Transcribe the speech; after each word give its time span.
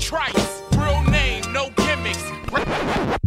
trice. 0.00 0.62
Real 0.72 1.02
name, 1.04 1.42
no 1.52 1.70
gimmicks. 1.76 3.19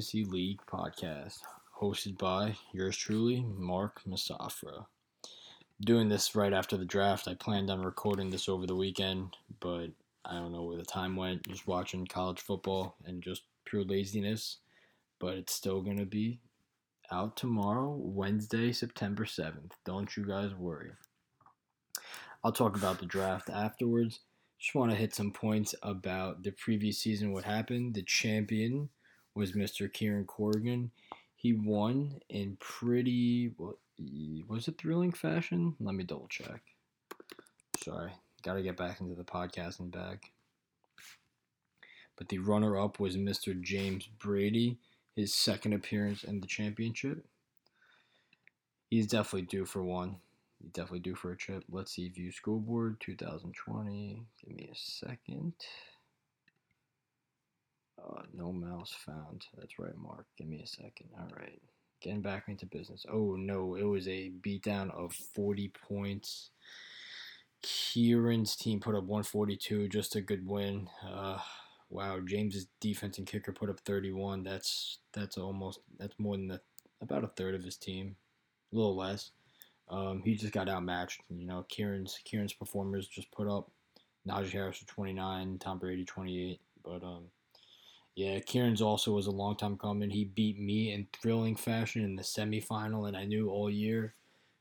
Fantasy 0.00 0.24
League 0.24 0.60
podcast, 0.66 1.40
hosted 1.78 2.16
by 2.16 2.56
yours 2.72 2.96
truly, 2.96 3.44
Mark 3.58 4.00
Masafra. 4.08 4.86
Doing 5.82 6.08
this 6.08 6.34
right 6.34 6.54
after 6.54 6.78
the 6.78 6.86
draft. 6.86 7.28
I 7.28 7.34
planned 7.34 7.68
on 7.68 7.82
recording 7.82 8.30
this 8.30 8.48
over 8.48 8.66
the 8.66 8.74
weekend, 8.74 9.36
but 9.60 9.88
I 10.24 10.36
don't 10.36 10.52
know 10.52 10.62
where 10.62 10.78
the 10.78 10.86
time 10.86 11.16
went. 11.16 11.46
Just 11.46 11.66
watching 11.66 12.06
college 12.06 12.40
football 12.40 12.96
and 13.04 13.22
just 13.22 13.42
pure 13.66 13.84
laziness. 13.84 14.56
But 15.18 15.34
it's 15.34 15.52
still 15.52 15.82
going 15.82 15.98
to 15.98 16.06
be 16.06 16.40
out 17.12 17.36
tomorrow, 17.36 17.94
Wednesday, 17.94 18.72
September 18.72 19.26
7th. 19.26 19.72
Don't 19.84 20.16
you 20.16 20.24
guys 20.24 20.54
worry. 20.54 20.92
I'll 22.42 22.52
talk 22.52 22.74
about 22.74 23.00
the 23.00 23.04
draft 23.06 23.50
afterwards. 23.50 24.20
Just 24.58 24.74
want 24.74 24.92
to 24.92 24.96
hit 24.96 25.14
some 25.14 25.30
points 25.30 25.74
about 25.82 26.42
the 26.42 26.52
previous 26.52 26.96
season, 26.96 27.32
what 27.32 27.44
happened. 27.44 27.92
The 27.92 28.02
champion 28.02 28.88
was 29.40 29.52
Mr. 29.52 29.90
Kieran 29.90 30.26
Corrigan. 30.26 30.90
He 31.34 31.54
won 31.54 32.20
in 32.28 32.58
pretty, 32.60 33.54
what, 33.56 33.76
was 34.46 34.68
it 34.68 34.76
thrilling 34.76 35.12
fashion? 35.12 35.74
Let 35.80 35.94
me 35.94 36.04
double 36.04 36.28
check. 36.28 36.60
Sorry, 37.82 38.12
got 38.42 38.54
to 38.54 38.62
get 38.62 38.76
back 38.76 39.00
into 39.00 39.14
the 39.14 39.24
podcasting 39.24 39.90
bag. 39.90 40.20
But 42.16 42.28
the 42.28 42.38
runner 42.38 42.78
up 42.78 43.00
was 43.00 43.16
Mr. 43.16 43.58
James 43.58 44.06
Brady, 44.18 44.76
his 45.16 45.32
second 45.32 45.72
appearance 45.72 46.22
in 46.22 46.40
the 46.40 46.46
championship. 46.46 47.24
He's 48.90 49.06
definitely 49.06 49.46
due 49.46 49.64
for 49.64 49.82
one. 49.82 50.16
He's 50.60 50.72
definitely 50.72 50.98
due 50.98 51.14
for 51.14 51.32
a 51.32 51.36
trip. 51.36 51.64
Let's 51.70 51.92
see, 51.92 52.10
view 52.10 52.30
school 52.30 52.60
board 52.60 53.00
2020. 53.00 54.22
Give 54.44 54.54
me 54.54 54.68
a 54.70 54.76
second. 54.76 55.54
No 58.34 58.52
mouse 58.52 58.94
found. 59.04 59.46
That's 59.56 59.78
right, 59.78 59.96
Mark. 59.96 60.26
Give 60.38 60.48
me 60.48 60.60
a 60.62 60.66
second. 60.66 61.08
All 61.18 61.28
right. 61.36 61.60
Getting 62.00 62.22
back 62.22 62.44
into 62.48 62.66
business. 62.66 63.04
Oh, 63.10 63.36
no. 63.36 63.74
It 63.74 63.84
was 63.84 64.08
a 64.08 64.32
beatdown 64.40 64.90
of 64.90 65.12
40 65.12 65.72
points. 65.88 66.50
Kieran's 67.62 68.56
team 68.56 68.80
put 68.80 68.94
up 68.94 69.04
142. 69.04 69.88
Just 69.88 70.16
a 70.16 70.20
good 70.20 70.46
win. 70.46 70.88
Uh, 71.06 71.38
wow. 71.90 72.20
James's 72.24 72.68
defense 72.80 73.18
and 73.18 73.26
kicker 73.26 73.52
put 73.52 73.68
up 73.68 73.80
31. 73.80 74.42
That's 74.44 74.98
that's 75.12 75.36
almost 75.36 75.80
that's 75.98 76.18
more 76.18 76.36
than 76.36 76.48
the, 76.48 76.60
about 77.02 77.24
a 77.24 77.28
third 77.28 77.54
of 77.54 77.64
his 77.64 77.76
team. 77.76 78.16
A 78.72 78.76
little 78.76 78.96
less. 78.96 79.32
Um, 79.90 80.22
he 80.24 80.36
just 80.36 80.52
got 80.52 80.68
outmatched. 80.68 81.20
You 81.28 81.46
know, 81.46 81.66
Kieran's 81.68 82.18
Kieran's 82.24 82.52
performers 82.52 83.08
just 83.08 83.30
put 83.32 83.48
up 83.48 83.70
Najee 84.26 84.52
Harris 84.52 84.78
for 84.78 84.86
29, 84.86 85.58
Tom 85.58 85.78
Brady 85.78 86.04
28. 86.04 86.60
But 86.84 87.02
um, 87.02 87.24
yeah, 88.14 88.38
Kieran's 88.40 88.82
also 88.82 89.12
was 89.12 89.26
a 89.26 89.32
long 89.32 89.56
time 89.56 89.78
coming. 89.78 90.10
He 90.10 90.24
beat 90.24 90.58
me 90.58 90.92
in 90.92 91.06
thrilling 91.12 91.56
fashion 91.56 92.04
in 92.04 92.16
the 92.16 92.22
semifinal, 92.22 93.08
and 93.08 93.16
I 93.16 93.24
knew 93.24 93.48
all 93.50 93.70
year 93.70 94.14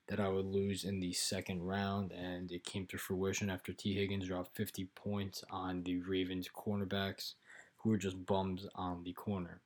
that 0.08 0.20
I 0.20 0.28
would 0.28 0.46
lose 0.46 0.84
in 0.86 1.00
the 1.00 1.14
second 1.14 1.64
round, 1.64 2.12
and 2.12 2.52
it 2.52 2.64
came 2.64 2.86
to 2.88 2.98
fruition 2.98 3.50
after 3.50 3.74
Tee 3.74 3.94
Higgins 3.94 4.28
dropped 4.28 4.56
50 4.56 4.86
points 4.96 5.44
on 5.52 5.84
the 5.84 6.00
Ravens 6.00 6.50
cornerbacks, 6.56 7.34
who 7.78 7.90
were 7.90 7.98
just 7.98 8.26
bums 8.26 8.68
on 8.76 9.04
the 9.04 9.14
corner 9.14 9.62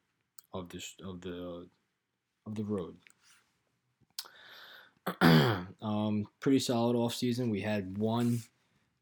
of 0.53 0.69
this 0.69 0.95
of 1.03 1.22
the 1.22 1.67
of 2.45 2.55
the 2.55 2.63
road. 2.63 2.97
um, 5.81 6.27
pretty 6.39 6.59
solid 6.59 6.95
offseason. 6.95 7.49
We 7.49 7.61
had 7.61 7.97
one 7.97 8.41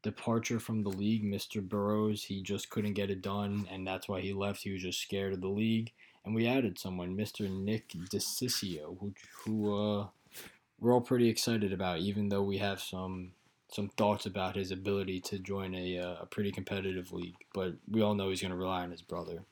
departure 0.02 0.58
from 0.58 0.82
the 0.82 0.90
league, 0.90 1.24
Mr. 1.24 1.66
Burrows. 1.66 2.24
He 2.24 2.42
just 2.42 2.70
couldn't 2.70 2.94
get 2.94 3.10
it 3.10 3.22
done, 3.22 3.66
and 3.70 3.86
that's 3.86 4.08
why 4.08 4.20
he 4.20 4.32
left. 4.32 4.62
He 4.62 4.72
was 4.72 4.82
just 4.82 5.00
scared 5.00 5.32
of 5.32 5.40
the 5.40 5.48
league. 5.48 5.92
And 6.24 6.34
we 6.34 6.46
added 6.46 6.78
someone, 6.78 7.16
Mr. 7.16 7.50
Nick 7.50 7.88
DeCiccio, 7.88 8.98
who, 9.00 9.12
who 9.44 9.74
uh, 9.74 10.06
we're 10.78 10.92
all 10.92 11.00
pretty 11.00 11.28
excited 11.28 11.72
about, 11.72 11.98
even 11.98 12.28
though 12.28 12.42
we 12.42 12.58
have 12.58 12.80
some 12.80 13.32
some 13.70 13.88
thoughts 13.88 14.26
about 14.26 14.54
his 14.54 14.70
ability 14.70 15.18
to 15.18 15.38
join 15.38 15.74
a, 15.74 15.98
uh, 15.98 16.16
a 16.20 16.26
pretty 16.26 16.52
competitive 16.52 17.10
league. 17.10 17.36
But 17.54 17.72
we 17.90 18.02
all 18.02 18.14
know 18.14 18.28
he's 18.28 18.42
going 18.42 18.50
to 18.50 18.56
rely 18.56 18.82
on 18.82 18.90
his 18.90 19.00
brother. 19.00 19.44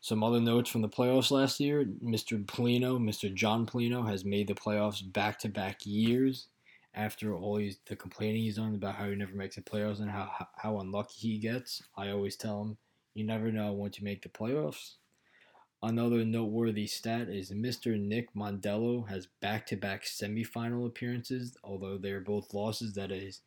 Some 0.00 0.24
other 0.24 0.40
notes 0.40 0.70
from 0.70 0.80
the 0.80 0.88
playoffs 0.88 1.30
last 1.30 1.60
year 1.60 1.84
Mr. 1.84 2.42
Polino, 2.46 2.98
Mr. 2.98 3.32
John 3.32 3.66
Polino, 3.66 4.08
has 4.08 4.24
made 4.24 4.46
the 4.46 4.54
playoffs 4.54 5.02
back 5.12 5.38
to 5.40 5.50
back 5.50 5.80
years 5.84 6.46
after 6.98 7.32
all 7.32 7.56
he's, 7.58 7.78
the 7.86 7.94
complaining 7.94 8.42
he's 8.42 8.56
done 8.56 8.74
about 8.74 8.96
how 8.96 9.08
he 9.08 9.14
never 9.14 9.34
makes 9.34 9.54
the 9.54 9.62
playoffs 9.62 10.00
and 10.00 10.10
how, 10.10 10.28
how, 10.56 10.80
unlucky 10.80 11.14
he 11.16 11.38
gets. 11.38 11.80
I 11.96 12.10
always 12.10 12.34
tell 12.34 12.60
him, 12.60 12.76
you 13.14 13.24
never 13.24 13.52
know 13.52 13.72
once 13.72 13.98
you 13.98 14.04
make 14.04 14.22
the 14.22 14.28
playoffs. 14.28 14.94
Another 15.80 16.24
noteworthy 16.24 16.88
stat 16.88 17.28
is 17.28 17.52
Mr. 17.52 17.98
Nick 17.98 18.34
Mondello 18.34 19.08
has 19.08 19.28
back 19.40 19.64
to 19.68 19.76
back 19.76 20.02
semifinal 20.02 20.86
appearances, 20.86 21.56
although 21.62 21.98
they're 21.98 22.20
both 22.20 22.52
losses. 22.52 22.94
That 22.94 23.12
is 23.12 23.42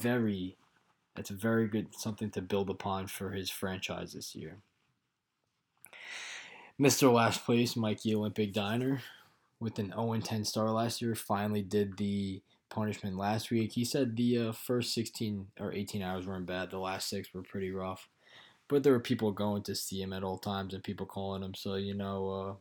very, 0.00 0.56
that's 1.14 1.28
a 1.28 1.34
very 1.34 1.68
good, 1.68 1.94
something 1.94 2.30
to 2.30 2.40
build 2.40 2.70
upon 2.70 3.08
for 3.08 3.32
his 3.32 3.50
franchise 3.50 4.14
this 4.14 4.34
year. 4.34 4.56
Mr. 6.80 7.12
Last 7.12 7.44
Place, 7.44 7.76
Mikey 7.76 8.14
Olympic 8.14 8.54
Diner, 8.54 9.02
with 9.60 9.78
an 9.78 9.90
0 9.90 10.18
10 10.18 10.46
star 10.46 10.70
last 10.70 11.02
year, 11.02 11.14
finally 11.14 11.62
did 11.62 11.98
the 11.98 12.40
punishment 12.68 13.16
last 13.16 13.50
week. 13.50 13.72
He 13.72 13.84
said 13.84 14.16
the 14.16 14.38
uh, 14.38 14.52
first 14.52 14.94
16 14.94 15.48
or 15.60 15.72
18 15.72 16.02
hours 16.02 16.26
weren't 16.26 16.46
bad, 16.46 16.70
the 16.70 16.78
last 16.78 17.08
six 17.08 17.32
were 17.32 17.42
pretty 17.42 17.70
rough. 17.70 18.08
But 18.68 18.82
there 18.82 18.92
were 18.92 19.00
people 19.00 19.30
going 19.32 19.62
to 19.64 19.74
see 19.74 20.02
him 20.02 20.12
at 20.12 20.24
all 20.24 20.38
times 20.38 20.74
and 20.74 20.82
people 20.82 21.06
calling 21.06 21.42
him, 21.42 21.54
so 21.54 21.76
you 21.76 21.94
know, 21.94 22.30
uh, 22.30 22.54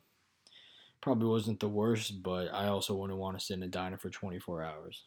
probably 1.01 1.27
wasn't 1.27 1.59
the 1.59 1.69
worst, 1.69 2.21
but 2.23 2.53
I 2.53 2.67
also 2.67 2.95
wouldn't 2.95 3.19
want 3.19 3.39
to 3.39 3.45
sit 3.45 3.55
in 3.55 3.63
a 3.63 3.67
diner 3.67 3.97
for 3.97 4.09
24 4.09 4.63
hours. 4.63 5.03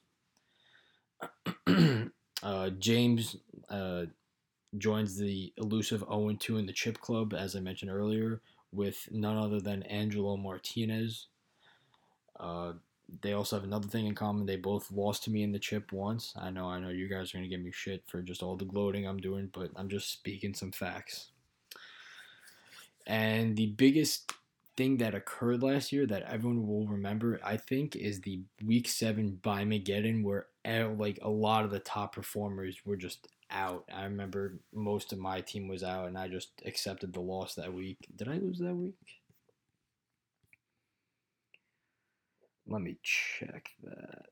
uh, 2.42 2.70
James 2.78 3.36
uh, 3.68 4.04
joins 4.76 5.16
the 5.16 5.52
elusive 5.56 6.00
0 6.00 6.36
2 6.38 6.58
in 6.58 6.66
the 6.66 6.72
Chip 6.72 7.00
Club, 7.00 7.34
as 7.34 7.56
I 7.56 7.60
mentioned 7.60 7.90
earlier, 7.90 8.40
with 8.72 9.08
none 9.10 9.36
other 9.36 9.60
than 9.60 9.82
Angelo 9.84 10.36
Martinez. 10.36 11.26
They 13.22 13.32
also 13.32 13.56
have 13.56 13.64
another 13.64 13.88
thing 13.88 14.06
in 14.06 14.14
common. 14.14 14.46
They 14.46 14.56
both 14.56 14.90
lost 14.90 15.24
to 15.24 15.30
me 15.30 15.42
in 15.42 15.52
the 15.52 15.58
chip 15.58 15.92
once. 15.92 16.34
I 16.36 16.50
know, 16.50 16.66
I 16.66 16.78
know 16.78 16.90
you 16.90 17.08
guys 17.08 17.32
are 17.32 17.38
gonna 17.38 17.48
give 17.48 17.60
me 17.60 17.72
shit 17.72 18.02
for 18.06 18.22
just 18.22 18.42
all 18.42 18.56
the 18.56 18.64
gloating 18.64 19.06
I'm 19.06 19.18
doing, 19.18 19.50
but 19.52 19.70
I'm 19.76 19.88
just 19.88 20.12
speaking 20.12 20.54
some 20.54 20.72
facts. 20.72 21.30
And 23.06 23.56
the 23.56 23.68
biggest 23.68 24.32
thing 24.76 24.98
that 24.98 25.14
occurred 25.14 25.62
last 25.62 25.90
year 25.92 26.06
that 26.06 26.22
everyone 26.22 26.66
will 26.66 26.86
remember, 26.86 27.40
I 27.42 27.56
think, 27.56 27.96
is 27.96 28.20
the 28.20 28.42
Week 28.64 28.86
Seven 28.86 29.40
by 29.42 29.64
Mageddon, 29.64 30.22
where 30.22 30.46
like 30.64 31.18
a 31.22 31.30
lot 31.30 31.64
of 31.64 31.70
the 31.70 31.80
top 31.80 32.14
performers 32.14 32.76
were 32.84 32.96
just 32.96 33.26
out. 33.50 33.84
I 33.92 34.04
remember 34.04 34.60
most 34.72 35.12
of 35.12 35.18
my 35.18 35.40
team 35.40 35.66
was 35.66 35.82
out, 35.82 36.06
and 36.08 36.18
I 36.18 36.28
just 36.28 36.50
accepted 36.66 37.12
the 37.12 37.20
loss 37.20 37.54
that 37.54 37.72
week. 37.72 37.98
Did 38.14 38.28
I 38.28 38.34
lose 38.34 38.58
that 38.58 38.74
week? 38.74 39.17
Let 42.68 42.82
me 42.82 42.98
check 43.02 43.70
that. 43.82 44.26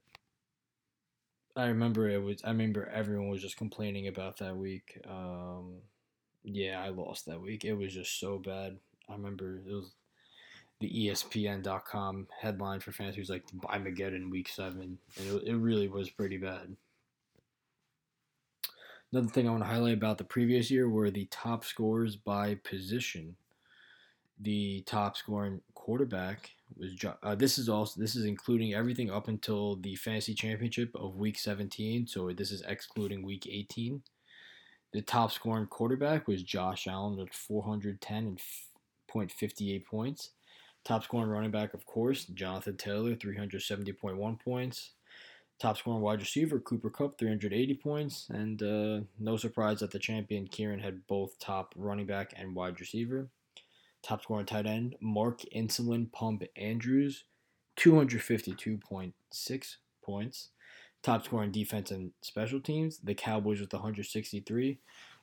I 1.57 1.67
remember 1.69 2.09
it 2.11 2.23
was. 2.23 2.43
I 2.45 2.51
remember 2.51 2.87
everyone 2.93 3.31
was 3.31 3.41
just 3.41 3.57
complaining 3.57 4.09
about 4.09 4.39
that 4.39 4.57
week. 4.57 5.01
Um, 5.09 5.77
yeah, 6.45 6.83
I 6.83 6.91
lost 6.91 7.25
that 7.27 7.41
week. 7.41 7.65
It 7.65 7.73
was 7.73 7.95
just 7.95 8.21
so 8.21 8.39
bad. 8.39 8.77
I 9.09 9.13
remember 9.13 9.63
it 9.67 9.73
was 9.73 9.93
the 10.81 10.91
ESPN.com 10.91 12.27
headline 12.39 12.81
for 12.81 12.93
fans 12.93 13.17
who's 13.17 13.31
like 13.31 13.45
"Buy 13.55 13.79
Mageddon 13.79 14.31
Week 14.31 14.49
7. 14.49 14.81
and 14.83 14.99
it, 15.19 15.43
it 15.47 15.57
really 15.57 15.89
was 15.89 16.11
pretty 16.11 16.37
bad. 16.37 16.77
Another 19.11 19.29
thing 19.29 19.49
I 19.49 19.51
want 19.53 19.63
to 19.63 19.71
highlight 19.71 19.95
about 19.95 20.19
the 20.19 20.25
previous 20.25 20.71
year 20.71 20.91
were 20.91 21.11
the 21.11 21.27
top 21.31 21.65
scores 21.65 22.17
by 22.17 22.57
position. 22.57 23.37
The 24.39 24.83
top 24.83 25.17
scoring 25.17 25.63
quarterback 25.75 26.51
was 26.77 26.93
uh, 27.23 27.35
this 27.35 27.59
is 27.59 27.69
also 27.69 28.01
this 28.01 28.17
is 28.17 28.25
including 28.25 28.75
everything 28.75 29.11
up 29.11 29.29
until 29.29 29.77
the 29.77 29.95
fantasy 29.97 30.35
championship 30.35 30.91
of 30.95 31.17
week 31.17 31.39
17. 31.39 32.07
So 32.07 32.33
this 32.33 32.51
is 32.51 32.63
excluding 32.67 33.25
week 33.25 33.47
18. 33.51 34.03
The 34.93 35.03
top 35.03 35.33
scoring 35.33 35.67
quarterback 35.67 36.27
was 36.27 36.43
Josh 36.43 36.87
Allen 36.87 37.19
with 37.19 37.33
410 37.33 38.17
and 38.17 38.39
f- 38.39 38.71
0.58 39.13 39.85
points. 39.85 40.31
Top 40.85 41.03
scoring 41.03 41.29
running 41.29 41.51
back, 41.51 41.75
of 41.75 41.85
course, 41.85 42.27
Jonathan 42.27 42.77
Taylor, 42.77 43.15
370.1 43.15 44.41
points. 44.41 44.93
Top 45.59 45.77
scoring 45.77 46.01
wide 46.01 46.21
receiver, 46.21 46.61
Cooper 46.61 46.91
Kupp, 46.91 47.19
380 47.19 47.75
points. 47.75 48.29
And 48.31 48.63
uh, 48.63 49.01
no 49.19 49.37
surprise 49.37 49.81
that 49.81 49.91
the 49.91 49.99
champion, 49.99 50.47
Kieran, 50.47 50.79
had 50.79 51.07
both 51.07 51.39
top 51.39 51.75
running 51.77 52.07
back 52.07 52.35
and 52.37 52.55
wide 52.55 52.79
receiver. 52.79 53.29
Top 54.07 54.23
scoring 54.23 54.47
tight 54.47 54.67
end, 54.67 54.95
Mark 55.01 55.41
Insulin 55.53 56.13
Pump 56.13 56.45
Andrews, 56.55 57.25
252.6 57.77 59.77
points. 60.01 60.51
Top 61.03 61.25
scoring 61.25 61.51
defense 61.51 61.91
and 61.91 62.13
special 62.21 62.61
teams, 62.61 63.01
the 63.03 63.17
Cowboys 63.17 63.59
with 63.59 63.73
163, 63.73 64.79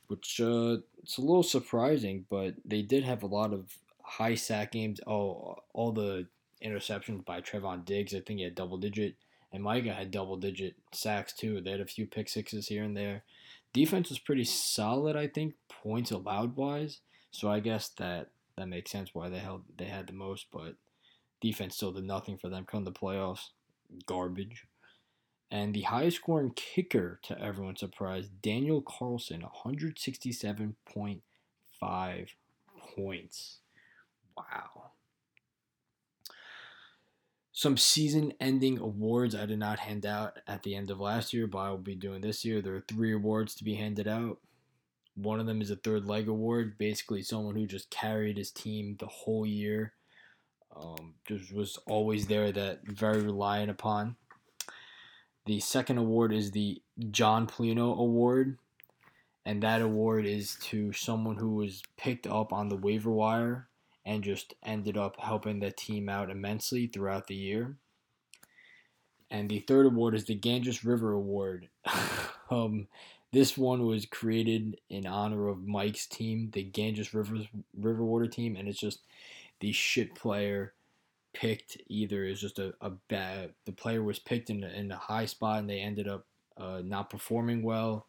which 0.08 0.38
uh, 0.38 0.76
it's 1.02 1.16
a 1.16 1.22
little 1.22 1.42
surprising, 1.42 2.26
but 2.28 2.56
they 2.62 2.82
did 2.82 3.04
have 3.04 3.22
a 3.22 3.26
lot 3.26 3.54
of 3.54 3.72
high 4.02 4.34
sack 4.34 4.72
games. 4.72 5.00
Oh, 5.06 5.56
all 5.72 5.92
the 5.92 6.26
interceptions 6.62 7.24
by 7.24 7.40
Trevon 7.40 7.86
Diggs, 7.86 8.14
I 8.14 8.20
think 8.20 8.40
he 8.40 8.44
had 8.44 8.54
double 8.54 8.76
digit, 8.76 9.14
and 9.50 9.62
Micah 9.62 9.94
had 9.94 10.10
double 10.10 10.36
digit 10.36 10.74
sacks 10.92 11.32
too. 11.32 11.62
They 11.62 11.70
had 11.70 11.80
a 11.80 11.86
few 11.86 12.06
pick 12.06 12.28
sixes 12.28 12.68
here 12.68 12.84
and 12.84 12.94
there. 12.94 13.22
Defense 13.72 14.10
was 14.10 14.18
pretty 14.18 14.44
solid, 14.44 15.16
I 15.16 15.26
think, 15.26 15.54
points 15.70 16.10
allowed 16.10 16.56
wise. 16.56 17.00
So 17.30 17.50
I 17.50 17.60
guess 17.60 17.88
that 17.96 18.28
that 18.56 18.68
makes 18.68 18.90
sense 18.90 19.14
why 19.14 19.28
they 19.28 19.38
held 19.38 19.62
they 19.76 19.86
had 19.86 20.06
the 20.06 20.12
most, 20.12 20.46
but 20.52 20.76
defense 21.40 21.76
still 21.76 21.92
did 21.92 22.04
nothing 22.04 22.38
for 22.38 22.48
them 22.48 22.64
come 22.64 22.84
the 22.84 22.92
playoffs. 22.92 23.48
Garbage. 24.06 24.66
And 25.50 25.74
the 25.74 25.82
highest 25.82 26.16
scoring 26.16 26.52
kicker 26.56 27.20
to 27.24 27.38
everyone's 27.40 27.80
surprise, 27.80 28.28
Daniel 28.42 28.80
Carlson, 28.80 29.44
167.5 29.64 32.28
points. 32.96 33.58
Wow. 34.36 34.90
Some 37.52 37.76
season 37.76 38.32
ending 38.40 38.78
awards 38.78 39.34
I 39.34 39.46
did 39.46 39.60
not 39.60 39.78
hand 39.78 40.04
out 40.04 40.40
at 40.48 40.64
the 40.64 40.74
end 40.74 40.90
of 40.90 40.98
last 40.98 41.32
year, 41.32 41.46
but 41.46 41.58
I 41.58 41.70
will 41.70 41.78
be 41.78 41.94
doing 41.94 42.20
this 42.20 42.44
year. 42.44 42.60
There 42.60 42.74
are 42.74 42.84
three 42.88 43.14
awards 43.14 43.54
to 43.54 43.64
be 43.64 43.76
handed 43.76 44.08
out. 44.08 44.38
One 45.16 45.40
of 45.40 45.46
them 45.46 45.60
is 45.62 45.70
a 45.70 45.76
third 45.76 46.06
leg 46.06 46.28
award, 46.28 46.76
basically 46.76 47.22
someone 47.22 47.54
who 47.54 47.66
just 47.66 47.90
carried 47.90 48.36
his 48.36 48.50
team 48.50 48.96
the 48.98 49.06
whole 49.06 49.46
year. 49.46 49.92
Um, 50.76 51.14
just 51.24 51.52
was 51.52 51.78
always 51.86 52.26
there, 52.26 52.50
that 52.50 52.80
very 52.84 53.22
reliant 53.22 53.70
upon. 53.70 54.16
The 55.46 55.60
second 55.60 55.98
award 55.98 56.32
is 56.32 56.50
the 56.50 56.82
John 57.10 57.46
Polino 57.46 57.96
Award, 57.96 58.58
and 59.44 59.62
that 59.62 59.82
award 59.82 60.26
is 60.26 60.56
to 60.62 60.92
someone 60.92 61.36
who 61.36 61.54
was 61.56 61.82
picked 61.96 62.26
up 62.26 62.52
on 62.52 62.68
the 62.68 62.76
waiver 62.76 63.10
wire 63.10 63.68
and 64.04 64.24
just 64.24 64.54
ended 64.62 64.96
up 64.96 65.16
helping 65.20 65.60
the 65.60 65.70
team 65.70 66.08
out 66.08 66.30
immensely 66.30 66.86
throughout 66.86 67.26
the 67.26 67.34
year. 67.34 67.76
And 69.30 69.48
the 69.48 69.60
third 69.60 69.86
award 69.86 70.14
is 70.14 70.24
the 70.24 70.34
Ganges 70.34 70.84
River 70.84 71.12
Award. 71.12 71.68
um, 72.50 72.88
this 73.34 73.58
one 73.58 73.84
was 73.84 74.06
created 74.06 74.80
in 74.88 75.06
honor 75.06 75.48
of 75.48 75.66
Mike's 75.66 76.06
team, 76.06 76.50
the 76.52 76.62
Ganges 76.62 77.12
River 77.12 77.38
River 77.76 78.04
Water 78.04 78.26
team, 78.26 78.56
and 78.56 78.68
it's 78.68 78.80
just 78.80 79.00
the 79.60 79.72
shit 79.72 80.14
player 80.14 80.72
picked 81.34 81.76
either 81.88 82.24
is 82.24 82.40
just 82.40 82.60
a, 82.60 82.72
a 82.80 82.90
bad 83.08 83.52
the 83.66 83.72
player 83.72 84.02
was 84.02 84.20
picked 84.20 84.50
in 84.50 84.62
a, 84.62 84.68
in 84.68 84.90
a 84.92 84.96
high 84.96 85.26
spot 85.26 85.58
and 85.58 85.68
they 85.68 85.80
ended 85.80 86.06
up 86.06 86.26
uh, 86.56 86.80
not 86.84 87.10
performing 87.10 87.62
well 87.62 88.06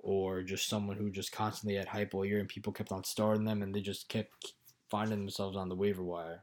or 0.00 0.42
just 0.42 0.68
someone 0.68 0.96
who 0.96 1.10
just 1.10 1.32
constantly 1.32 1.76
had 1.76 1.86
hype 1.86 2.12
all 2.12 2.24
year 2.24 2.40
and 2.40 2.48
people 2.48 2.72
kept 2.72 2.92
on 2.92 3.04
starting 3.04 3.44
them 3.44 3.62
and 3.62 3.74
they 3.74 3.80
just 3.80 4.08
kept 4.08 4.54
finding 4.90 5.18
themselves 5.18 5.56
on 5.56 5.68
the 5.68 5.74
waiver 5.74 6.02
wire. 6.02 6.42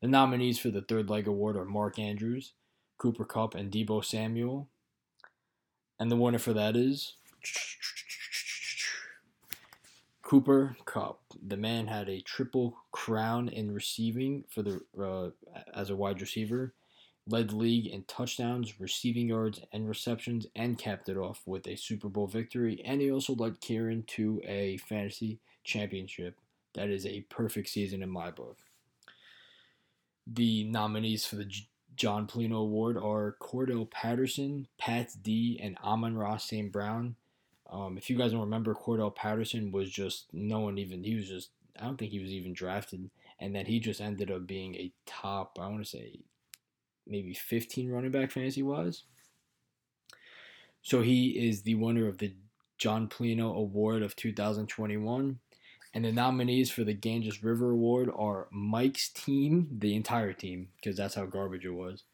The 0.00 0.08
nominees 0.08 0.58
for 0.58 0.70
the 0.70 0.82
third 0.82 1.10
leg 1.10 1.26
award 1.26 1.56
are 1.56 1.64
Mark 1.64 1.98
Andrews, 1.98 2.52
Cooper 2.98 3.24
Kupp, 3.24 3.54
and 3.54 3.72
Deebo 3.72 4.04
Samuel. 4.04 4.68
And 5.98 6.10
the 6.10 6.16
winner 6.16 6.38
for 6.38 6.52
that 6.52 6.76
is 6.76 7.14
Cooper 10.22 10.76
Kupp. 10.84 11.22
The 11.46 11.56
man 11.56 11.86
had 11.86 12.10
a 12.10 12.20
triple 12.20 12.76
crown 12.92 13.48
in 13.48 13.72
receiving 13.72 14.44
for 14.50 14.62
the 14.62 14.80
uh, 15.02 15.30
as 15.72 15.88
a 15.88 15.96
wide 15.96 16.20
receiver, 16.20 16.74
led 17.26 17.54
league 17.54 17.86
in 17.86 18.04
touchdowns, 18.04 18.78
receiving 18.78 19.28
yards, 19.28 19.60
and 19.72 19.88
receptions, 19.88 20.46
and 20.54 20.78
capped 20.78 21.08
it 21.08 21.16
off 21.16 21.40
with 21.46 21.66
a 21.66 21.76
Super 21.76 22.10
Bowl 22.10 22.26
victory. 22.26 22.82
And 22.84 23.00
he 23.00 23.10
also 23.10 23.34
led 23.34 23.62
Kieran 23.62 24.02
to 24.08 24.42
a 24.44 24.76
fantasy 24.76 25.40
championship. 25.64 26.38
That 26.74 26.90
is 26.90 27.06
a 27.06 27.22
perfect 27.30 27.70
season 27.70 28.02
in 28.02 28.10
my 28.10 28.30
book. 28.30 28.58
The 30.26 30.64
nominees 30.64 31.24
for 31.24 31.36
the 31.36 31.50
John 31.96 32.26
Polino 32.26 32.60
Award 32.60 32.98
are 32.98 33.36
Cordell 33.40 33.90
Patterson, 33.90 34.68
Pat 34.78 35.10
D, 35.22 35.58
and 35.62 35.78
Amon-Ra 35.82 36.36
St. 36.36 36.70
Brown. 36.70 37.16
Um, 37.70 37.98
if 37.98 38.08
you 38.08 38.16
guys 38.16 38.32
don't 38.32 38.40
remember, 38.40 38.74
Cordell 38.74 39.14
Patterson 39.14 39.70
was 39.70 39.90
just 39.90 40.26
no 40.32 40.60
one 40.60 40.78
even. 40.78 41.04
He 41.04 41.14
was 41.14 41.28
just. 41.28 41.50
I 41.80 41.84
don't 41.84 41.96
think 41.96 42.10
he 42.10 42.18
was 42.18 42.32
even 42.32 42.54
drafted, 42.54 43.08
and 43.38 43.54
then 43.54 43.66
he 43.66 43.78
just 43.78 44.00
ended 44.00 44.30
up 44.30 44.46
being 44.46 44.74
a 44.74 44.92
top. 45.06 45.58
I 45.60 45.68
want 45.68 45.84
to 45.84 45.88
say 45.88 46.20
maybe 47.06 47.34
15 47.34 47.90
running 47.90 48.10
back 48.10 48.30
fantasy 48.30 48.62
wise. 48.62 49.04
So 50.82 51.02
he 51.02 51.48
is 51.48 51.62
the 51.62 51.74
winner 51.74 52.06
of 52.06 52.18
the 52.18 52.34
John 52.78 53.08
Polino 53.08 53.54
Award 53.56 54.02
of 54.02 54.16
2021. 54.16 55.38
And 55.94 56.04
the 56.04 56.12
nominees 56.12 56.70
for 56.70 56.84
the 56.84 56.94
Ganges 56.94 57.42
River 57.42 57.70
Award 57.70 58.10
are 58.14 58.46
Mike's 58.50 59.08
team, 59.08 59.68
the 59.78 59.96
entire 59.96 60.34
team, 60.34 60.68
because 60.76 60.96
that's 60.96 61.14
how 61.14 61.24
garbage 61.24 61.64
it 61.64 61.70
was, 61.70 62.04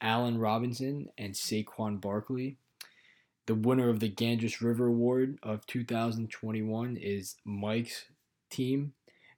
Allen 0.00 0.38
Robinson 0.38 1.08
and 1.16 1.34
Saquon 1.34 2.00
Barkley. 2.00 2.58
The 3.46 3.54
winner 3.54 3.88
of 3.88 4.00
the 4.00 4.08
Ganges 4.08 4.62
River 4.62 4.86
Award 4.86 5.38
of 5.42 5.66
2021 5.66 6.96
is 6.96 7.36
Mike's 7.44 8.04
team. 8.50 8.92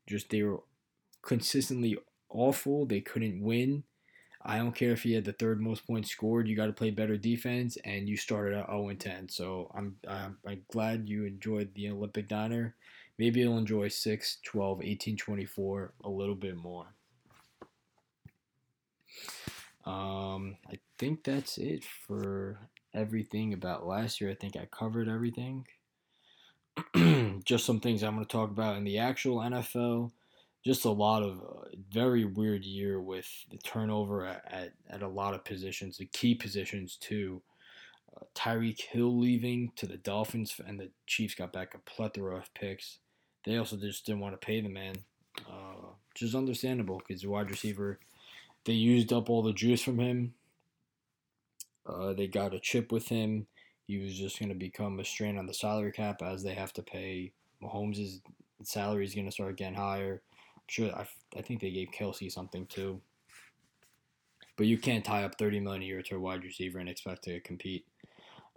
Just 0.06 0.30
they 0.30 0.42
were 0.42 0.60
consistently 1.22 1.96
awful. 2.28 2.84
They 2.84 3.00
couldn't 3.00 3.42
win. 3.42 3.84
I 4.46 4.58
don't 4.58 4.74
care 4.74 4.90
if 4.90 5.06
you 5.06 5.14
had 5.14 5.24
the 5.24 5.32
third 5.32 5.60
most 5.60 5.86
points 5.86 6.10
scored. 6.10 6.46
You 6.46 6.54
got 6.54 6.66
to 6.66 6.72
play 6.72 6.90
better 6.90 7.16
defense, 7.16 7.78
and 7.82 8.06
you 8.06 8.18
started 8.18 8.58
at 8.58 8.66
0 8.66 8.92
10. 8.92 9.30
So 9.30 9.70
I'm, 9.74 9.96
I'm 10.06 10.36
I'm 10.46 10.62
glad 10.70 11.08
you 11.08 11.24
enjoyed 11.24 11.74
the 11.74 11.88
Olympic 11.88 12.28
Diner. 12.28 12.74
Maybe 13.18 13.40
you'll 13.40 13.56
enjoy 13.56 13.88
6, 13.88 14.38
12, 14.44 14.82
18, 14.82 15.16
24 15.16 15.92
a 16.04 16.10
little 16.10 16.34
bit 16.34 16.56
more. 16.56 16.86
Um, 19.86 20.56
I 20.70 20.78
think 20.98 21.24
that's 21.24 21.56
it 21.56 21.84
for 21.84 22.58
everything 22.94 23.52
about 23.52 23.86
last 23.86 24.20
year. 24.20 24.30
I 24.30 24.34
think 24.34 24.56
I 24.56 24.66
covered 24.70 25.08
everything. 25.08 25.66
Just 27.44 27.66
some 27.66 27.80
things 27.80 28.02
I'm 28.02 28.14
going 28.14 28.26
to 28.26 28.30
talk 28.32 28.50
about 28.50 28.76
in 28.76 28.84
the 28.84 28.98
actual 28.98 29.38
NFL. 29.38 30.12
Just 30.64 30.84
a 30.84 30.90
lot 30.90 31.22
of 31.22 31.40
uh, 31.40 31.76
very 31.90 32.24
weird 32.24 32.64
year 32.64 33.00
with 33.00 33.28
the 33.50 33.58
turnover 33.58 34.24
at, 34.24 34.42
at, 34.50 34.72
at 34.88 35.02
a 35.02 35.08
lot 35.08 35.34
of 35.34 35.44
positions, 35.44 35.98
the 35.98 36.06
key 36.06 36.34
positions 36.34 36.96
too. 36.96 37.42
Uh, 38.16 38.24
Tyreek 38.34 38.80
Hill 38.80 39.18
leaving 39.18 39.72
to 39.76 39.86
the 39.86 39.98
Dolphins, 39.98 40.58
and 40.66 40.80
the 40.80 40.90
Chiefs 41.06 41.34
got 41.34 41.52
back 41.52 41.74
a 41.74 41.78
plethora 41.78 42.36
of 42.36 42.54
picks. 42.54 42.98
They 43.44 43.58
also 43.58 43.76
just 43.76 44.06
didn't 44.06 44.22
want 44.22 44.40
to 44.40 44.46
pay 44.46 44.62
the 44.62 44.70
man, 44.70 44.96
uh, 45.46 45.88
which 46.08 46.22
is 46.22 46.34
understandable 46.34 47.02
because 47.06 47.22
the 47.22 47.28
wide 47.28 47.50
receiver, 47.50 47.98
they 48.64 48.72
used 48.72 49.12
up 49.12 49.28
all 49.28 49.42
the 49.42 49.52
juice 49.52 49.82
from 49.82 49.98
him. 49.98 50.32
Uh, 51.86 52.12
they 52.12 52.26
got 52.26 52.54
a 52.54 52.60
chip 52.60 52.92
with 52.92 53.08
him. 53.08 53.46
He 53.86 53.98
was 53.98 54.16
just 54.16 54.38
going 54.38 54.48
to 54.48 54.54
become 54.54 54.98
a 54.98 55.04
strain 55.04 55.36
on 55.36 55.46
the 55.46 55.54
salary 55.54 55.92
cap 55.92 56.22
as 56.22 56.42
they 56.42 56.54
have 56.54 56.72
to 56.74 56.82
pay 56.82 57.32
Mahomes' 57.62 58.20
salary 58.62 59.04
is 59.04 59.14
going 59.14 59.26
to 59.26 59.32
start 59.32 59.56
getting 59.56 59.74
higher. 59.74 60.22
I'm 60.56 60.62
sure 60.68 60.94
I, 60.94 61.06
I 61.36 61.42
think 61.42 61.60
they 61.60 61.70
gave 61.70 61.88
Kelce 61.88 62.30
something 62.30 62.66
too. 62.66 63.00
But 64.56 64.66
you 64.66 64.78
can't 64.78 65.04
tie 65.04 65.24
up 65.24 65.36
30 65.38 65.60
million 65.60 65.82
a 65.82 65.86
year 65.86 66.02
to 66.02 66.16
a 66.16 66.20
wide 66.20 66.44
receiver 66.44 66.78
and 66.78 66.88
expect 66.88 67.24
to 67.24 67.40
compete. 67.40 67.84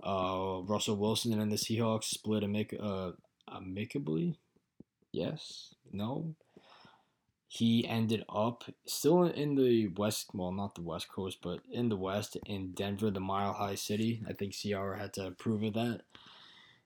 Uh, 0.03 0.59
Russell 0.63 0.95
Wilson 0.95 1.39
and 1.39 1.51
the 1.51 1.55
Seahawks 1.55 2.05
split 2.05 2.43
amic- 2.43 2.79
uh, 2.79 3.13
amicably. 3.51 4.37
Yes, 5.11 5.73
no. 5.91 6.35
He 7.47 7.87
ended 7.87 8.25
up 8.29 8.65
still 8.85 9.23
in 9.23 9.55
the 9.55 9.87
West, 9.89 10.31
well, 10.33 10.51
not 10.51 10.75
the 10.75 10.81
West 10.81 11.07
Coast, 11.09 11.39
but 11.41 11.61
in 11.71 11.89
the 11.89 11.95
West 11.95 12.37
in 12.45 12.73
Denver, 12.73 13.09
the 13.09 13.21
Mile 13.21 13.53
High 13.53 13.75
City. 13.75 14.21
I 14.27 14.33
think 14.33 14.53
CR 14.59 14.93
had 14.93 15.13
to 15.13 15.27
approve 15.27 15.63
of 15.63 15.73
that. 15.73 16.01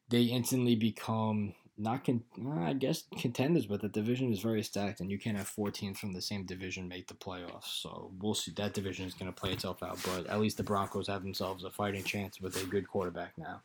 they 0.10 0.24
instantly 0.24 0.76
become 0.76 1.54
not 1.78 2.04
con- 2.06 2.24
uh, 2.46 2.62
I 2.62 2.74
guess 2.74 3.06
contenders, 3.18 3.66
but 3.66 3.82
the 3.82 3.90
division 3.90 4.32
is 4.32 4.40
very 4.42 4.62
stacked, 4.62 5.00
and 5.00 5.10
you 5.10 5.18
can't 5.18 5.38
have 5.38 5.48
four 5.48 5.72
teams 5.72 6.00
from 6.00 6.12
the 6.14 6.22
same 6.22 6.46
division 6.46 6.88
make 6.88 7.08
the 7.08 7.14
playoffs. 7.16 7.82
So 7.82 8.12
we'll 8.20 8.36
see. 8.36 8.52
That 8.56 8.74
division 8.74 9.08
is 9.08 9.14
going 9.16 9.32
to 9.32 9.40
play 9.40 9.52
itself 9.54 9.82
out, 9.82 9.98
but 10.06 10.28
at 10.28 10.40
least 10.40 10.58
the 10.58 10.64
Broncos 10.64 11.08
have 11.08 11.24
themselves 11.24 11.64
a 11.64 11.72
fighting 11.72 12.04
chance 12.04 12.40
with 12.40 12.62
a 12.62 12.66
good 12.68 12.88
quarterback 12.88 13.34
now. 13.38 13.62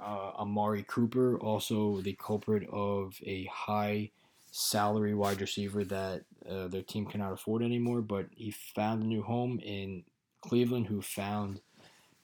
Uh, 0.00 0.32
Amari 0.38 0.84
Cooper, 0.86 1.38
also 1.38 2.00
the 2.02 2.14
culprit 2.14 2.68
of 2.70 3.16
a 3.24 3.44
high 3.46 4.10
salary 4.56 5.14
wide 5.14 5.40
receiver 5.40 5.84
that 5.84 6.22
uh, 6.48 6.68
their 6.68 6.82
team 6.82 7.04
cannot 7.04 7.32
afford 7.32 7.60
anymore, 7.60 8.00
but 8.00 8.26
he 8.36 8.52
found 8.52 9.02
a 9.02 9.06
new 9.06 9.20
home 9.20 9.58
in 9.58 10.04
Cleveland, 10.42 10.86
who 10.86 11.02
found 11.02 11.60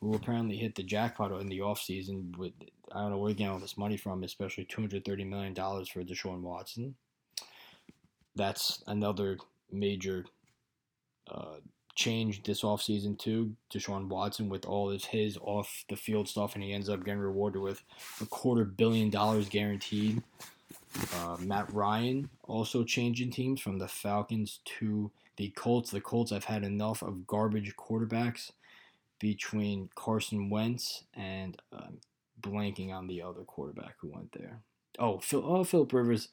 who 0.00 0.14
apparently 0.14 0.56
hit 0.56 0.76
the 0.76 0.82
jackpot 0.84 1.32
in 1.40 1.48
the 1.48 1.58
offseason 1.58 2.36
with 2.38 2.52
I 2.92 3.00
don't 3.00 3.10
know 3.10 3.18
where 3.18 3.30
he 3.30 3.34
got 3.34 3.50
all 3.50 3.58
this 3.58 3.76
money 3.76 3.96
from, 3.96 4.22
especially 4.22 4.64
two 4.64 4.80
hundred 4.80 5.04
thirty 5.04 5.24
million 5.24 5.54
dollars 5.54 5.88
for 5.88 6.04
Deshaun 6.04 6.42
Watson. 6.42 6.94
That's 8.36 8.80
another 8.86 9.38
major 9.72 10.24
uh, 11.28 11.56
change 11.96 12.44
this 12.44 12.62
offseason 12.62 13.18
too. 13.18 13.56
Deshaun 13.74 14.06
Watson 14.06 14.48
with 14.48 14.66
all 14.66 14.88
of 14.92 15.02
his 15.02 15.36
off 15.42 15.84
the 15.88 15.96
field 15.96 16.28
stuff, 16.28 16.54
and 16.54 16.62
he 16.62 16.72
ends 16.72 16.88
up 16.88 17.04
getting 17.04 17.18
rewarded 17.18 17.60
with 17.60 17.82
a 18.20 18.26
quarter 18.26 18.64
billion 18.64 19.10
dollars 19.10 19.48
guaranteed. 19.48 20.22
Uh, 21.14 21.36
Matt 21.40 21.72
Ryan 21.72 22.28
also 22.44 22.84
changing 22.84 23.30
teams 23.30 23.60
from 23.60 23.78
the 23.78 23.88
Falcons 23.88 24.60
to 24.64 25.10
the 25.36 25.50
Colts. 25.50 25.90
The 25.90 26.00
Colts 26.00 26.30
have 26.32 26.44
had 26.44 26.64
enough 26.64 27.02
of 27.02 27.26
garbage 27.26 27.74
quarterbacks 27.76 28.50
between 29.18 29.88
Carson 29.94 30.50
Wentz 30.50 31.04
and 31.14 31.60
um, 31.72 31.98
blanking 32.40 32.92
on 32.92 33.06
the 33.06 33.22
other 33.22 33.42
quarterback 33.42 33.94
who 34.00 34.08
went 34.08 34.32
there. 34.32 34.60
Oh, 34.98 35.18
Phil, 35.18 35.42
oh, 35.44 35.64
Philip 35.64 35.92
Rivers. 35.92 36.28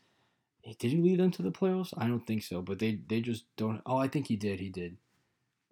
Did 0.80 0.92
he 0.92 0.98
lead 0.98 1.20
them 1.20 1.32
to 1.32 1.42
the 1.42 1.52
playoffs? 1.52 1.94
I 1.98 2.08
don't 2.08 2.26
think 2.26 2.44
so, 2.44 2.62
but 2.62 2.80
they 2.80 3.00
they 3.08 3.22
just 3.22 3.46
don't. 3.56 3.82
Oh, 3.86 3.98
I 3.98 4.08
think 4.10 4.28
he 4.28 4.36
did. 4.36 4.60
He 4.60 4.70
did. 4.70 4.98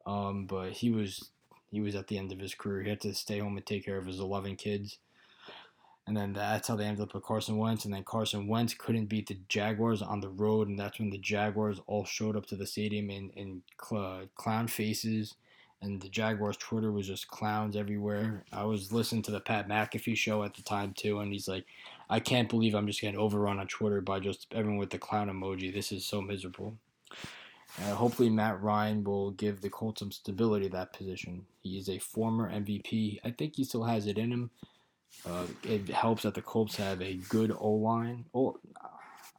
Um, 0.05 0.45
but 0.45 0.71
he 0.71 0.89
was 0.89 1.31
he 1.69 1.81
was 1.81 1.95
at 1.95 2.07
the 2.07 2.17
end 2.17 2.31
of 2.31 2.39
his 2.39 2.55
career. 2.55 2.83
He 2.83 2.89
had 2.89 3.01
to 3.01 3.13
stay 3.13 3.39
home 3.39 3.57
and 3.57 3.65
take 3.65 3.83
care 3.83 3.97
of 3.97 4.05
his 4.05 4.19
eleven 4.19 4.55
kids. 4.55 4.99
And 6.07 6.15
then 6.15 6.33
that's 6.33 6.67
how 6.67 6.75
they 6.75 6.85
ended 6.85 7.01
up 7.01 7.13
with 7.13 7.23
Carson 7.23 7.57
Wentz. 7.57 7.85
And 7.85 7.93
then 7.93 8.03
Carson 8.03 8.47
Wentz 8.47 8.75
couldn't 8.75 9.07
beat 9.07 9.27
the 9.27 9.39
Jaguars 9.49 10.03
on 10.03 10.19
the 10.19 10.29
road. 10.29 10.67
And 10.67 10.77
that's 10.77 10.99
when 10.99 11.09
the 11.09 11.17
Jaguars 11.17 11.81
all 11.87 12.05
showed 12.05 12.35
up 12.35 12.45
to 12.47 12.55
the 12.55 12.67
stadium 12.67 13.09
in, 13.09 13.31
in 13.31 13.63
cl- 13.81 14.27
clown 14.35 14.67
faces 14.67 15.35
and 15.81 16.01
the 16.01 16.09
Jaguars 16.09 16.57
Twitter 16.57 16.91
was 16.91 17.07
just 17.07 17.27
clowns 17.27 17.75
everywhere. 17.75 18.43
I 18.51 18.63
was 18.63 18.91
listening 18.91 19.21
to 19.23 19.31
the 19.31 19.39
Pat 19.39 19.67
McAfee 19.67 20.17
show 20.17 20.43
at 20.43 20.55
the 20.55 20.63
time 20.63 20.93
too, 20.93 21.19
and 21.19 21.31
he's 21.31 21.47
like, 21.47 21.65
"I 22.09 22.19
can't 22.19 22.49
believe 22.49 22.73
I'm 22.73 22.87
just 22.87 23.01
getting 23.01 23.19
overrun 23.19 23.59
on 23.59 23.67
Twitter 23.67 24.01
by 24.01 24.19
just 24.19 24.47
everyone 24.51 24.79
with 24.79 24.89
the 24.89 24.97
clown 24.97 25.29
emoji. 25.29 25.73
This 25.73 25.91
is 25.91 26.05
so 26.05 26.21
miserable." 26.21 26.77
Uh, 27.79 27.93
hopefully, 27.93 28.29
Matt 28.29 28.61
Ryan 28.61 29.03
will 29.03 29.31
give 29.31 29.61
the 29.61 29.69
Colts 29.69 29.99
some 29.99 30.11
stability 30.11 30.67
that 30.69 30.93
position. 30.93 31.45
He 31.61 31.77
is 31.77 31.89
a 31.89 31.99
former 31.99 32.49
MVP. 32.49 33.19
I 33.23 33.31
think 33.31 33.55
he 33.55 33.63
still 33.63 33.83
has 33.83 34.07
it 34.07 34.17
in 34.17 34.31
him. 34.31 34.51
Uh, 35.27 35.45
it 35.63 35.89
helps 35.89 36.23
that 36.23 36.33
the 36.33 36.41
Colts 36.41 36.75
have 36.75 37.01
a 37.01 37.15
good 37.29 37.55
O 37.57 37.71
line. 37.71 38.25
Oh, 38.33 38.57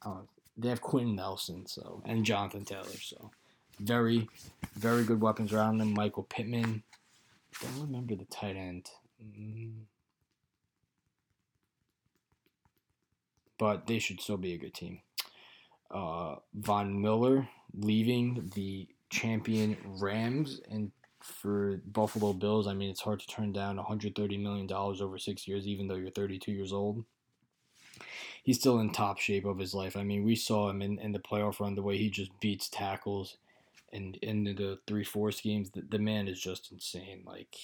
uh, 0.02 0.20
they 0.56 0.68
have 0.68 0.80
Quenton 0.80 1.16
Nelson, 1.16 1.66
so 1.66 2.02
and 2.04 2.24
Jonathan 2.24 2.64
Taylor, 2.64 2.84
so 3.00 3.30
very, 3.78 4.28
very 4.74 5.04
good 5.04 5.20
weapons 5.20 5.52
around 5.52 5.78
them. 5.78 5.94
Michael 5.94 6.24
Pittman. 6.24 6.82
Don't 7.62 7.80
remember 7.80 8.14
the 8.14 8.24
tight 8.26 8.56
end. 8.56 8.90
Mm. 9.22 9.72
But 13.58 13.86
they 13.86 13.98
should 13.98 14.20
still 14.20 14.36
be 14.36 14.52
a 14.52 14.58
good 14.58 14.74
team. 14.74 15.00
Uh, 15.90 16.36
Von 16.54 17.00
Miller 17.00 17.48
leaving 17.72 18.50
the 18.54 18.88
champion 19.08 19.76
Rams 19.84 20.60
and 20.70 20.90
for 21.26 21.80
Buffalo 21.86 22.32
Bills. 22.32 22.66
I 22.66 22.74
mean, 22.74 22.90
it's 22.90 23.00
hard 23.00 23.20
to 23.20 23.26
turn 23.26 23.52
down 23.52 23.76
130 23.76 24.38
million 24.38 24.66
dollars 24.66 25.00
over 25.00 25.18
six 25.18 25.46
years, 25.46 25.66
even 25.66 25.88
though 25.88 25.94
you're 25.94 26.10
32 26.10 26.52
years 26.52 26.72
old. 26.72 27.04
He's 28.42 28.58
still 28.58 28.78
in 28.78 28.90
top 28.90 29.18
shape 29.18 29.44
of 29.44 29.58
his 29.58 29.74
life. 29.74 29.96
I 29.96 30.04
mean, 30.04 30.24
we 30.24 30.36
saw 30.36 30.70
him 30.70 30.80
in, 30.82 30.98
in 31.00 31.12
the 31.12 31.18
playoff 31.18 31.58
run, 31.58 31.74
the 31.74 31.82
way 31.82 31.96
he 31.98 32.10
just 32.10 32.38
beats 32.40 32.68
tackles 32.68 33.36
and 33.92 34.16
in 34.16 34.44
the 34.44 34.78
three 34.86 35.04
four 35.04 35.32
schemes, 35.32 35.70
the, 35.70 35.82
the 35.82 35.98
man 35.98 36.28
is 36.28 36.40
just 36.40 36.70
insane. 36.72 37.22
Like 37.24 37.56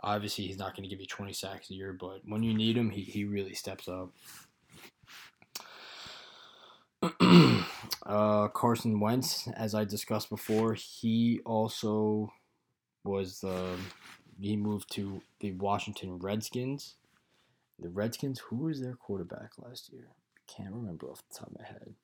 obviously 0.00 0.46
he's 0.46 0.58
not 0.58 0.76
going 0.76 0.84
to 0.84 0.88
give 0.88 1.00
you 1.00 1.06
20 1.06 1.32
sacks 1.32 1.70
a 1.70 1.74
year, 1.74 1.92
but 1.92 2.20
when 2.24 2.42
you 2.42 2.54
need 2.54 2.76
him, 2.76 2.90
he, 2.90 3.02
he 3.02 3.24
really 3.24 3.54
steps 3.54 3.88
up. 3.88 4.12
uh, 8.06 8.48
Carson 8.48 9.00
Wentz, 9.00 9.48
as 9.56 9.74
I 9.74 9.84
discussed 9.84 10.28
before, 10.28 10.74
he 10.74 11.40
also 11.46 12.32
was 13.04 13.40
the 13.40 13.76
he 14.40 14.56
moved 14.56 14.90
to 14.92 15.20
the 15.40 15.52
Washington 15.52 16.18
Redskins. 16.18 16.96
The 17.78 17.88
Redskins, 17.88 18.40
who 18.40 18.56
was 18.56 18.80
their 18.80 18.94
quarterback 18.94 19.52
last 19.58 19.92
year? 19.92 20.08
Can't 20.46 20.74
remember 20.74 21.10
off 21.10 21.22
the 21.28 21.38
top 21.38 21.48
of 21.48 21.58
my 21.58 21.66
head. 21.66 21.94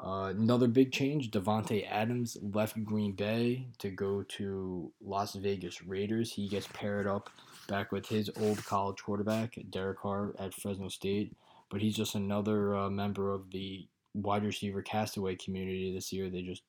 Uh, 0.00 0.32
another 0.36 0.66
big 0.66 0.92
change: 0.92 1.30
Davante 1.30 1.88
Adams 1.88 2.36
left 2.42 2.82
Green 2.84 3.12
Bay 3.12 3.68
to 3.78 3.90
go 3.90 4.22
to 4.22 4.92
Las 5.00 5.34
Vegas 5.34 5.82
Raiders. 5.84 6.32
He 6.32 6.48
gets 6.48 6.68
paired 6.72 7.06
up 7.06 7.30
back 7.68 7.92
with 7.92 8.06
his 8.06 8.30
old 8.40 8.64
college 8.64 9.02
quarterback 9.02 9.56
Derek 9.70 9.98
Carr 10.00 10.34
at 10.38 10.52
Fresno 10.54 10.88
State, 10.88 11.34
but 11.70 11.80
he's 11.80 11.96
just 11.96 12.14
another 12.14 12.76
uh, 12.76 12.90
member 12.90 13.32
of 13.32 13.50
the 13.50 13.86
wide 14.14 14.44
receiver 14.44 14.82
castaway 14.82 15.36
community 15.36 15.92
this 15.92 16.12
year. 16.12 16.28
They 16.28 16.42
just, 16.42 16.62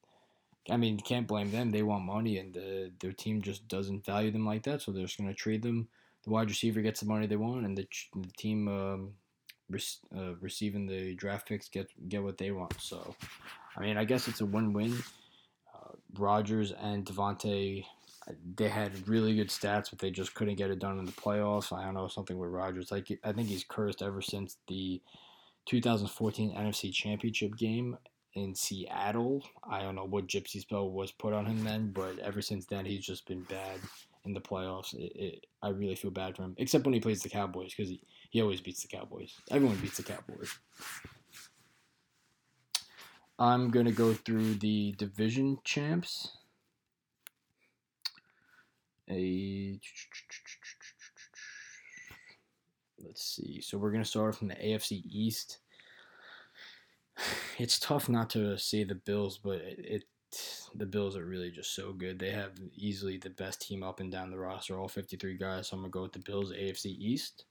I 0.69 0.77
mean, 0.77 0.97
you 0.97 1.03
can't 1.03 1.27
blame 1.27 1.51
them. 1.51 1.71
They 1.71 1.83
want 1.83 2.05
money, 2.05 2.37
and 2.37 2.53
the, 2.53 2.91
their 2.99 3.11
team 3.11 3.41
just 3.41 3.67
doesn't 3.67 4.05
value 4.05 4.31
them 4.31 4.45
like 4.45 4.63
that, 4.63 4.81
so 4.81 4.91
they're 4.91 5.05
just 5.05 5.17
going 5.17 5.29
to 5.29 5.35
trade 5.35 5.61
them. 5.61 5.87
The 6.23 6.31
wide 6.31 6.49
receiver 6.49 6.81
gets 6.81 7.01
the 7.01 7.05
money 7.05 7.27
they 7.27 7.35
want, 7.35 7.65
and 7.65 7.77
the, 7.77 7.87
the 8.15 8.31
team 8.35 8.67
um, 8.67 9.13
uh, 10.15 10.35
receiving 10.41 10.87
the 10.87 11.13
draft 11.15 11.47
picks 11.47 11.69
get 11.69 11.87
get 12.09 12.23
what 12.23 12.37
they 12.37 12.51
want. 12.51 12.73
So, 12.81 13.15
I 13.77 13.81
mean, 13.81 13.97
I 13.97 14.05
guess 14.05 14.27
it's 14.27 14.41
a 14.41 14.45
win-win. 14.45 14.93
Uh, 15.73 15.91
Rodgers 16.17 16.71
and 16.71 17.05
Davante, 17.05 17.85
they 18.55 18.69
had 18.69 19.07
really 19.07 19.35
good 19.35 19.49
stats, 19.49 19.91
but 19.91 19.99
they 19.99 20.09
just 20.09 20.33
couldn't 20.33 20.55
get 20.55 20.71
it 20.71 20.79
done 20.79 20.97
in 20.97 21.05
the 21.05 21.11
playoffs. 21.11 21.71
I 21.71 21.85
don't 21.85 21.93
know 21.93 22.07
something 22.07 22.39
with 22.39 22.49
Rodgers. 22.49 22.91
Like 22.91 23.19
I 23.23 23.33
think 23.33 23.49
he's 23.49 23.65
cursed 23.67 24.01
ever 24.01 24.21
since 24.21 24.57
the 24.67 24.99
2014 25.65 26.55
NFC 26.55 26.91
Championship 26.91 27.55
game 27.55 27.97
in 28.35 28.53
Seattle. 28.53 29.43
I 29.67 29.81
don't 29.81 29.95
know 29.95 30.05
what 30.05 30.27
gypsy 30.27 30.59
spell 30.59 30.89
was 30.89 31.11
put 31.11 31.33
on 31.33 31.45
him 31.45 31.63
then, 31.63 31.91
but 31.91 32.19
ever 32.19 32.41
since 32.41 32.65
then 32.65 32.85
he's 32.85 33.05
just 33.05 33.25
been 33.25 33.43
bad 33.43 33.79
in 34.25 34.33
the 34.33 34.41
playoffs. 34.41 34.93
It, 34.93 35.13
it, 35.15 35.47
I 35.61 35.69
really 35.69 35.95
feel 35.95 36.11
bad 36.11 36.35
for 36.35 36.43
him, 36.43 36.55
except 36.57 36.85
when 36.85 36.93
he 36.93 36.99
plays 36.99 37.21
the 37.21 37.29
Cowboys 37.29 37.73
because 37.73 37.89
he, 37.89 38.01
he 38.29 38.41
always 38.41 38.61
beats 38.61 38.81
the 38.81 38.89
Cowboys. 38.89 39.33
Everyone 39.49 39.77
beats 39.77 39.97
the 39.97 40.03
Cowboys. 40.03 40.53
I'm 43.39 43.69
going 43.69 43.85
to 43.85 43.91
go 43.91 44.13
through 44.13 44.55
the 44.55 44.93
division 44.97 45.57
champs. 45.63 46.37
A 49.09 49.79
Let's 53.05 53.23
see. 53.23 53.61
So 53.61 53.77
we're 53.77 53.91
going 53.91 54.03
to 54.03 54.09
start 54.09 54.35
from 54.35 54.47
the 54.47 54.55
AFC 54.55 55.03
East. 55.09 55.59
It's 57.57 57.79
tough 57.79 58.09
not 58.09 58.29
to 58.31 58.57
say 58.57 58.83
the 58.83 58.95
Bills, 58.95 59.39
but 59.41 59.61
it, 59.61 59.79
it 59.79 60.03
the 60.75 60.85
Bills 60.85 61.15
are 61.15 61.25
really 61.25 61.51
just 61.51 61.73
so 61.73 61.93
good. 61.93 62.19
They 62.19 62.31
have 62.31 62.51
easily 62.75 63.17
the 63.17 63.29
best 63.29 63.61
team 63.61 63.83
up 63.83 64.01
and 64.01 64.11
down 64.11 64.31
the 64.31 64.37
roster, 64.37 64.77
all 64.77 64.89
53 64.89 65.37
guys. 65.37 65.67
So 65.67 65.77
I'm 65.77 65.81
going 65.81 65.91
to 65.91 65.93
go 65.93 66.01
with 66.01 66.13
the 66.13 66.19
Bills 66.19 66.51
AFC 66.51 66.87
East 66.87 67.45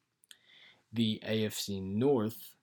the 0.95 1.21
AFC 1.27 1.83
North, 1.83 2.55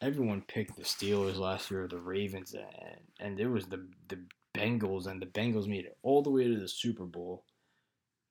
everyone 0.00 0.42
picked 0.48 0.76
the 0.76 0.82
Steelers 0.82 1.36
last 1.36 1.70
year, 1.70 1.86
the 1.86 1.98
Ravens, 1.98 2.54
and, 2.54 3.00
and 3.20 3.38
it 3.38 3.48
was 3.48 3.66
the 3.66 3.86
the 4.08 4.18
Bengals, 4.54 5.06
and 5.06 5.20
the 5.22 5.26
Bengals 5.26 5.68
made 5.68 5.84
it 5.84 5.96
all 6.02 6.22
the 6.22 6.30
way 6.30 6.44
to 6.44 6.58
the 6.58 6.68
Super 6.68 7.04
Bowl, 7.04 7.44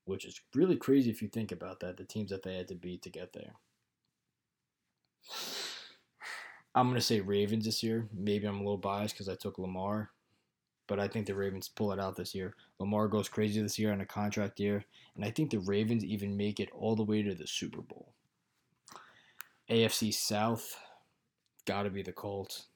which 0.06 0.26
is 0.26 0.42
really 0.56 0.76
crazy 0.76 1.10
if 1.10 1.22
you 1.22 1.30
think 1.30 1.52
about 1.52 1.80
that. 1.80 1.98
The 1.98 2.04
teams 2.04 2.32
that 2.32 2.44
they 2.44 2.58
had 2.58 2.68
to 2.70 2.76
beat 2.76 3.04
to 3.04 3.10
get 3.10 3.32
there. 3.34 3.54
I'm 6.78 6.90
gonna 6.90 7.02
say 7.02 7.22
Ravens 7.22 7.66
this 7.66 7.82
year. 7.82 8.08
Maybe 8.14 8.46
I'm 8.46 8.58
a 8.58 8.60
little 8.60 8.78
biased 8.78 9.16
because 9.16 9.28
I 9.28 9.34
took 9.34 9.58
Lamar, 9.58 10.12
but 10.86 11.00
I 11.00 11.08
think 11.08 11.26
the 11.26 11.34
Ravens 11.34 11.68
pull 11.68 11.92
it 11.92 12.00
out 12.00 12.16
this 12.16 12.36
year. 12.36 12.54
Lamar 12.78 13.08
goes 13.08 13.28
crazy 13.28 13.60
this 13.60 13.80
year 13.80 13.92
on 13.92 14.02
a 14.02 14.06
contract 14.06 14.60
year, 14.60 14.86
and 15.16 15.26
I 15.26 15.32
think 15.32 15.50
the 15.50 15.58
Ravens 15.58 16.06
even 16.06 16.38
make 16.38 16.60
it 16.60 16.70
all 16.72 16.96
the 16.96 17.04
way 17.04 17.24
to 17.24 17.34
the 17.34 17.48
Super 17.48 17.82
Bowl. 17.82 18.14
AFC 19.68 20.14
South, 20.14 20.78
gotta 21.66 21.90
be 21.90 22.04
the 22.04 22.14
Colts. 22.14 22.68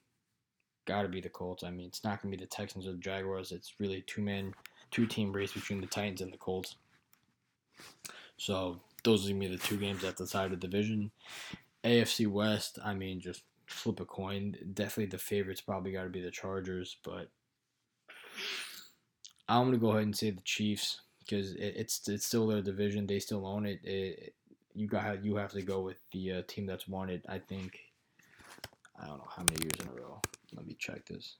Gotta 0.84 1.06
be 1.06 1.20
the 1.20 1.28
Colts. 1.28 1.62
I 1.62 1.70
mean, 1.70 1.86
it's 1.86 2.02
not 2.02 2.20
gonna 2.20 2.36
be 2.36 2.42
the 2.42 2.50
Texans 2.50 2.88
or 2.88 2.92
the 2.92 2.98
Jaguars. 2.98 3.52
It's 3.52 3.74
really 3.78 4.02
two 4.08 4.20
man, 4.20 4.52
two 4.90 5.06
team 5.06 5.32
race 5.32 5.52
between 5.52 5.80
the 5.80 5.86
Titans 5.86 6.22
and 6.22 6.32
the 6.32 6.38
Colts. 6.38 6.74
So 8.36 8.80
those 9.04 9.24
are 9.24 9.28
gonna 9.28 9.38
be 9.38 9.46
the 9.46 9.58
two 9.58 9.76
games 9.76 10.02
at 10.02 10.16
the 10.16 10.26
side 10.26 10.46
of 10.46 10.60
the 10.60 10.66
division. 10.66 11.12
AFC 11.84 12.26
West, 12.26 12.80
I 12.84 12.94
mean, 12.94 13.20
just 13.20 13.44
flip 13.72 14.00
a 14.00 14.04
coin. 14.04 14.56
Definitely 14.74 15.06
the 15.06 15.18
favorites 15.18 15.60
probably 15.60 15.92
got 15.92 16.04
to 16.04 16.08
be 16.08 16.20
the 16.20 16.30
Chargers, 16.30 16.96
but 17.04 17.30
I'm 19.48 19.66
gonna 19.66 19.78
go 19.78 19.90
ahead 19.90 20.02
and 20.02 20.16
say 20.16 20.30
the 20.30 20.40
Chiefs 20.42 21.00
because 21.20 21.52
it, 21.54 21.74
it's 21.76 22.08
it's 22.08 22.26
still 22.26 22.46
their 22.46 22.62
division. 22.62 23.06
They 23.06 23.18
still 23.18 23.46
own 23.46 23.66
it. 23.66 23.80
it 23.84 24.34
you 24.74 24.86
got 24.86 25.24
you 25.24 25.36
have 25.36 25.52
to 25.52 25.62
go 25.62 25.80
with 25.80 25.98
the 26.12 26.32
uh, 26.32 26.42
team 26.46 26.66
that's 26.66 26.88
won 26.88 27.10
it. 27.10 27.24
I 27.28 27.38
think 27.38 27.78
I 29.00 29.06
don't 29.06 29.18
know 29.18 29.28
how 29.36 29.42
many 29.42 29.62
years 29.62 29.74
in 29.80 29.88
a 29.88 30.00
row. 30.00 30.20
Let 30.54 30.66
me 30.66 30.76
check 30.78 31.06
this. 31.06 31.36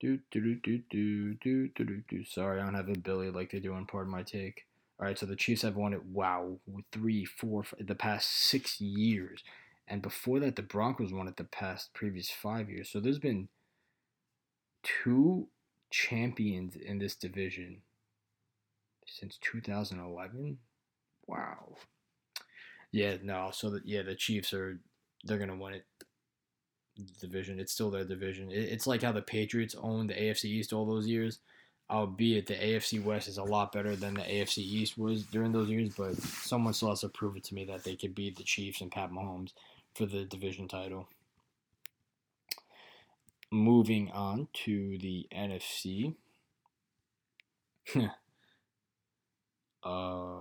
Do 0.00 0.18
do 0.30 0.56
do 0.56 0.80
do 0.90 1.34
do 1.34 1.68
do 1.68 1.68
do 1.68 2.02
do. 2.08 2.24
Sorry, 2.24 2.58
I 2.58 2.64
don't 2.64 2.74
have 2.74 2.88
a 2.88 2.98
Billy 2.98 3.30
like 3.30 3.50
they 3.50 3.60
do 3.60 3.74
on 3.74 3.84
Pardon 3.84 4.10
My 4.10 4.22
Take. 4.22 4.64
All 5.00 5.06
right, 5.06 5.18
so 5.18 5.24
the 5.24 5.36
Chiefs 5.36 5.62
have 5.62 5.76
won 5.76 5.94
it. 5.94 6.04
Wow, 6.04 6.58
three, 6.92 7.24
four, 7.24 7.64
the 7.78 7.94
past 7.94 8.30
six 8.30 8.82
years, 8.82 9.42
and 9.88 10.02
before 10.02 10.38
that, 10.40 10.56
the 10.56 10.62
Broncos 10.62 11.12
won 11.12 11.26
it 11.26 11.38
the 11.38 11.44
past 11.44 11.94
previous 11.94 12.30
five 12.30 12.68
years. 12.68 12.90
So 12.90 13.00
there's 13.00 13.18
been 13.18 13.48
two 14.82 15.48
champions 15.90 16.76
in 16.76 16.98
this 16.98 17.14
division 17.14 17.82
since 19.06 19.38
2011. 19.40 20.58
Wow. 21.26 21.76
Yeah, 22.92 23.16
no. 23.22 23.50
So 23.52 23.70
the, 23.70 23.80
yeah, 23.84 24.02
the 24.02 24.14
Chiefs 24.14 24.52
are 24.52 24.80
they're 25.24 25.38
gonna 25.38 25.56
win 25.56 25.74
it. 25.74 25.86
Division. 27.18 27.58
It's 27.58 27.72
still 27.72 27.90
their 27.90 28.04
division. 28.04 28.50
It, 28.50 28.68
it's 28.70 28.86
like 28.86 29.02
how 29.02 29.12
the 29.12 29.22
Patriots 29.22 29.74
owned 29.80 30.10
the 30.10 30.14
AFC 30.14 30.44
East 30.44 30.74
all 30.74 30.84
those 30.84 31.06
years. 31.06 31.38
Albeit 31.90 32.46
the 32.46 32.54
AFC 32.54 33.02
West 33.02 33.26
is 33.26 33.38
a 33.38 33.42
lot 33.42 33.72
better 33.72 33.96
than 33.96 34.14
the 34.14 34.20
AFC 34.20 34.58
East 34.58 34.96
was 34.96 35.24
during 35.24 35.50
those 35.50 35.68
years, 35.68 35.92
but 35.96 36.16
someone 36.16 36.72
still 36.72 36.90
has 36.90 37.00
to 37.00 37.08
prove 37.08 37.36
it 37.36 37.42
to 37.44 37.54
me 37.54 37.64
that 37.64 37.82
they 37.82 37.96
could 37.96 38.14
beat 38.14 38.36
the 38.36 38.44
Chiefs 38.44 38.80
and 38.80 38.92
Pat 38.92 39.10
Mahomes 39.10 39.52
for 39.94 40.06
the 40.06 40.24
division 40.24 40.68
title. 40.68 41.08
Moving 43.50 44.10
on 44.12 44.46
to 44.64 44.98
the 44.98 45.26
NFC. 45.34 46.14
uh, 49.82 50.38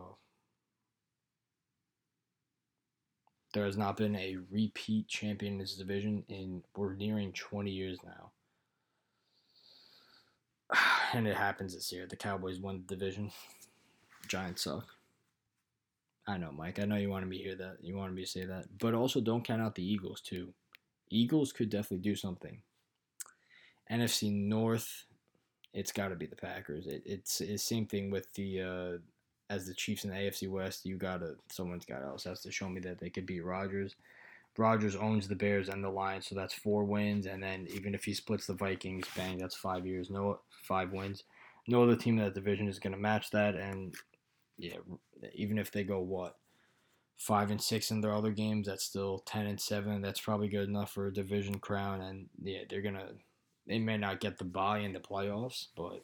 there 3.53 3.65
has 3.65 3.77
not 3.77 3.97
been 3.97 4.15
a 4.15 4.37
repeat 4.51 5.07
champion 5.07 5.53
in 5.53 5.59
this 5.59 5.75
division 5.75 6.23
in 6.29 6.63
we're 6.75 6.93
nearing 6.93 7.33
20 7.33 7.71
years 7.71 7.97
now. 8.03 8.31
And 11.13 11.27
it 11.27 11.35
happens 11.35 11.73
this 11.73 11.91
year. 11.91 12.05
The 12.07 12.15
Cowboys 12.15 12.59
won 12.59 12.83
the 12.87 12.95
division. 12.95 13.31
Giants 14.27 14.63
suck. 14.63 14.87
I 16.27 16.37
know, 16.37 16.51
Mike. 16.51 16.79
I 16.79 16.85
know 16.85 16.97
you 16.97 17.09
wanted 17.09 17.27
me 17.27 17.37
to 17.39 17.43
hear 17.43 17.55
that. 17.55 17.77
You 17.81 17.95
wanted 17.95 18.13
me 18.15 18.23
to 18.23 18.29
say 18.29 18.45
that. 18.45 18.65
But 18.77 18.93
also 18.93 19.19
don't 19.19 19.43
count 19.43 19.61
out 19.61 19.73
the 19.73 19.83
Eagles 19.83 20.21
too. 20.21 20.53
Eagles 21.09 21.51
could 21.51 21.69
definitely 21.69 22.03
do 22.07 22.15
something. 22.15 22.61
NFC 23.91 24.31
North, 24.31 25.05
it's 25.73 25.91
got 25.91 26.09
to 26.09 26.15
be 26.15 26.27
the 26.27 26.35
Packers. 26.35 26.85
It, 26.85 27.01
it's 27.05 27.39
the 27.39 27.57
same 27.57 27.87
thing 27.87 28.11
with 28.11 28.31
the 28.33 28.61
uh, 28.61 28.97
as 29.49 29.65
the 29.65 29.73
Chiefs 29.73 30.03
in 30.03 30.11
the 30.11 30.15
AFC 30.15 30.47
West. 30.47 30.85
You 30.85 30.97
gotta 30.97 31.35
someone's 31.51 31.85
got 31.85 32.03
else 32.03 32.25
has 32.25 32.41
to 32.41 32.51
show 32.51 32.69
me 32.69 32.79
that 32.81 32.99
they 32.99 33.09
could 33.09 33.25
beat 33.25 33.43
Rodgers. 33.43 33.95
Rodgers 34.57 34.95
owns 34.95 35.27
the 35.27 35.35
Bears 35.35 35.69
and 35.69 35.83
the 35.83 35.89
Lions, 35.89 36.27
so 36.27 36.35
that's 36.35 36.53
four 36.53 36.83
wins. 36.83 37.25
And 37.25 37.41
then 37.41 37.67
even 37.73 37.95
if 37.95 38.03
he 38.03 38.13
splits 38.13 38.45
the 38.45 38.53
Vikings, 38.53 39.07
bang, 39.15 39.37
that's 39.37 39.55
five 39.55 39.85
years. 39.85 40.09
No 40.09 40.39
five 40.63 40.91
wins. 40.91 41.23
No 41.67 41.83
other 41.83 41.95
team 41.95 42.17
in 42.17 42.25
that 42.25 42.33
division 42.33 42.67
is 42.67 42.79
gonna 42.79 42.97
match 42.97 43.29
that. 43.31 43.55
And 43.55 43.95
yeah, 44.57 44.77
even 45.33 45.57
if 45.57 45.71
they 45.71 45.83
go 45.83 45.99
what 45.99 46.35
five 47.17 47.51
and 47.51 47.61
six 47.61 47.91
in 47.91 48.01
their 48.01 48.13
other 48.13 48.31
games, 48.31 48.67
that's 48.67 48.83
still 48.83 49.19
ten 49.19 49.45
and 49.47 49.59
seven. 49.59 50.01
That's 50.01 50.21
probably 50.21 50.47
good 50.47 50.67
enough 50.67 50.91
for 50.91 51.07
a 51.07 51.13
division 51.13 51.59
crown. 51.59 52.01
And 52.01 52.27
yeah, 52.41 52.63
they're 52.69 52.81
gonna 52.81 53.09
they 53.67 53.79
may 53.79 53.97
not 53.97 54.19
get 54.19 54.37
the 54.37 54.45
bye 54.45 54.79
in 54.79 54.93
the 54.93 54.99
playoffs, 54.99 55.67
but 55.75 56.03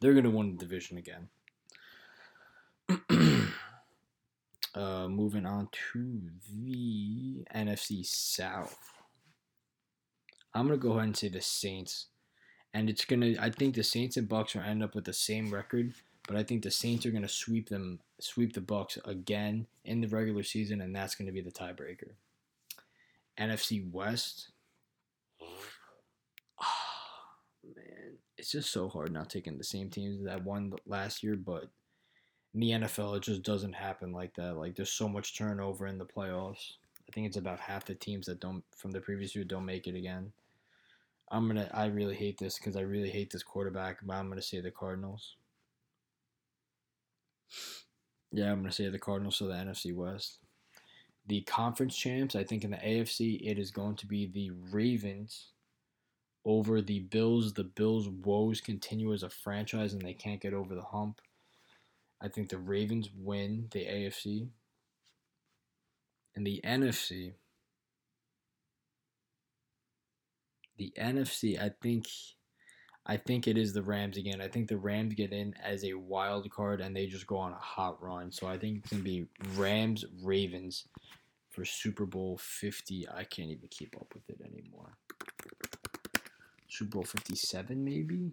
they're 0.00 0.14
gonna 0.14 0.30
win 0.30 0.56
the 0.56 0.64
division 0.64 0.98
again. 0.98 1.28
uh, 4.74 5.08
moving 5.08 5.46
on 5.46 5.68
to 5.92 6.20
the 6.52 7.44
NFC 7.54 8.04
South. 8.04 8.76
I'm 10.54 10.66
gonna 10.66 10.78
go 10.78 10.92
ahead 10.92 11.04
and 11.04 11.16
say 11.16 11.28
the 11.28 11.40
Saints, 11.40 12.06
and 12.74 12.90
it's 12.90 13.04
gonna. 13.04 13.34
I 13.40 13.50
think 13.50 13.74
the 13.74 13.82
Saints 13.82 14.16
and 14.16 14.28
Bucks 14.28 14.56
are 14.56 14.62
end 14.62 14.82
up 14.82 14.94
with 14.94 15.04
the 15.04 15.12
same 15.12 15.52
record, 15.52 15.94
but 16.26 16.36
I 16.36 16.42
think 16.42 16.62
the 16.62 16.70
Saints 16.70 17.06
are 17.06 17.10
gonna 17.10 17.28
sweep 17.28 17.68
them, 17.68 18.00
sweep 18.20 18.52
the 18.52 18.60
Bucks 18.60 18.98
again 19.04 19.66
in 19.84 20.00
the 20.00 20.08
regular 20.08 20.42
season, 20.42 20.80
and 20.80 20.94
that's 20.94 21.14
gonna 21.14 21.32
be 21.32 21.40
the 21.40 21.52
tiebreaker. 21.52 22.12
NFC 23.38 23.90
West. 23.90 24.50
man, 27.64 28.18
it's 28.36 28.50
just 28.50 28.70
so 28.72 28.88
hard 28.88 29.12
not 29.12 29.30
taking 29.30 29.56
the 29.56 29.64
same 29.64 29.88
teams 29.88 30.24
that 30.24 30.44
won 30.44 30.72
last 30.86 31.22
year, 31.22 31.36
but 31.36 31.70
in 32.54 32.60
the 32.60 32.70
NFL, 32.70 33.16
it 33.16 33.22
just 33.22 33.42
doesn't 33.42 33.74
happen 33.74 34.12
like 34.12 34.34
that. 34.34 34.56
Like 34.56 34.74
there's 34.74 34.92
so 34.92 35.08
much 35.08 35.36
turnover 35.36 35.86
in 35.86 35.98
the 35.98 36.04
playoffs. 36.04 36.74
I 37.08 37.12
think 37.12 37.26
it's 37.26 37.36
about 37.36 37.60
half 37.60 37.84
the 37.84 37.94
teams 37.94 38.26
that 38.26 38.40
don't 38.40 38.64
from 38.76 38.90
the 38.90 39.00
previous 39.00 39.34
year 39.34 39.44
don't 39.44 39.64
make 39.64 39.86
it 39.86 39.94
again. 39.94 40.32
I'm 41.30 41.46
gonna. 41.46 41.70
I 41.72 41.86
really 41.86 42.16
hate 42.16 42.38
this 42.38 42.58
because 42.58 42.76
I 42.76 42.80
really 42.80 43.10
hate 43.10 43.30
this 43.30 43.42
quarterback, 43.42 43.98
but 44.04 44.14
I'm 44.14 44.28
gonna 44.28 44.42
say 44.42 44.60
the 44.60 44.70
Cardinals. 44.70 45.36
Yeah, 48.32 48.50
I'm 48.50 48.60
gonna 48.60 48.72
say 48.72 48.88
the 48.88 48.98
Cardinals 48.98 49.38
to 49.38 49.44
the 49.44 49.54
NFC 49.54 49.94
West. 49.94 50.38
The 51.26 51.42
conference 51.42 51.96
champs, 51.96 52.34
I 52.34 52.42
think 52.42 52.64
in 52.64 52.72
the 52.72 52.78
AFC, 52.78 53.40
it 53.48 53.58
is 53.58 53.70
going 53.70 53.94
to 53.96 54.06
be 54.06 54.26
the 54.26 54.50
Ravens 54.72 55.48
over 56.44 56.80
the 56.80 57.00
Bills. 57.00 57.52
The 57.52 57.64
Bills' 57.64 58.08
woes 58.08 58.60
continue 58.60 59.12
as 59.12 59.22
a 59.22 59.30
franchise, 59.30 59.92
and 59.92 60.02
they 60.02 60.14
can't 60.14 60.40
get 60.40 60.54
over 60.54 60.74
the 60.74 60.82
hump. 60.82 61.20
I 62.22 62.28
think 62.28 62.48
the 62.48 62.58
Ravens 62.58 63.10
win 63.16 63.68
the 63.70 63.84
AFC. 63.84 64.48
And 66.36 66.46
the 66.46 66.60
NFC, 66.64 67.32
the 70.78 70.92
NFC, 70.96 71.60
I 71.60 71.72
think 71.82 72.06
I 73.06 73.16
think 73.16 73.48
it 73.48 73.58
is 73.58 73.72
the 73.72 73.82
Rams 73.82 74.16
again. 74.16 74.40
I 74.40 74.48
think 74.48 74.68
the 74.68 74.76
Rams 74.76 75.14
get 75.14 75.32
in 75.32 75.54
as 75.62 75.84
a 75.84 75.94
wild 75.94 76.48
card 76.50 76.80
and 76.80 76.94
they 76.94 77.06
just 77.06 77.26
go 77.26 77.38
on 77.38 77.52
a 77.52 77.58
hot 77.58 78.00
run. 78.02 78.30
So 78.30 78.46
I 78.46 78.56
think 78.56 78.78
it's 78.78 78.90
gonna 78.90 79.02
be 79.02 79.26
Rams 79.56 80.04
Ravens 80.22 80.86
for 81.50 81.64
Super 81.64 82.06
Bowl 82.06 82.38
fifty. 82.40 83.08
I 83.08 83.24
can't 83.24 83.50
even 83.50 83.68
keep 83.68 83.96
up 83.96 84.14
with 84.14 84.28
it 84.28 84.40
anymore. 84.40 84.96
Super 86.68 86.90
Bowl 86.90 87.04
fifty 87.04 87.34
seven 87.34 87.84
maybe? 87.84 88.32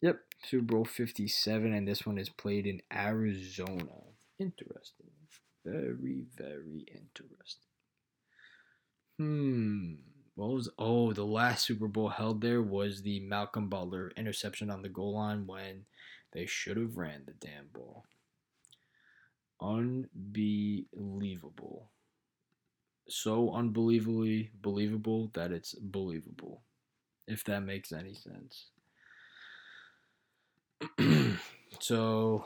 Yep, 0.00 0.20
Super 0.44 0.64
Bowl 0.64 0.84
57, 0.84 1.72
and 1.72 1.88
this 1.88 2.06
one 2.06 2.18
is 2.18 2.28
played 2.28 2.66
in 2.66 2.82
Arizona. 2.92 4.02
Interesting. 4.38 5.10
Very, 5.64 6.26
very 6.36 6.84
interesting. 6.88 7.70
Hmm. 9.18 9.94
What 10.34 10.50
was 10.50 10.68
oh 10.78 11.12
the 11.12 11.24
last 11.24 11.64
Super 11.64 11.86
Bowl 11.86 12.08
held 12.08 12.40
there 12.40 12.60
was 12.60 13.02
the 13.02 13.20
Malcolm 13.20 13.68
Butler 13.68 14.10
interception 14.16 14.68
on 14.68 14.82
the 14.82 14.88
goal 14.88 15.14
line 15.14 15.46
when 15.46 15.84
they 16.32 16.46
should 16.46 16.76
have 16.76 16.96
ran 16.96 17.22
the 17.24 17.34
damn 17.34 17.68
ball. 17.72 18.04
Unbelievable. 19.60 21.90
So 23.08 23.52
unbelievably 23.52 24.50
believable 24.60 25.30
that 25.34 25.52
it's 25.52 25.74
believable. 25.74 26.62
If 27.28 27.44
that 27.44 27.60
makes 27.60 27.92
any 27.92 28.14
sense. 28.14 28.70
so 31.80 32.44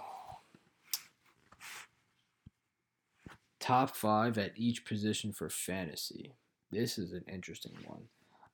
top 3.61 3.95
five 3.95 4.39
at 4.39 4.53
each 4.57 4.85
position 4.85 5.33
for 5.33 5.49
fantasy. 5.49 6.33
This 6.71 6.99
is 6.99 7.13
an 7.13 7.25
interesting 7.33 7.77
one. 7.87 8.03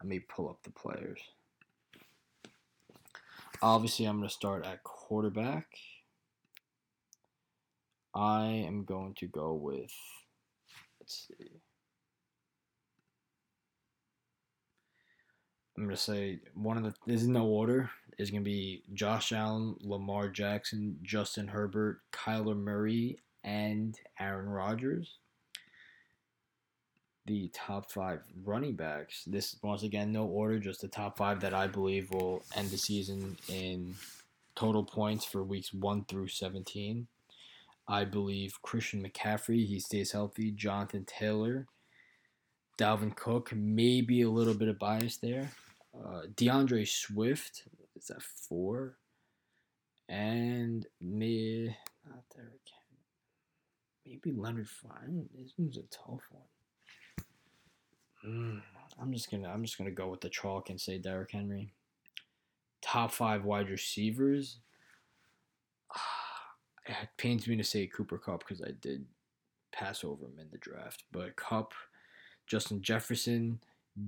Let 0.01 0.09
me 0.09 0.21
pull 0.21 0.49
up 0.49 0.63
the 0.63 0.71
players. 0.71 1.21
Obviously, 3.63 4.07
I'm 4.07 4.19
going 4.19 4.29
to 4.29 4.35
start 4.35 4.67
at 4.67 4.83
quarterback. 4.83 5.67
I 8.15 8.47
am 8.67 8.85
going 8.85 9.15
to 9.15 9.27
go 9.27 9.55
with, 9.55 9.93
let's 11.01 11.27
see. 11.29 11.63
I'm 15.77 15.89
to 15.89 15.97
say 15.97 16.39
one 16.55 16.77
of 16.77 16.85
the, 16.85 16.95
this 17.05 17.23
is 17.23 17.29
no 17.29 17.47
order, 17.47 17.91
is 18.17 18.31
to 18.45 18.49
be 18.49 18.85
Josh 18.93 19.33
Allen, 19.33 19.75
Lamar 19.81 20.29
Jackson, 20.29 20.97
Justin 21.03 21.49
Herbert, 21.49 22.01
Kyler 22.13 22.57
Murray, 22.57 23.19
and 23.43 23.99
Aaron 24.21 24.49
Rodgers. 24.49 25.19
the 27.27 27.51
top 27.55 27.91
five 27.91 28.21
running 28.45 28.77
backs. 28.77 29.25
This 29.27 29.57
once 29.63 29.83
again 29.83 30.13
no 30.13 30.25
order, 30.25 30.59
just 30.59 30.81
the 30.83 30.89
top 30.89 31.17
five 31.17 31.41
that 31.41 31.55
I 31.55 31.67
believe 31.67 32.11
will 32.11 32.43
end 32.55 32.71
the 32.71 32.79
season 32.79 33.37
in 33.49 33.95
total 34.55 34.85
points 34.85 35.25
for 35.25 35.43
weeks 35.43 35.73
one 35.73 36.05
through 36.05 36.29
seventeen. 36.29 37.07
I 37.87 38.05
believe 38.05 38.63
Christian 38.63 39.03
McCaffrey, 39.07 39.67
he 39.67 39.79
stays 39.79 40.13
healthy. 40.13 40.51
Jonathan 40.51 41.05
Taylor, 41.05 41.67
Dalvin 42.79 43.15
Cook, 43.15 43.53
maybe 43.55 44.23
a 44.23 44.31
little 44.31 44.55
bit 44.55 44.69
of 44.69 44.79
bias 44.79 45.19
there. 45.19 45.51
Uh, 45.97 46.23
D'Andre 46.37 46.85
Swift 46.85 47.65
is 47.97 48.07
that 48.07 48.23
four, 48.23 48.97
and 50.09 50.87
me 51.01 51.77
not 52.07 52.25
Derrick 52.35 52.61
Henry. 54.05 54.21
Maybe 54.25 54.33
Leonard 54.37 54.67
Fournette. 54.67 55.29
This 55.35 55.53
one's 55.57 55.79
a 55.79 55.83
tough 55.83 56.23
one. 56.31 56.43
Mm, 58.27 58.63
I'm 59.01 59.13
just 59.13 59.31
gonna 59.31 59.49
I'm 59.49 59.65
just 59.65 59.79
gonna 59.79 59.91
go 59.91 60.09
with 60.09 60.21
the 60.21 60.29
chalk 60.29 60.71
and 60.71 60.81
say 60.81 60.99
Derrick 60.99 61.33
Henry. 61.33 61.73
Top 62.83 63.13
five 63.13 63.45
wide 63.45 63.71
receivers. 63.71 64.59
It 66.87 67.09
pains 67.17 67.49
me 67.49 67.57
to 67.57 67.65
say 67.65 67.87
Cooper 67.87 68.19
Kupp 68.19 68.41
because 68.41 68.61
I 68.61 68.73
did 68.83 69.07
pass 69.73 70.05
over 70.05 70.27
him 70.27 70.39
in 70.39 70.49
the 70.53 70.59
draft, 70.59 71.03
but 71.13 71.35
Kupp, 71.35 71.73
Justin 72.47 72.83
Jefferson, 72.83 73.59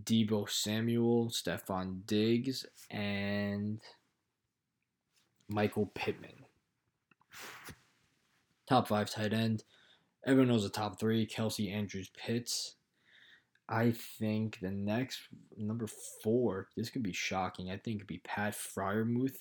Deebo 0.05 0.49
Samuel, 0.49 1.31
Stefon 1.31 2.07
Diggs, 2.07 2.67
and 2.91 3.81
Michael 5.49 5.91
Pittman. 5.95 6.45
Top 8.69 8.89
five 8.89 9.11
tight 9.11 9.33
end. 9.33 9.63
Everyone 10.27 10.49
knows 10.49 10.65
the 10.65 10.69
top 10.69 10.99
three 10.99 11.27
Kelce 11.27 11.73
Andrews 11.73 12.11
Pitts. 12.17 12.75
I 13.69 13.93
think 14.19 14.59
the 14.61 14.71
next 14.71 15.21
number 15.57 15.87
four, 16.23 16.69
this 16.77 16.91
could 16.91 17.03
be 17.03 17.13
shocking. 17.13 17.71
I 17.71 17.77
think 17.77 17.97
it'd 17.97 18.07
be 18.07 18.21
Pat 18.25 18.55
Freiermuth. 18.55 19.39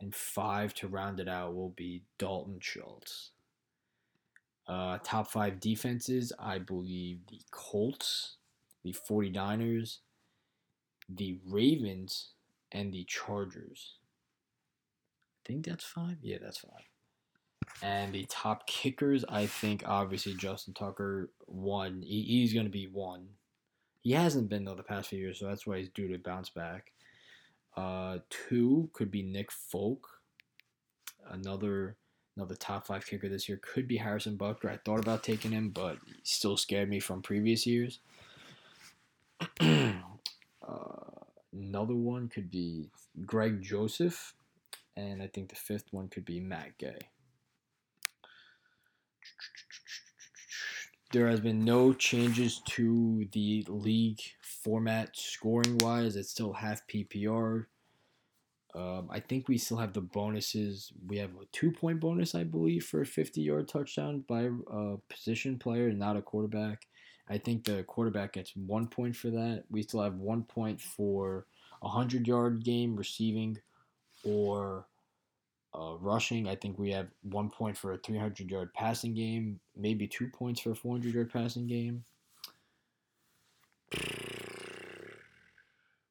And 0.00 0.14
five 0.14 0.74
to 0.74 0.88
round 0.88 1.18
it 1.18 1.28
out 1.28 1.54
will 1.56 1.70
be 1.70 2.04
Dalton 2.18 2.58
Schultz. 2.60 3.32
Uh, 4.68 4.98
top 5.02 5.28
five 5.30 5.60
defenses, 5.60 6.32
I 6.38 6.58
believe 6.58 7.20
the 7.28 7.40
Colts, 7.50 8.37
the 8.92 8.94
49ers, 9.08 9.98
the 11.08 11.38
Ravens, 11.46 12.28
and 12.72 12.92
the 12.92 13.04
Chargers. 13.04 13.94
I 15.44 15.48
think 15.48 15.66
that's 15.66 15.84
five. 15.84 16.16
Yeah, 16.22 16.38
that's 16.40 16.58
five. 16.58 16.84
And 17.82 18.12
the 18.12 18.26
top 18.28 18.66
kickers, 18.66 19.24
I 19.28 19.46
think 19.46 19.82
obviously 19.86 20.34
Justin 20.34 20.74
Tucker 20.74 21.30
one. 21.46 22.02
He, 22.02 22.22
he's 22.22 22.52
going 22.52 22.66
to 22.66 22.72
be 22.72 22.86
one. 22.86 23.28
He 24.00 24.12
hasn't 24.12 24.48
been 24.48 24.64
though 24.64 24.74
the 24.74 24.82
past 24.82 25.08
few 25.08 25.18
years, 25.18 25.38
so 25.38 25.46
that's 25.46 25.66
why 25.66 25.78
he's 25.78 25.88
due 25.90 26.08
to 26.08 26.18
bounce 26.18 26.50
back. 26.50 26.92
Uh, 27.76 28.18
two 28.30 28.90
could 28.92 29.10
be 29.10 29.22
Nick 29.22 29.52
Folk. 29.52 30.08
Another 31.30 31.96
another 32.36 32.54
top 32.54 32.86
five 32.86 33.04
kicker 33.04 33.28
this 33.28 33.48
year 33.48 33.60
could 33.62 33.88
be 33.88 33.96
Harrison 33.96 34.38
Butker. 34.38 34.70
I 34.70 34.78
thought 34.84 35.00
about 35.00 35.22
taking 35.24 35.50
him, 35.50 35.70
but 35.70 35.98
he 36.06 36.14
still 36.22 36.56
scared 36.56 36.88
me 36.88 37.00
from 37.00 37.20
previous 37.20 37.66
years. 37.66 37.98
uh, 39.60 39.94
another 41.52 41.94
one 41.94 42.28
could 42.28 42.50
be 42.50 42.90
Greg 43.24 43.62
Joseph, 43.62 44.34
and 44.96 45.22
I 45.22 45.26
think 45.28 45.48
the 45.48 45.56
fifth 45.56 45.92
one 45.92 46.08
could 46.08 46.24
be 46.24 46.40
Matt 46.40 46.78
Gay. 46.78 46.98
There 51.12 51.28
has 51.28 51.40
been 51.40 51.64
no 51.64 51.94
changes 51.94 52.60
to 52.66 53.26
the 53.32 53.64
league 53.68 54.20
format 54.42 55.16
scoring 55.16 55.78
wise. 55.78 56.16
It's 56.16 56.30
still 56.30 56.52
half 56.52 56.86
PPR. 56.86 57.66
Um, 58.74 59.08
I 59.10 59.20
think 59.20 59.48
we 59.48 59.56
still 59.56 59.78
have 59.78 59.94
the 59.94 60.02
bonuses. 60.02 60.92
We 61.06 61.16
have 61.16 61.30
a 61.30 61.46
two 61.52 61.72
point 61.72 62.00
bonus, 62.00 62.34
I 62.34 62.44
believe, 62.44 62.84
for 62.84 63.00
a 63.00 63.06
50 63.06 63.40
yard 63.40 63.68
touchdown 63.68 64.24
by 64.28 64.50
a 64.70 64.96
position 65.08 65.58
player, 65.58 65.90
not 65.92 66.18
a 66.18 66.22
quarterback. 66.22 66.86
I 67.30 67.38
think 67.38 67.64
the 67.64 67.82
quarterback 67.84 68.34
gets 68.34 68.54
one 68.56 68.86
point 68.86 69.14
for 69.14 69.30
that. 69.30 69.64
We 69.70 69.82
still 69.82 70.02
have 70.02 70.14
one 70.14 70.44
point 70.44 70.80
for 70.80 71.46
a 71.82 71.86
100 71.86 72.26
yard 72.26 72.64
game 72.64 72.96
receiving 72.96 73.58
or 74.24 74.86
uh, 75.74 75.94
rushing. 76.00 76.48
I 76.48 76.54
think 76.54 76.78
we 76.78 76.90
have 76.92 77.08
one 77.22 77.50
point 77.50 77.76
for 77.76 77.92
a 77.92 77.98
300 77.98 78.50
yard 78.50 78.72
passing 78.74 79.14
game, 79.14 79.60
maybe 79.76 80.06
two 80.06 80.28
points 80.28 80.60
for 80.60 80.72
a 80.72 80.76
400 80.76 81.14
yard 81.14 81.32
passing 81.32 81.66
game. 81.66 82.04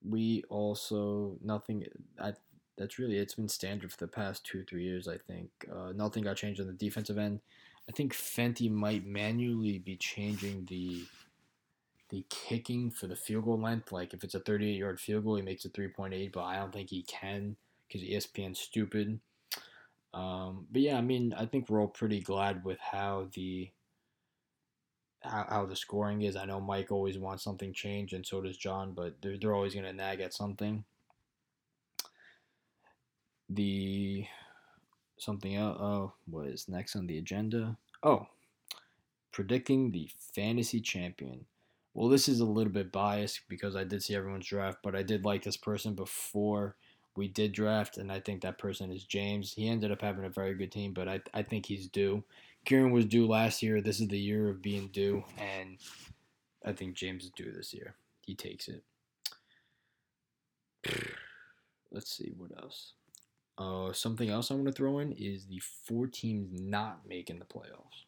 We 0.07 0.43
also 0.49 1.37
nothing. 1.43 1.85
I, 2.19 2.33
that's 2.77 2.99
really 2.99 3.17
it's 3.17 3.33
been 3.33 3.49
standard 3.49 3.91
for 3.91 3.97
the 3.97 4.07
past 4.07 4.45
two 4.45 4.63
three 4.63 4.83
years. 4.83 5.07
I 5.07 5.17
think 5.17 5.49
uh, 5.69 5.91
nothing 5.93 6.23
got 6.23 6.37
changed 6.37 6.61
on 6.61 6.67
the 6.67 6.73
defensive 6.73 7.17
end. 7.17 7.41
I 7.89 7.93
think 7.93 8.13
Fenty 8.13 8.69
might 8.69 9.05
manually 9.05 9.79
be 9.79 9.95
changing 9.95 10.65
the 10.69 11.05
the 12.09 12.25
kicking 12.29 12.89
for 12.89 13.07
the 13.07 13.15
field 13.15 13.45
goal 13.45 13.59
length. 13.59 13.91
Like 13.91 14.13
if 14.13 14.23
it's 14.23 14.35
a 14.35 14.39
38 14.39 14.77
yard 14.77 14.99
field 14.99 15.25
goal, 15.25 15.35
he 15.35 15.41
makes 15.41 15.65
it 15.65 15.73
3.8, 15.73 16.31
but 16.31 16.43
I 16.43 16.57
don't 16.57 16.71
think 16.71 16.89
he 16.89 17.03
can 17.03 17.57
because 17.87 18.07
ESPN's 18.07 18.59
stupid. 18.59 19.19
Um, 20.13 20.67
but 20.71 20.81
yeah, 20.81 20.97
I 20.97 21.01
mean, 21.01 21.33
I 21.37 21.45
think 21.45 21.69
we're 21.69 21.81
all 21.81 21.87
pretty 21.87 22.21
glad 22.21 22.63
with 22.63 22.79
how 22.79 23.27
the 23.33 23.69
how, 25.21 25.45
how 25.49 25.65
the 25.65 25.75
scoring 25.75 26.21
is. 26.21 26.35
I 26.35 26.45
know 26.45 26.59
Mike 26.61 26.91
always 26.91 27.17
wants 27.17 27.43
something 27.43 27.73
changed, 27.73 28.13
and 28.13 28.25
so 28.25 28.41
does 28.41 28.57
John, 28.57 28.93
but 28.93 29.21
they're, 29.21 29.37
they're 29.37 29.53
always 29.53 29.73
going 29.73 29.85
to 29.85 29.93
nag 29.93 30.21
at 30.21 30.33
something. 30.33 30.85
The 33.49 34.25
something 35.17 35.55
else. 35.55 35.77
Oh, 35.79 36.13
what 36.25 36.47
is 36.47 36.67
next 36.67 36.95
on 36.95 37.07
the 37.07 37.17
agenda? 37.17 37.77
Oh, 38.03 38.27
predicting 39.31 39.91
the 39.91 40.09
fantasy 40.33 40.81
champion. 40.81 41.45
Well, 41.93 42.09
this 42.09 42.27
is 42.29 42.39
a 42.39 42.45
little 42.45 42.71
bit 42.71 42.91
biased 42.91 43.41
because 43.49 43.75
I 43.75 43.83
did 43.83 44.03
see 44.03 44.15
everyone's 44.15 44.47
draft, 44.47 44.79
but 44.83 44.95
I 44.95 45.03
did 45.03 45.25
like 45.25 45.43
this 45.43 45.57
person 45.57 45.95
before 45.95 46.75
we 47.15 47.27
did 47.27 47.51
draft, 47.51 47.97
and 47.97 48.11
I 48.11 48.19
think 48.19 48.41
that 48.41 48.59
person 48.59 48.91
is 48.91 49.03
James. 49.03 49.53
He 49.53 49.67
ended 49.67 49.91
up 49.91 50.01
having 50.01 50.25
a 50.25 50.29
very 50.29 50.53
good 50.53 50.71
team, 50.71 50.93
but 50.93 51.07
I, 51.07 51.21
I 51.33 51.41
think 51.41 51.65
he's 51.65 51.87
due. 51.87 52.23
Kieran 52.65 52.91
was 52.91 53.05
due 53.05 53.27
last 53.27 53.63
year. 53.63 53.81
This 53.81 53.99
is 53.99 54.07
the 54.07 54.19
year 54.19 54.49
of 54.49 54.61
being 54.61 54.89
due, 54.89 55.23
and 55.39 55.77
I 56.63 56.73
think 56.73 56.95
James 56.95 57.23
is 57.23 57.31
due 57.31 57.51
this 57.51 57.73
year. 57.73 57.95
He 58.21 58.35
takes 58.35 58.67
it. 58.67 58.83
Let's 61.91 62.15
see 62.15 62.33
what 62.37 62.51
else. 62.61 62.93
Uh, 63.57 63.91
something 63.91 64.29
else 64.29 64.51
I 64.51 64.53
want 64.53 64.67
to 64.67 64.71
throw 64.71 64.99
in 64.99 65.13
is 65.13 65.47
the 65.47 65.59
four 65.85 66.07
teams 66.07 66.49
not 66.51 67.01
making 67.07 67.39
the 67.39 67.45
playoffs. 67.45 68.05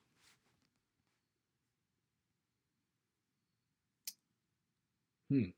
Hmm. 5.30 5.50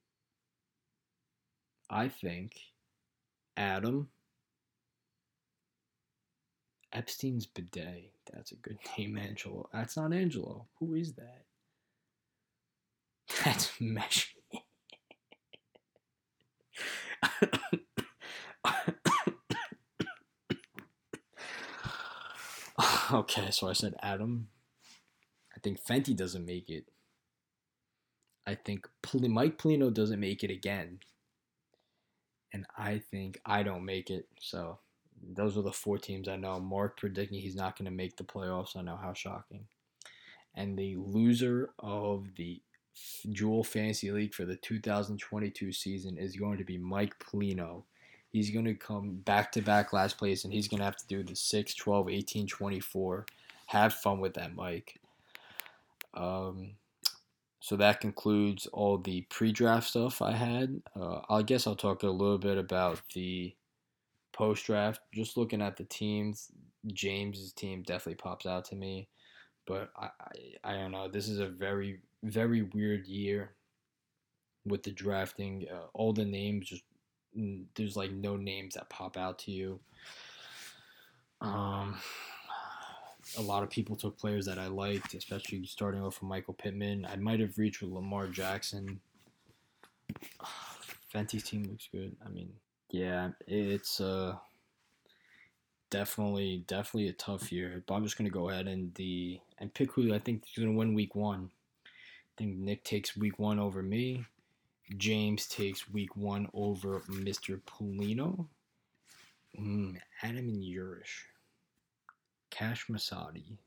I 1.90 2.08
think 2.08 2.54
Adam 3.58 4.10
Epstein's 6.94 7.46
bidet. 7.46 8.14
That's 8.32 8.52
a 8.52 8.56
good 8.56 8.78
name, 8.98 9.18
Angelo. 9.18 9.70
That's 9.74 9.98
not 9.98 10.14
Angelo. 10.14 10.68
Who 10.80 10.96
is 10.96 11.14
that? 11.14 11.46
That's 13.44 13.72
Mesh. 13.80 14.36
okay, 23.14 23.52
so 23.52 23.70
I 23.70 23.74
said 23.74 23.96
Adam. 24.02 24.48
I 25.56 25.60
think 25.60 25.84
Fenty 25.84 26.16
doesn't 26.16 26.46
make 26.46 26.70
it. 26.70 26.86
I 28.48 28.56
think 28.56 28.88
Mike 29.14 29.58
Polino 29.58 29.94
doesn't 29.94 30.20
make 30.20 30.44
it 30.44 30.52
again. 30.52 31.00
And 32.54 32.66
I 32.78 33.00
think 33.00 33.40
I 33.46 33.64
don't 33.64 33.86
make 33.86 34.10
it. 34.10 34.28
So 34.40 34.80
those 35.22 35.58
are 35.58 35.62
the 35.62 35.72
four 35.72 35.98
teams 35.98 36.28
I 36.28 36.36
know. 36.36 36.60
Mark 36.60 36.98
predicting 36.98 37.40
he's 37.40 37.56
not 37.56 37.78
going 37.78 37.86
to 37.86 37.92
make 37.92 38.18
the 38.18 38.24
playoffs. 38.24 38.76
I 38.76 38.82
know 38.82 38.98
how 39.02 39.14
shocking. 39.14 39.66
And 40.56 40.78
the 40.78 40.98
loser 40.98 41.70
of 41.80 42.26
the 42.36 42.62
Jewel 43.32 43.64
Fantasy 43.64 44.12
League 44.12 44.34
for 44.34 44.46
the 44.46 44.58
2022 44.58 45.72
season 45.72 46.18
is 46.18 46.36
going 46.36 46.58
to 46.58 46.66
be 46.66 46.78
Mike 46.78 47.14
Polino. 47.20 47.84
He's 48.32 48.50
going 48.52 48.66
to 48.66 48.76
come 48.76 49.18
back 49.18 49.52
to 49.54 49.62
back 49.62 49.94
last 49.94 50.18
place 50.18 50.44
and 50.46 50.54
he's 50.54 50.68
going 50.68 50.80
to 50.80 50.86
have 50.86 50.98
to 50.98 51.08
do 51.08 51.24
the 51.24 51.36
6, 51.36 51.76
12, 51.76 52.10
18, 52.10 52.48
24. 52.48 53.26
Have 53.68 53.94
fun 53.94 54.20
with 54.20 54.34
that, 54.36 54.56
Mike. 54.56 55.00
Um, 56.14 56.72
so 57.60 57.76
that 57.78 58.02
concludes 58.02 58.68
all 58.68 58.98
the 58.98 59.22
pre 59.30 59.52
draft 59.52 59.88
stuff 59.90 60.22
I 60.22 60.32
had. 60.34 60.82
Uh, 61.00 61.22
I 61.30 61.44
guess 61.44 61.68
I'll 61.68 61.76
talk 61.76 62.04
a 62.04 62.08
little 62.10 62.38
bit 62.38 62.58
about 62.58 63.02
the 63.14 63.56
post 64.34 64.66
draft. 64.66 65.02
Just 65.14 65.38
looking 65.38 65.62
at 65.62 65.78
the 65.78 65.84
teams, 65.86 66.52
James's 66.88 67.54
team 67.54 67.84
definitely 67.84 68.16
pops 68.16 68.46
out 68.46 68.66
to 68.66 68.76
me. 68.76 69.10
but 69.68 69.92
I, 69.98 70.10
I 70.64 70.74
I 70.74 70.74
don't 70.78 70.92
know. 70.92 71.08
This 71.10 71.28
is 71.30 71.40
a 71.40 71.48
very 71.48 72.02
very 72.24 72.64
weird 72.64 73.08
year 73.08 73.52
with 74.66 74.84
the 74.84 74.92
drafting. 74.92 75.68
Uh, 75.72 75.88
all 75.94 76.14
the 76.14 76.26
names 76.26 76.70
just 76.70 76.84
there's 77.76 77.96
like 77.96 78.12
no 78.12 78.36
names 78.36 78.76
that 78.76 78.90
pop 78.90 79.18
out 79.18 79.40
to 79.40 79.52
you. 79.52 79.80
Um, 81.40 82.00
a 83.38 83.42
lot 83.42 83.64
of 83.64 83.70
people 83.70 83.96
took 83.96 84.18
players 84.18 84.46
that 84.46 84.60
I 84.60 84.68
liked, 84.68 85.14
especially 85.14 85.66
starting 85.66 86.02
off 86.02 86.22
with 86.22 86.30
Michael 86.30 86.54
Pittman. 86.54 87.08
I 87.10 87.16
might 87.16 87.40
have 87.40 87.58
reached 87.58 87.82
with 87.82 87.92
Lamar 87.92 88.28
Jackson. 88.28 89.00
Fenty's 91.14 91.44
team 91.44 91.64
looks 91.64 91.88
good. 91.92 92.16
I 92.26 92.30
mean, 92.30 92.54
yeah, 92.90 93.30
it's 93.48 94.00
uh 94.00 94.36
definitely 95.90 96.64
definitely 96.68 97.10
a 97.10 97.14
tough 97.14 97.52
year. 97.52 97.84
But 97.86 97.96
I'm 97.96 98.04
just 98.04 98.18
gonna 98.18 98.30
go 98.30 98.50
ahead 98.50 98.68
and 98.68 98.94
the 98.96 99.40
and 99.60 99.74
pick 99.74 99.92
who 99.92 100.14
I 100.14 100.20
think 100.20 100.44
is 100.44 100.64
gonna 100.64 100.78
win 100.78 100.94
week 100.94 101.16
one. 101.16 101.52
I 101.86 102.34
think 102.38 102.58
Nick 102.58 102.84
takes 102.84 103.16
week 103.16 103.40
one 103.40 103.60
over 103.60 103.84
me. 103.84 104.26
James 104.98 105.48
takes 105.48 105.90
week 105.90 106.16
one 106.16 106.48
over 106.54 107.02
Mr. 107.10 107.62
Polino. 107.62 108.48
Mm, 109.60 109.98
Adam 110.24 110.50
and 110.50 110.64
Yurish. 110.64 111.26
Cash 112.50 112.88
Masadi. 112.88 113.58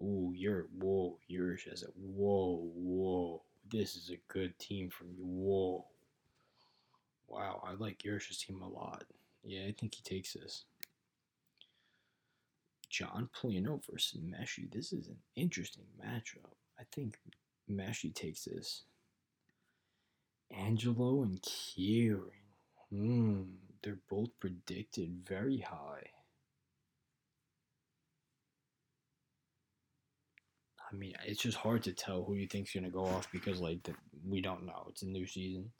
Ooh, 0.00 0.32
you're 0.34 0.66
whoa, 0.78 1.18
Urish 1.30 1.68
has 1.70 1.82
a 1.82 1.86
whoa, 1.96 2.70
whoa. 2.74 3.42
This 3.70 3.96
is 3.96 4.10
a 4.10 4.32
good 4.32 4.58
team 4.58 4.90
from 4.90 5.08
you. 5.16 5.24
Whoa. 5.24 5.84
Wow, 7.28 7.62
I 7.66 7.74
like 7.74 8.02
Yurish's 8.02 8.38
team 8.38 8.60
a 8.60 8.68
lot. 8.68 9.04
Yeah, 9.42 9.62
I 9.68 9.74
think 9.78 9.94
he 9.94 10.02
takes 10.02 10.34
this. 10.34 10.64
John 12.90 13.28
Polino 13.34 13.80
versus 13.90 14.20
Meshi. 14.20 14.70
This 14.70 14.92
is 14.92 15.08
an 15.08 15.16
interesting 15.36 15.84
matchup. 16.00 16.52
I 16.78 16.82
think 16.92 17.18
Meshi 17.70 18.14
takes 18.14 18.44
this. 18.44 18.84
Angelo 20.58 21.22
and 21.22 21.40
Kieran. 21.42 22.30
Hmm, 22.90 23.42
they're 23.82 23.98
both 24.10 24.30
predicted 24.40 25.24
very 25.28 25.60
high. 25.60 26.10
I 30.92 30.96
mean, 30.96 31.14
it's 31.26 31.42
just 31.42 31.58
hard 31.58 31.82
to 31.84 31.92
tell 31.92 32.24
who 32.24 32.34
you 32.34 32.46
think's 32.46 32.72
gonna 32.74 32.90
go 32.90 33.04
off 33.06 33.30
because 33.32 33.60
like 33.60 33.82
the, 33.84 33.94
we 34.28 34.40
don't 34.40 34.66
know. 34.66 34.86
It's 34.90 35.02
a 35.02 35.06
new 35.08 35.26
season, 35.26 35.72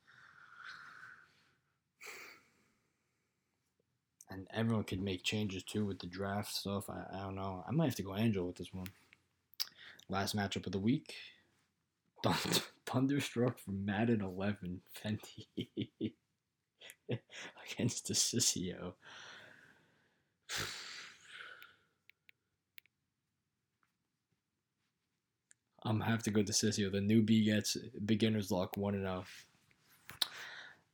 and 4.30 4.46
everyone 4.52 4.84
could 4.84 5.00
make 5.02 5.22
changes 5.24 5.62
too 5.62 5.84
with 5.86 5.98
the 6.00 6.06
draft 6.06 6.52
stuff. 6.54 6.90
I, 6.90 7.04
I 7.12 7.20
don't 7.22 7.36
know. 7.36 7.64
I 7.68 7.72
might 7.72 7.86
have 7.86 7.94
to 7.96 8.02
go 8.02 8.16
Angel 8.16 8.46
with 8.46 8.56
this 8.56 8.72
one. 8.74 8.86
Last 10.08 10.36
matchup 10.36 10.66
of 10.66 10.72
the 10.72 10.78
week. 10.78 11.14
Thund- 12.24 12.62
Thunderstruck 12.86 13.58
from 13.58 13.84
Madden 13.84 14.20
11, 14.20 14.80
Fenty 15.02 16.12
against 17.72 18.08
the 18.08 18.14
Sissio. 18.14 18.94
I'm 25.84 25.98
gonna 25.98 26.10
have 26.10 26.22
to 26.22 26.30
go 26.30 26.42
DeCiccio. 26.42 26.90
The 26.90 26.98
newbie 26.98 27.44
gets 27.44 27.76
beginner's 28.06 28.50
luck, 28.50 28.76
one 28.76 28.94
and 28.94 29.04
zero. 29.04 29.24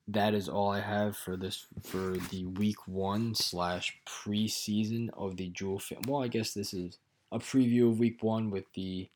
That 0.09 0.35
is 0.35 0.49
all 0.49 0.73
I 0.73 0.81
have 0.81 1.17
for 1.17 1.37
this 1.37 1.67
for 1.85 2.17
the 2.31 2.47
week 2.47 2.89
one 2.89 3.35
slash 3.37 3.97
preseason 4.05 5.09
of 5.13 5.37
the 5.37 5.49
Jewel 5.51 5.79
Fan. 5.79 6.01
Well, 6.09 6.25
I 6.25 6.29
guess 6.29 6.53
this 6.53 6.75
is 6.75 6.99
a 7.31 7.39
preview 7.39 7.89
of 7.91 8.01
week 8.01 8.21
one 8.23 8.51
with 8.51 8.65
the 8.75 9.09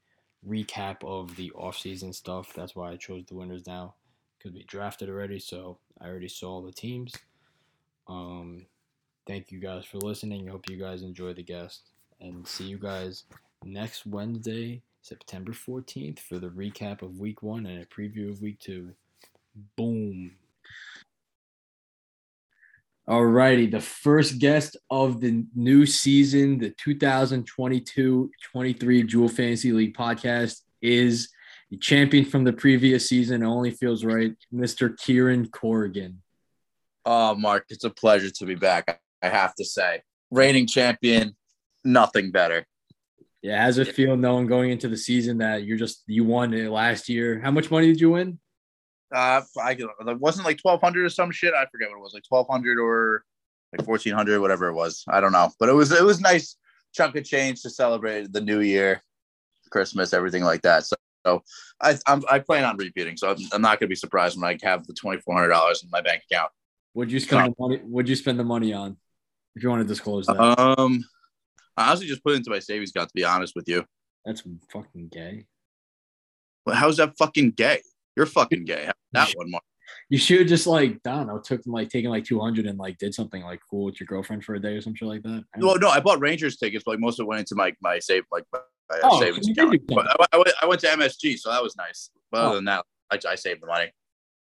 recap 0.48 1.04
of 1.04 1.36
the 1.36 1.50
offseason 1.50 2.14
stuff. 2.14 2.52
That's 2.54 2.74
why 2.76 2.92
I 2.92 2.96
chose 2.96 3.24
the 3.26 3.34
winners 3.34 3.66
now 3.66 3.94
because 4.38 4.54
we 4.54 4.64
drafted 4.64 5.08
already, 5.08 5.38
so 5.38 5.78
I 6.00 6.06
already 6.06 6.28
saw 6.28 6.60
the 6.60 6.72
teams. 6.72 7.14
Um, 8.06 8.66
thank 9.26 9.50
you 9.50 9.58
guys 9.58 9.86
for 9.86 9.98
listening. 9.98 10.48
I 10.48 10.52
Hope 10.52 10.68
you 10.68 10.76
guys 10.76 11.02
enjoy 11.02 11.32
the 11.32 11.42
guest, 11.42 11.90
and 12.20 12.46
see 12.46 12.64
you 12.64 12.78
guys 12.78 13.24
next 13.64 14.06
Wednesday, 14.06 14.82
September 15.00 15.52
14th, 15.52 16.18
for 16.18 16.38
the 16.38 16.48
recap 16.48 17.02
of 17.02 17.18
week 17.18 17.42
one 17.42 17.64
and 17.66 17.82
a 17.82 17.86
preview 17.86 18.30
of 18.30 18.42
week 18.42 18.58
two. 18.60 18.90
Boom. 19.76 20.32
Alrighty, 23.08 23.70
the 23.70 23.80
first 23.82 24.38
guest 24.38 24.78
of 24.90 25.20
the 25.20 25.44
new 25.54 25.84
season, 25.84 26.56
the 26.56 26.70
2022-23 26.70 29.06
Jewel 29.06 29.28
Fantasy 29.28 29.72
League 29.72 29.94
podcast 29.94 30.62
is 30.80 31.28
the 31.70 31.76
champion 31.76 32.24
from 32.24 32.44
the 32.44 32.52
previous 32.54 33.06
season. 33.06 33.42
It 33.42 33.46
only 33.46 33.72
feels 33.72 34.06
right, 34.06 34.32
Mr. 34.52 34.96
Kieran 34.96 35.48
Corrigan. 35.48 36.22
Oh, 37.04 37.34
Mark, 37.34 37.66
it's 37.68 37.84
a 37.84 37.90
pleasure 37.90 38.30
to 38.30 38.46
be 38.46 38.54
back. 38.54 38.98
I 39.20 39.28
have 39.28 39.54
to 39.56 39.66
say, 39.66 40.00
reigning 40.30 40.66
champion, 40.66 41.36
nothing 41.84 42.30
better. 42.30 42.64
Yeah, 43.42 43.62
how's 43.62 43.76
it 43.76 43.94
feel 43.94 44.16
knowing 44.16 44.46
going 44.46 44.70
into 44.70 44.88
the 44.88 44.96
season 44.96 45.36
that 45.38 45.64
you're 45.64 45.76
just 45.76 46.04
you 46.06 46.24
won 46.24 46.54
it 46.54 46.70
last 46.70 47.10
year? 47.10 47.38
How 47.38 47.50
much 47.50 47.70
money 47.70 47.88
did 47.88 48.00
you 48.00 48.12
win? 48.12 48.38
Uh, 49.14 49.42
I 49.62 49.72
it 49.72 50.20
wasn't 50.20 50.46
like 50.46 50.58
twelve 50.58 50.80
hundred 50.80 51.04
or 51.04 51.10
some 51.10 51.30
shit. 51.30 51.54
I 51.54 51.66
forget 51.66 51.88
what 51.90 51.98
it 51.98 52.02
was, 52.02 52.14
like 52.14 52.24
twelve 52.28 52.46
hundred 52.50 52.78
or 52.78 53.24
like 53.76 53.86
fourteen 53.86 54.12
hundred, 54.14 54.40
whatever 54.40 54.68
it 54.68 54.74
was. 54.74 55.04
I 55.08 55.20
don't 55.20 55.32
know, 55.32 55.50
but 55.58 55.68
it 55.68 55.72
was 55.74 55.92
it 55.92 56.04
was 56.04 56.20
nice 56.20 56.56
chunk 56.92 57.16
of 57.16 57.24
change 57.24 57.62
to 57.62 57.70
celebrate 57.70 58.32
the 58.32 58.40
new 58.40 58.60
year, 58.60 59.02
Christmas, 59.70 60.12
everything 60.12 60.44
like 60.44 60.62
that. 60.62 60.84
So, 60.84 60.96
so 61.26 61.42
I 61.80 61.96
I'm, 62.06 62.22
I 62.30 62.38
plan 62.40 62.64
on 62.64 62.76
repeating. 62.76 63.16
So 63.16 63.30
I'm, 63.30 63.38
I'm 63.52 63.62
not 63.62 63.78
gonna 63.80 63.88
be 63.88 63.94
surprised 63.94 64.40
when 64.40 64.48
I 64.48 64.58
have 64.66 64.86
the 64.86 64.94
twenty 64.94 65.20
four 65.20 65.34
hundred 65.34 65.48
dollars 65.48 65.82
in 65.82 65.90
my 65.90 66.00
bank 66.00 66.22
account. 66.30 66.50
Would 66.94 67.10
you 67.10 67.20
spend 67.20 67.52
the 67.52 67.54
money? 67.58 67.80
Would 67.84 68.08
you 68.08 68.16
spend 68.16 68.38
the 68.38 68.44
money 68.44 68.72
on? 68.72 68.96
If 69.56 69.62
you 69.62 69.68
want 69.70 69.82
to 69.82 69.88
disclose 69.88 70.26
that, 70.26 70.40
Um, 70.40 71.04
I 71.76 71.88
honestly 71.88 72.06
just 72.08 72.24
put 72.24 72.32
it 72.32 72.36
into 72.38 72.50
my 72.50 72.58
savings 72.58 72.90
account. 72.90 73.10
To 73.10 73.14
be 73.14 73.24
honest 73.24 73.54
with 73.54 73.68
you, 73.68 73.84
that's 74.24 74.42
fucking 74.72 75.08
gay. 75.12 75.46
but 76.64 76.74
how's 76.76 76.96
that 76.96 77.16
fucking 77.18 77.52
gay? 77.52 77.80
You're 78.16 78.26
fucking 78.26 78.64
gay. 78.64 78.90
That 79.14 79.32
one, 79.36 79.50
Mark. 79.50 79.64
You 80.08 80.18
should 80.18 80.40
have 80.40 80.48
just 80.48 80.66
like 80.66 80.98
I 81.06 81.10
don't 81.10 81.26
know, 81.28 81.38
took 81.38 81.62
like 81.66 81.88
taking 81.88 82.10
like 82.10 82.24
two 82.24 82.40
hundred 82.40 82.66
and 82.66 82.78
like 82.78 82.98
did 82.98 83.14
something 83.14 83.42
like 83.42 83.60
cool 83.70 83.84
with 83.86 84.00
your 84.00 84.06
girlfriend 84.06 84.44
for 84.44 84.54
a 84.54 84.60
day 84.60 84.74
or 84.74 84.80
something 84.80 85.08
like 85.08 85.22
that. 85.22 85.44
Well, 85.58 85.78
no, 85.78 85.88
I 85.88 86.00
bought 86.00 86.20
Rangers 86.20 86.56
tickets, 86.56 86.84
but 86.84 86.92
like 86.92 87.00
most 87.00 87.18
of 87.18 87.24
it 87.24 87.28
went 87.28 87.40
into 87.40 87.54
my 87.54 87.72
my 87.80 87.98
save 87.98 88.24
like 88.30 88.44
my 88.52 88.60
Oh, 89.02 89.18
savings 89.18 89.46
so 89.46 89.52
account. 89.52 89.80
But 89.86 90.06
I, 90.08 90.26
I, 90.34 90.36
went, 90.36 90.50
I 90.62 90.66
went 90.66 90.80
to 90.82 90.86
MSG, 90.88 91.38
so 91.38 91.50
that 91.50 91.62
was 91.62 91.74
nice. 91.76 92.10
But 92.30 92.42
Oh. 92.42 92.46
other 92.48 92.54
than 92.56 92.66
that, 92.66 92.84
I, 93.10 93.18
I 93.26 93.34
saved 93.34 93.62
the 93.62 93.66
money. 93.66 93.90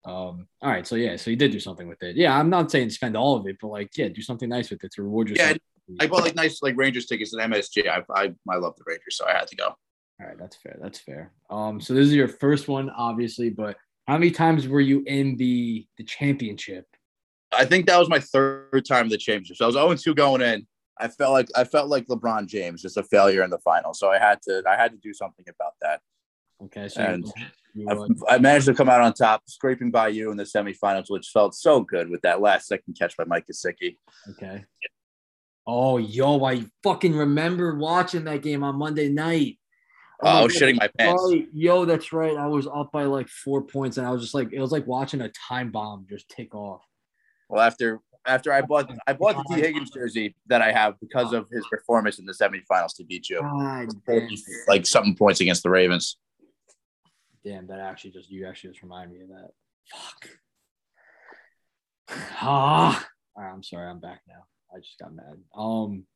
Um. 0.07 0.47
All 0.63 0.71
right. 0.71 0.87
So 0.87 0.97
yeah. 0.97 1.17
So 1.17 1.29
you 1.31 1.37
did 1.37 1.53
do 1.53 1.61
something 1.61 1.87
with 1.87 2.03
it. 2.03 2.17
Yeah. 2.17 2.37
I'm 2.39 2.49
not 2.49 2.71
saying 2.71 2.89
spend 2.91 3.17
all 3.19 3.37
of 3.37 3.47
it, 3.47 3.57
but 3.61 3.69
like, 3.69 3.91
yeah, 3.99 4.09
do 4.09 4.23
something 4.23 4.49
nice 4.49 4.71
with 4.71 4.83
it 4.83 4.93
to 4.93 5.03
reward 5.03 5.29
yourself. 5.29 5.59
Yeah. 5.89 5.97
I 6.01 6.07
bought 6.07 6.23
like 6.23 6.35
nice 6.35 6.63
like 6.63 6.77
Rangers 6.77 7.05
tickets 7.05 7.37
at 7.37 7.51
MSG. 7.51 7.87
I 7.87 8.03
I, 8.15 8.33
I 8.49 8.57
love 8.57 8.77
the 8.77 8.85
Rangers, 8.87 9.17
so 9.17 9.27
I 9.27 9.33
had 9.33 9.47
to 9.49 9.57
go. 9.57 9.67
All 9.67 10.27
right. 10.27 10.39
That's 10.39 10.57
fair. 10.57 10.79
That's 10.81 10.99
fair. 10.99 11.33
Um. 11.51 11.81
So 11.83 11.93
this 11.93 12.07
is 12.07 12.15
your 12.15 12.29
first 12.29 12.67
one, 12.67 12.89
obviously, 12.89 13.51
but 13.51 13.77
how 14.11 14.19
many 14.19 14.33
times 14.33 14.67
were 14.67 14.81
you 14.81 15.05
in 15.07 15.37
the 15.37 15.87
the 15.97 16.03
championship? 16.03 16.85
I 17.53 17.65
think 17.65 17.87
that 17.87 17.97
was 17.97 18.09
my 18.09 18.19
third 18.19 18.85
time 18.85 19.05
in 19.05 19.11
the 19.11 19.17
championship. 19.17 19.57
So 19.57 19.65
I 19.65 19.69
was 19.85 20.03
0 20.03 20.15
2 20.15 20.15
going 20.17 20.41
in. 20.43 20.67
I 20.99 21.07
felt 21.07 21.33
like 21.33 21.49
I 21.55 21.63
felt 21.63 21.89
like 21.89 22.07
LeBron 22.09 22.47
James, 22.47 22.83
just 22.83 22.97
a 22.97 23.05
failure 23.05 23.45
in 23.45 23.51
the 23.51 23.61
final. 23.61 23.95
So 23.95 24.11
I 24.11 24.19
had 24.19 24.43
to 24.43 24.65
I 24.69 24.75
had 24.75 24.91
to 24.91 24.99
do 24.99 25.15
something 25.15 25.45
about 25.49 25.75
that. 25.81 26.01
Okay. 26.65 26.89
So 26.89 27.01
And 27.01 27.25
I, 27.89 28.35
I 28.35 28.39
managed 28.39 28.67
to 28.67 28.75
come 28.75 28.89
out 28.89 29.01
on 29.01 29.13
top, 29.13 29.43
scraping 29.47 29.93
by 29.93 30.09
you 30.09 30.33
in 30.33 30.37
the 30.37 30.45
semifinals, 30.45 31.09
which 31.09 31.29
felt 31.29 31.55
so 31.55 31.81
good 31.81 32.11
with 32.11 32.23
that 32.23 32.41
last 32.41 32.67
second 32.67 32.95
catch 32.99 33.17
by 33.17 33.25
Mike 33.25 33.47
Gesicki. 33.47 33.97
okay. 34.31 34.65
Oh, 35.69 35.99
yo, 35.99 36.45
I 36.45 36.65
fucking 36.83 37.15
remember 37.15 37.77
watching 37.77 38.25
that 38.25 38.43
game 38.43 38.65
on 38.65 38.75
Monday 38.75 39.09
night. 39.09 39.61
Oh, 40.23 40.29
I 40.29 40.43
was 40.43 40.53
God, 40.53 40.63
shitting 40.63 40.77
my 40.77 40.89
pants. 40.99 41.33
Yo, 41.53 41.85
that's 41.85 42.13
right. 42.13 42.37
I 42.37 42.47
was 42.47 42.67
up 42.67 42.93
by 42.93 43.05
like 43.05 43.29
four 43.29 43.63
points, 43.63 43.97
and 43.97 44.07
I 44.07 44.11
was 44.11 44.21
just 44.23 44.35
like, 44.35 44.53
it 44.53 44.61
was 44.61 44.73
like 44.73 44.87
watching 44.87 45.23
a 45.23 45.31
time 45.31 45.71
bomb 45.71 46.07
just 46.09 46.29
tick 46.29 46.55
off. 46.55 46.83
Well, 47.49 47.63
after 47.63 48.01
after 48.27 48.53
I 48.53 48.63
bought 48.63 48.91
I 49.07 49.13
bought 49.13 49.37
the 49.37 49.55
Tee 49.55 49.61
Higgins 49.63 49.91
jersey 49.91 50.37
that 50.47 50.61
I 50.61 50.73
have 50.73 51.01
because 51.01 51.33
of 51.33 51.49
his 51.51 51.67
performance 51.71 52.19
in 52.19 52.27
the 52.27 52.33
semifinals 52.33 52.95
to 52.97 53.05
beat 53.05 53.29
you, 53.31 53.41
God 53.41 53.89
like 54.69 54.87
something 54.87 55.17
points 55.17 55.41
against 55.41 55.63
the 55.63 55.71
Ravens. 55.71 56.17
damn, 57.45 57.67
that 57.69 57.81
actually 57.81 58.11
just 58.11 58.31
you 58.31 58.47
actually 58.47 58.71
just 58.71 58.83
remind 58.83 59.11
me 59.13 59.23
of 59.23 59.29
that. 59.29 59.51
Fuck. 59.93 60.29
Ah, 62.43 63.07
right, 63.37 63.53
I'm 63.53 63.63
sorry. 63.63 63.89
I'm 63.89 64.01
back 64.01 64.23
now. 64.27 64.45
I 64.75 64.81
just 64.81 64.99
got 64.99 65.15
mad. 65.15 65.39
Um, 65.55 66.07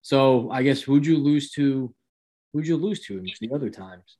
so 0.00 0.50
I 0.50 0.62
guess 0.62 0.80
who'd 0.80 1.04
you 1.04 1.18
lose 1.18 1.50
to? 1.52 1.94
Who'd 2.58 2.66
you 2.66 2.76
lose 2.76 2.98
to 3.06 3.24
the 3.40 3.50
other 3.54 3.70
times? 3.70 4.16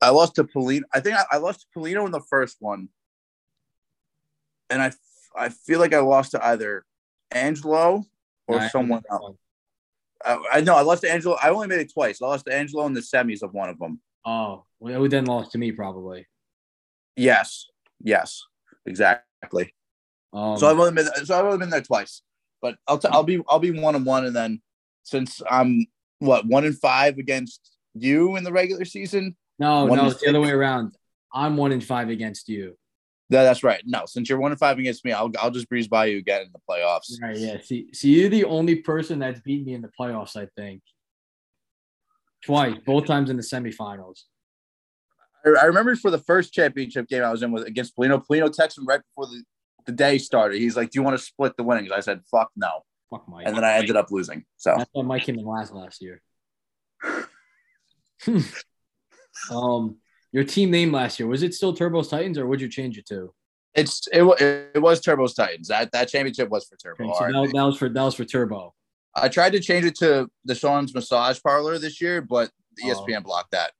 I 0.00 0.10
lost 0.10 0.36
to 0.36 0.44
Polino. 0.44 0.82
I 0.94 1.00
think 1.00 1.16
I, 1.16 1.24
I 1.32 1.36
lost 1.38 1.62
to 1.62 1.66
Polino 1.76 2.06
in 2.06 2.12
the 2.12 2.20
first 2.20 2.58
one, 2.60 2.88
and 4.70 4.80
I 4.80 4.92
I 5.36 5.48
feel 5.48 5.80
like 5.80 5.92
I 5.92 5.98
lost 5.98 6.30
to 6.30 6.46
either 6.46 6.84
Angelo 7.32 8.04
or 8.46 8.60
I 8.60 8.68
someone 8.68 9.02
else. 9.10 9.36
I, 10.24 10.38
I 10.52 10.60
know 10.60 10.76
I 10.76 10.82
lost 10.82 11.02
to 11.02 11.10
Angelo. 11.10 11.36
I 11.42 11.50
only 11.50 11.66
made 11.66 11.80
it 11.80 11.92
twice. 11.92 12.22
I 12.22 12.26
lost 12.26 12.46
to 12.46 12.54
Angelo 12.54 12.86
in 12.86 12.94
the 12.94 13.00
semis 13.00 13.42
of 13.42 13.54
one 13.54 13.68
of 13.68 13.80
them. 13.80 14.00
Oh, 14.24 14.66
well, 14.78 15.08
then 15.08 15.24
lost 15.24 15.50
to 15.50 15.58
me 15.58 15.72
probably. 15.72 16.28
Yes, 17.16 17.66
yes, 18.00 18.44
exactly. 18.86 19.74
Um, 20.32 20.56
so 20.56 20.70
I've 20.70 20.78
only 20.78 20.92
been 20.92 21.08
so 21.24 21.36
I've 21.36 21.44
only 21.44 21.58
been 21.58 21.70
there 21.70 21.82
twice. 21.82 22.22
But 22.62 22.76
I'll 22.86 22.98
t- 22.98 23.08
I'll 23.10 23.24
be 23.24 23.42
I'll 23.48 23.58
be 23.58 23.72
one 23.72 23.96
and 23.96 24.06
one, 24.06 24.26
and 24.26 24.36
then 24.36 24.62
since 25.02 25.42
I'm 25.50 25.86
what 26.20 26.46
one 26.46 26.64
and 26.64 26.78
five 26.78 27.18
against 27.18 27.78
you 27.94 28.36
in 28.36 28.44
the 28.44 28.52
regular 28.52 28.84
season. 28.84 29.36
no, 29.58 29.84
one 29.86 29.98
no, 29.98 30.06
it's 30.06 30.20
the 30.20 30.28
other 30.28 30.40
way 30.40 30.50
around. 30.50 30.94
I'm 31.32 31.56
one 31.56 31.72
in 31.72 31.80
five 31.80 32.08
against 32.08 32.48
you. 32.48 32.76
No, 33.30 33.44
that's 33.44 33.62
right. 33.62 33.80
No, 33.86 34.06
since 34.06 34.28
you're 34.28 34.40
one 34.40 34.50
in 34.50 34.58
five 34.58 34.78
against 34.78 35.04
me, 35.04 35.12
I'll 35.12 35.30
I'll 35.38 35.52
just 35.52 35.68
breeze 35.68 35.86
by 35.86 36.06
you 36.06 36.18
again 36.18 36.42
in 36.42 36.52
the 36.52 36.58
playoffs. 36.68 37.12
Right, 37.22 37.36
yeah. 37.36 37.58
See, 37.62 37.92
see, 37.92 38.20
you're 38.20 38.28
the 38.28 38.44
only 38.44 38.76
person 38.76 39.20
that's 39.20 39.40
beat 39.40 39.64
me 39.64 39.74
in 39.74 39.82
the 39.82 39.90
playoffs, 39.98 40.36
I 40.36 40.48
think. 40.56 40.82
Twice, 42.44 42.76
both 42.84 43.06
times 43.06 43.30
in 43.30 43.36
the 43.36 43.42
semifinals. 43.42 44.22
I, 45.46 45.50
I 45.50 45.64
remember 45.66 45.94
for 45.94 46.10
the 46.10 46.18
first 46.18 46.52
championship 46.52 47.06
game 47.06 47.22
I 47.22 47.30
was 47.30 47.42
in 47.42 47.52
with 47.52 47.66
against 47.66 47.96
Polino. 47.96 48.24
Polino 48.26 48.48
texted 48.48 48.78
me 48.78 48.86
right 48.88 49.00
before 49.00 49.26
the, 49.26 49.44
the 49.86 49.92
day 49.92 50.18
started. 50.18 50.58
He's 50.58 50.76
like, 50.76 50.90
"Do 50.90 50.98
you 50.98 51.04
want 51.04 51.16
to 51.16 51.24
split 51.24 51.56
the 51.56 51.62
winnings?" 51.62 51.92
I 51.92 52.00
said, 52.00 52.22
"Fuck 52.28 52.50
no," 52.56 52.82
Fuck 53.10 53.28
Mike. 53.28 53.46
and 53.46 53.56
then 53.56 53.64
I 53.64 53.74
ended 53.74 53.94
up 53.94 54.10
losing. 54.10 54.44
So 54.56 54.74
That's 54.76 54.90
why 54.92 55.04
Mike 55.04 55.22
came 55.22 55.38
in 55.38 55.44
last 55.44 55.72
last 55.72 56.02
year. 56.02 56.20
Um, 59.50 59.96
your 60.32 60.44
team 60.44 60.70
name 60.70 60.92
last 60.92 61.18
year 61.18 61.28
was 61.28 61.42
it 61.42 61.54
still 61.54 61.74
Turbos 61.74 62.10
Titans 62.10 62.38
or 62.38 62.46
would 62.46 62.60
you 62.60 62.68
change 62.68 62.98
it 62.98 63.06
to? 63.06 63.32
it's 63.74 64.08
it, 64.12 64.22
it 64.74 64.82
was 64.82 65.00
Turbo's 65.00 65.34
Titans. 65.34 65.68
That 65.68 65.92
that 65.92 66.08
championship 66.08 66.48
was 66.48 66.66
for 66.66 66.76
Turbo. 66.76 67.04
Okay, 67.10 67.18
so 67.18 67.42
that, 67.42 67.52
that 67.54 67.62
was 67.62 67.76
for 67.78 67.88
that 67.88 68.02
was 68.02 68.14
for 68.14 68.24
Turbo. 68.24 68.74
I 69.14 69.28
tried 69.28 69.52
to 69.52 69.60
change 69.60 69.84
it 69.84 69.96
to 69.96 70.28
the 70.44 70.54
Sean's 70.54 70.94
Massage 70.94 71.40
Parlor 71.42 71.78
this 71.78 72.00
year, 72.00 72.20
but 72.20 72.50
E 72.82 72.90
Oh. 72.90 72.94
ESPN 72.94 73.22
blocked 73.22 73.52
that. 73.52 73.72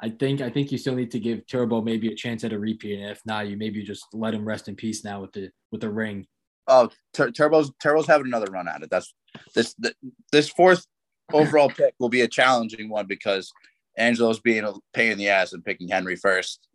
I 0.00 0.10
think 0.10 0.40
I 0.40 0.50
think 0.50 0.72
you 0.72 0.78
still 0.78 0.94
need 0.94 1.10
to 1.12 1.20
give 1.20 1.46
Turbo 1.46 1.82
maybe 1.82 2.12
a 2.12 2.14
chance 2.14 2.44
at 2.44 2.52
a 2.52 2.58
repeat, 2.58 2.98
and 2.98 3.10
if 3.10 3.20
not, 3.26 3.48
you 3.48 3.56
maybe 3.56 3.82
just 3.82 4.06
let 4.12 4.34
him 4.34 4.44
rest 4.46 4.68
in 4.68 4.76
peace 4.76 5.04
now 5.04 5.20
with 5.20 5.32
the 5.32 5.50
with 5.72 5.80
the 5.80 5.90
ring. 5.90 6.26
Oh, 6.66 6.90
Tur- 7.14 7.30
Turbo's 7.30 7.70
Turbo's 7.82 8.06
having 8.06 8.26
another 8.26 8.50
run 8.50 8.68
at 8.68 8.82
it. 8.82 8.90
That's 8.90 9.14
this 9.54 9.74
th- 9.74 9.94
this 10.32 10.48
fourth 10.48 10.86
overall 11.32 11.68
pick 11.70 11.94
will 11.98 12.08
be 12.08 12.22
a 12.22 12.28
challenging 12.28 12.88
one 12.88 13.06
because 13.06 13.52
Angelo's 14.00 14.40
being 14.40 14.64
a 14.64 14.72
pain 14.94 15.12
in 15.12 15.18
the 15.18 15.28
ass 15.28 15.52
and 15.52 15.64
picking 15.64 15.88
Henry 15.88 16.16
first, 16.16 16.66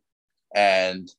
and 0.56 1.10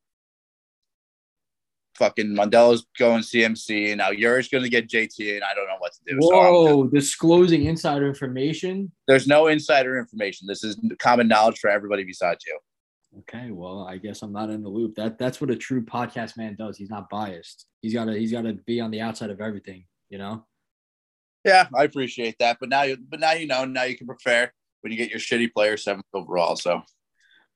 fucking 1.97 2.29
Mandelo's 2.29 2.87
going 2.99 3.23
CMC, 3.23 3.89
and 3.89 3.99
now 3.99 4.11
Yuri's 4.11 4.49
going 4.49 4.65
to 4.65 4.71
get 4.71 4.89
JT, 4.89 5.35
and 5.35 5.45
I 5.45 5.55
don't 5.55 5.67
know 5.67 5.77
what 5.79 5.93
to 5.93 6.01
do. 6.07 6.19
So 6.21 6.29
Whoa, 6.29 6.87
disclosing 6.87 7.65
insider 7.65 8.07
information. 8.07 8.93
there's 9.09 9.27
no 9.27 9.49
insider 9.49 9.99
information. 9.99 10.47
This 10.47 10.63
is 10.63 10.79
common 10.99 11.29
knowledge 11.29 11.59
for 11.59 11.71
everybody 11.71 12.05
besides 12.05 12.45
you. 12.47 12.59
Okay, 13.21 13.51
well, 13.51 13.87
I 13.89 13.97
guess 13.97 14.23
I'm 14.23 14.33
not 14.33 14.51
in 14.51 14.63
the 14.63 14.69
loop. 14.69 14.95
That 14.95 15.19
that's 15.19 15.41
what 15.41 15.51
a 15.51 15.57
true 15.57 15.83
podcast 15.83 16.37
man 16.37 16.55
does. 16.55 16.77
He's 16.77 16.91
not 16.91 17.09
biased. 17.09 17.67
He's 17.81 17.95
gotta 17.95 18.15
he's 18.15 18.33
gotta 18.33 18.55
be 18.67 18.81
on 18.81 18.91
the 18.91 19.01
outside 19.01 19.31
of 19.31 19.41
everything, 19.41 19.85
you 20.11 20.19
know? 20.19 20.45
Yeah, 21.45 21.69
I 21.75 21.85
appreciate 21.85 22.37
that, 22.41 22.59
but 22.61 22.69
now 22.69 22.83
you 22.83 22.99
but 23.09 23.21
now 23.21 23.33
you 23.33 23.47
know 23.47 23.65
now 23.65 23.85
you 23.85 23.97
can 23.97 24.07
prepare 24.07 24.53
when 24.87 24.93
you 24.93 24.99
get 24.99 25.11
your 25.11 25.19
shitty 25.19 25.53
player 25.53 25.77
seventh 25.77 26.07
overall. 26.15 26.55
So 26.55 26.83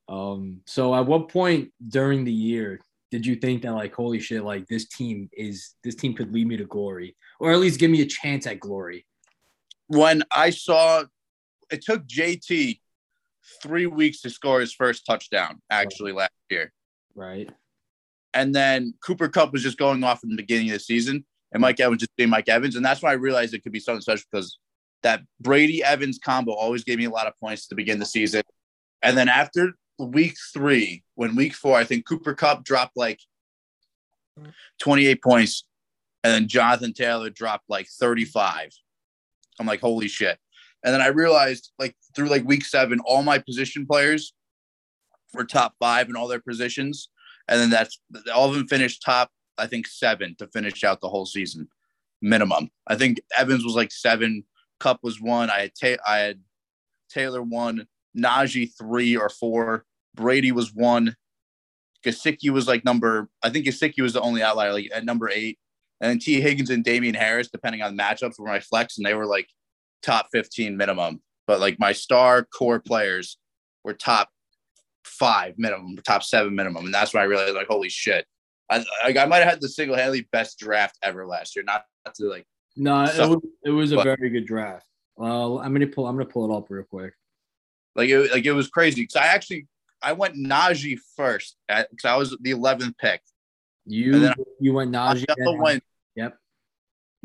Um, 0.09 0.63
so 0.67 0.93
at 0.95 1.07
what 1.07 1.29
point 1.29 1.71
during 1.87 2.25
the 2.25 2.33
year 2.33 2.81
did 3.13 3.25
you 3.25 3.37
think 3.37 3.63
that 3.63 3.73
like 3.73 3.95
holy 3.95 4.19
shit, 4.19 4.43
like 4.43 4.67
this 4.67 4.89
team 4.89 5.31
is 5.33 5.75
this 5.85 5.95
team 5.95 6.15
could 6.15 6.33
lead 6.33 6.49
me 6.49 6.57
to 6.57 6.65
glory, 6.65 7.17
or 7.39 7.53
at 7.53 7.61
least 7.61 7.79
give 7.79 7.91
me 7.91 8.03
a 8.03 8.07
chance 8.07 8.47
at 8.47 8.59
glory? 8.59 9.07
when 9.91 10.23
I 10.31 10.51
saw 10.51 11.03
it 11.69 11.83
took 11.83 12.07
JT 12.07 12.81
three 13.61 13.87
weeks 13.87 14.21
to 14.21 14.31
score 14.31 14.61
his 14.61 14.73
first 14.73 15.05
touchdown 15.05 15.61
actually 15.69 16.13
last 16.13 16.31
year. 16.49 16.73
Right. 17.17 17.51
And 18.33 18.55
then 18.55 18.95
Cooper 19.05 19.29
Kupp 19.29 19.53
was 19.53 19.65
just 19.65 19.79
going 19.79 20.05
off 20.05 20.23
in 20.23 20.31
the 20.31 20.37
beginning 20.37 20.69
of 20.69 20.75
the 20.75 20.81
season 20.81 21.27
and 21.51 21.61
Mike 21.61 21.81
Evans 21.81 22.03
just 22.03 22.15
being 22.17 22.31
Mike 22.31 22.49
Evans. 22.49 22.77
And 22.77 22.85
that's 22.85 23.03
when 23.03 23.11
I 23.11 23.17
realized 23.17 23.53
it 23.53 23.65
could 23.65 23.73
be 23.73 23.81
something 23.81 24.01
special 24.01 24.25
because 24.31 24.59
that 25.03 25.23
Brady 25.41 25.83
Evans 25.83 26.19
combo 26.23 26.53
always 26.53 26.85
gave 26.85 26.99
me 26.99 27.07
a 27.07 27.11
lot 27.11 27.27
of 27.27 27.39
points 27.39 27.67
to 27.69 27.75
begin 27.75 27.99
the 27.99 28.07
season. 28.07 28.43
And 29.03 29.17
then 29.17 29.29
after 29.29 29.73
week 29.99 30.37
three, 30.53 31.05
when 31.15 31.37
week 31.37 31.55
four, 31.55 31.77
I 31.77 31.85
think 31.85 32.07
Cooper 32.07 32.35
Kupp 32.35 32.65
dropped 32.65 32.97
like 32.97 33.21
28 34.81 35.23
points. 35.23 35.65
And 36.23 36.33
then 36.33 36.49
Jonathan 36.49 36.93
Taylor 36.93 37.31
dropped 37.31 37.65
like 37.69 37.89
35. 37.89 38.71
I'm 39.59 39.67
like, 39.67 39.81
holy 39.81 40.09
shit. 40.09 40.39
And 40.85 40.95
then 40.95 41.01
I 41.01 41.09
realized 41.09 41.73
like 41.79 41.97
through 42.15 42.29
like 42.29 42.45
week 42.45 42.65
seven, 42.65 43.01
all 43.05 43.23
my 43.23 43.39
position 43.39 43.87
players 43.87 44.35
were 45.35 45.45
top 45.45 45.75
five 45.79 46.09
in 46.09 46.17
all 46.17 46.29
their 46.29 46.41
positions. 46.41 47.09
And 47.49 47.61
then 47.61 47.71
that's 47.71 48.01
all 48.35 48.49
of 48.49 48.55
them 48.55 48.69
finished 48.69 49.03
top, 49.05 49.31
I 49.59 49.67
think, 49.67 49.87
seven 49.87 50.37
to 50.39 50.47
finish 50.49 50.85
out 50.85 51.01
the 51.01 51.09
whole 51.09 51.27
season 51.27 51.69
minimum. 52.23 52.71
I 52.87 52.97
think 52.97 53.21
Evans 53.37 53.65
was 53.65 53.75
like 53.75 53.93
seven, 53.93 54.45
Kupp 54.81 55.01
was 55.03 55.21
one. 55.21 55.51
I 55.51 55.61
had 55.61 55.73
Ta- 55.81 56.03
I 56.07 56.19
had 56.19 56.41
Taylor 57.09 57.43
one, 57.43 57.87
Najee 58.17 58.71
three 58.77 59.17
or 59.17 59.29
four, 59.29 59.85
Brady 60.15 60.51
was 60.51 60.75
one, 60.75 61.15
Gesicki 62.05 62.51
was 62.51 62.67
like 62.67 62.85
number. 62.85 63.29
I 63.43 63.51
think 63.51 63.67
Gesicki 63.67 64.03
was 64.03 64.15
the 64.15 64.21
only 64.21 64.43
outlier, 64.43 64.73
like 64.73 64.91
at 64.93 65.05
number 65.05 65.31
eight, 65.31 65.59
and 66.01 66.11
then 66.11 66.19
Tee 66.19 66.41
Higgins 66.41 66.71
and 66.71 66.83
Damien 66.83 67.15
Harris, 67.15 67.51
depending 67.51 67.83
on 67.83 67.97
matchups, 67.97 68.39
were 68.39 68.47
my 68.47 68.61
flex, 68.61 68.97
and 68.97 69.07
they 69.07 69.15
were 69.15 69.27
like 69.27 69.49
top 70.03 70.29
fifteen 70.33 70.77
minimum. 70.77 71.21
But 71.47 71.61
like 71.61 71.79
my 71.79 71.93
star 71.93 72.45
core 72.45 72.81
players 72.81 73.37
were 73.85 73.95
top 73.95 74.31
five 75.05 75.55
minimum, 75.59 75.97
top 76.07 76.23
seven 76.23 76.55
minimum, 76.55 76.87
and 76.87 76.95
that's 76.95 77.13
when 77.13 77.23
I 77.23 77.27
realized 77.27 77.55
like, 77.55 77.67
holy 77.69 77.89
shit. 77.89 78.27
I, 78.71 78.85
I, 79.03 79.19
I 79.19 79.27
might 79.27 79.39
have 79.39 79.49
had 79.49 79.61
the 79.61 79.69
single-handedly 79.69 80.29
best 80.31 80.57
draft 80.59 80.97
ever 81.03 81.27
last 81.27 81.57
year. 81.57 81.65
Not, 81.65 81.83
not 82.07 82.15
to 82.15 82.27
like 82.27 82.47
No, 82.83 83.05
it, 83.05 83.19
was, 83.29 83.39
it 83.67 83.71
was 83.71 83.93
a 83.93 83.97
but- 83.97 84.05
very 84.05 84.31
good 84.31 84.47
draft. 84.47 84.87
Well, 85.17 85.59
I'm 85.59 85.73
gonna 85.75 85.87
pull 85.87 86.07
I'm 86.07 86.15
gonna 86.17 86.25
pull 86.25 86.51
it 86.51 86.57
up 86.57 86.71
real 86.71 86.85
quick. 86.85 87.13
Like 87.95 88.09
it, 88.09 88.33
like 88.33 88.47
it 88.47 88.53
was 88.53 88.69
crazy 88.69 89.03
because 89.03 89.17
I 89.17 89.27
actually 89.27 89.67
I 90.03 90.13
went 90.15 90.35
Najee 90.35 90.99
first 91.15 91.57
because 91.69 92.05
I 92.07 92.17
was 92.17 92.35
the 92.41 92.53
eleventh 92.53 92.97
pick. 92.97 93.21
You 93.85 94.33
you 94.61 94.73
went 94.73 94.93
Najee. 94.93 95.27
Then- 95.37 95.59
went. 95.59 95.85
Yep. 96.17 96.39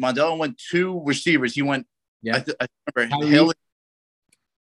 Mondale 0.02 0.38
went 0.38 0.58
two 0.58 1.02
receivers. 1.06 1.56
He 1.56 1.62
went. 1.62 1.88
Yeah. 2.22 2.36
I, 2.36 2.39
th- 2.41 2.58
I 2.60 2.68
remember 2.96 3.15
Tyreek. 3.26 3.30
Hill, 3.30 3.54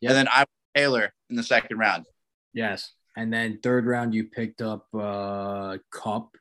Yep. 0.01 0.11
and 0.11 0.17
then 0.17 0.29
I 0.29 0.39
went 0.41 0.49
Taylor 0.77 1.13
in 1.29 1.35
the 1.35 1.43
second 1.43 1.79
round. 1.79 2.07
Yes. 2.53 2.93
And 3.17 3.33
then 3.33 3.59
third 3.63 3.87
round 3.87 4.15
you 4.15 4.25
picked 4.25 4.63
up 4.63 4.87
uh 4.95 5.79
Kupp. 5.91 6.37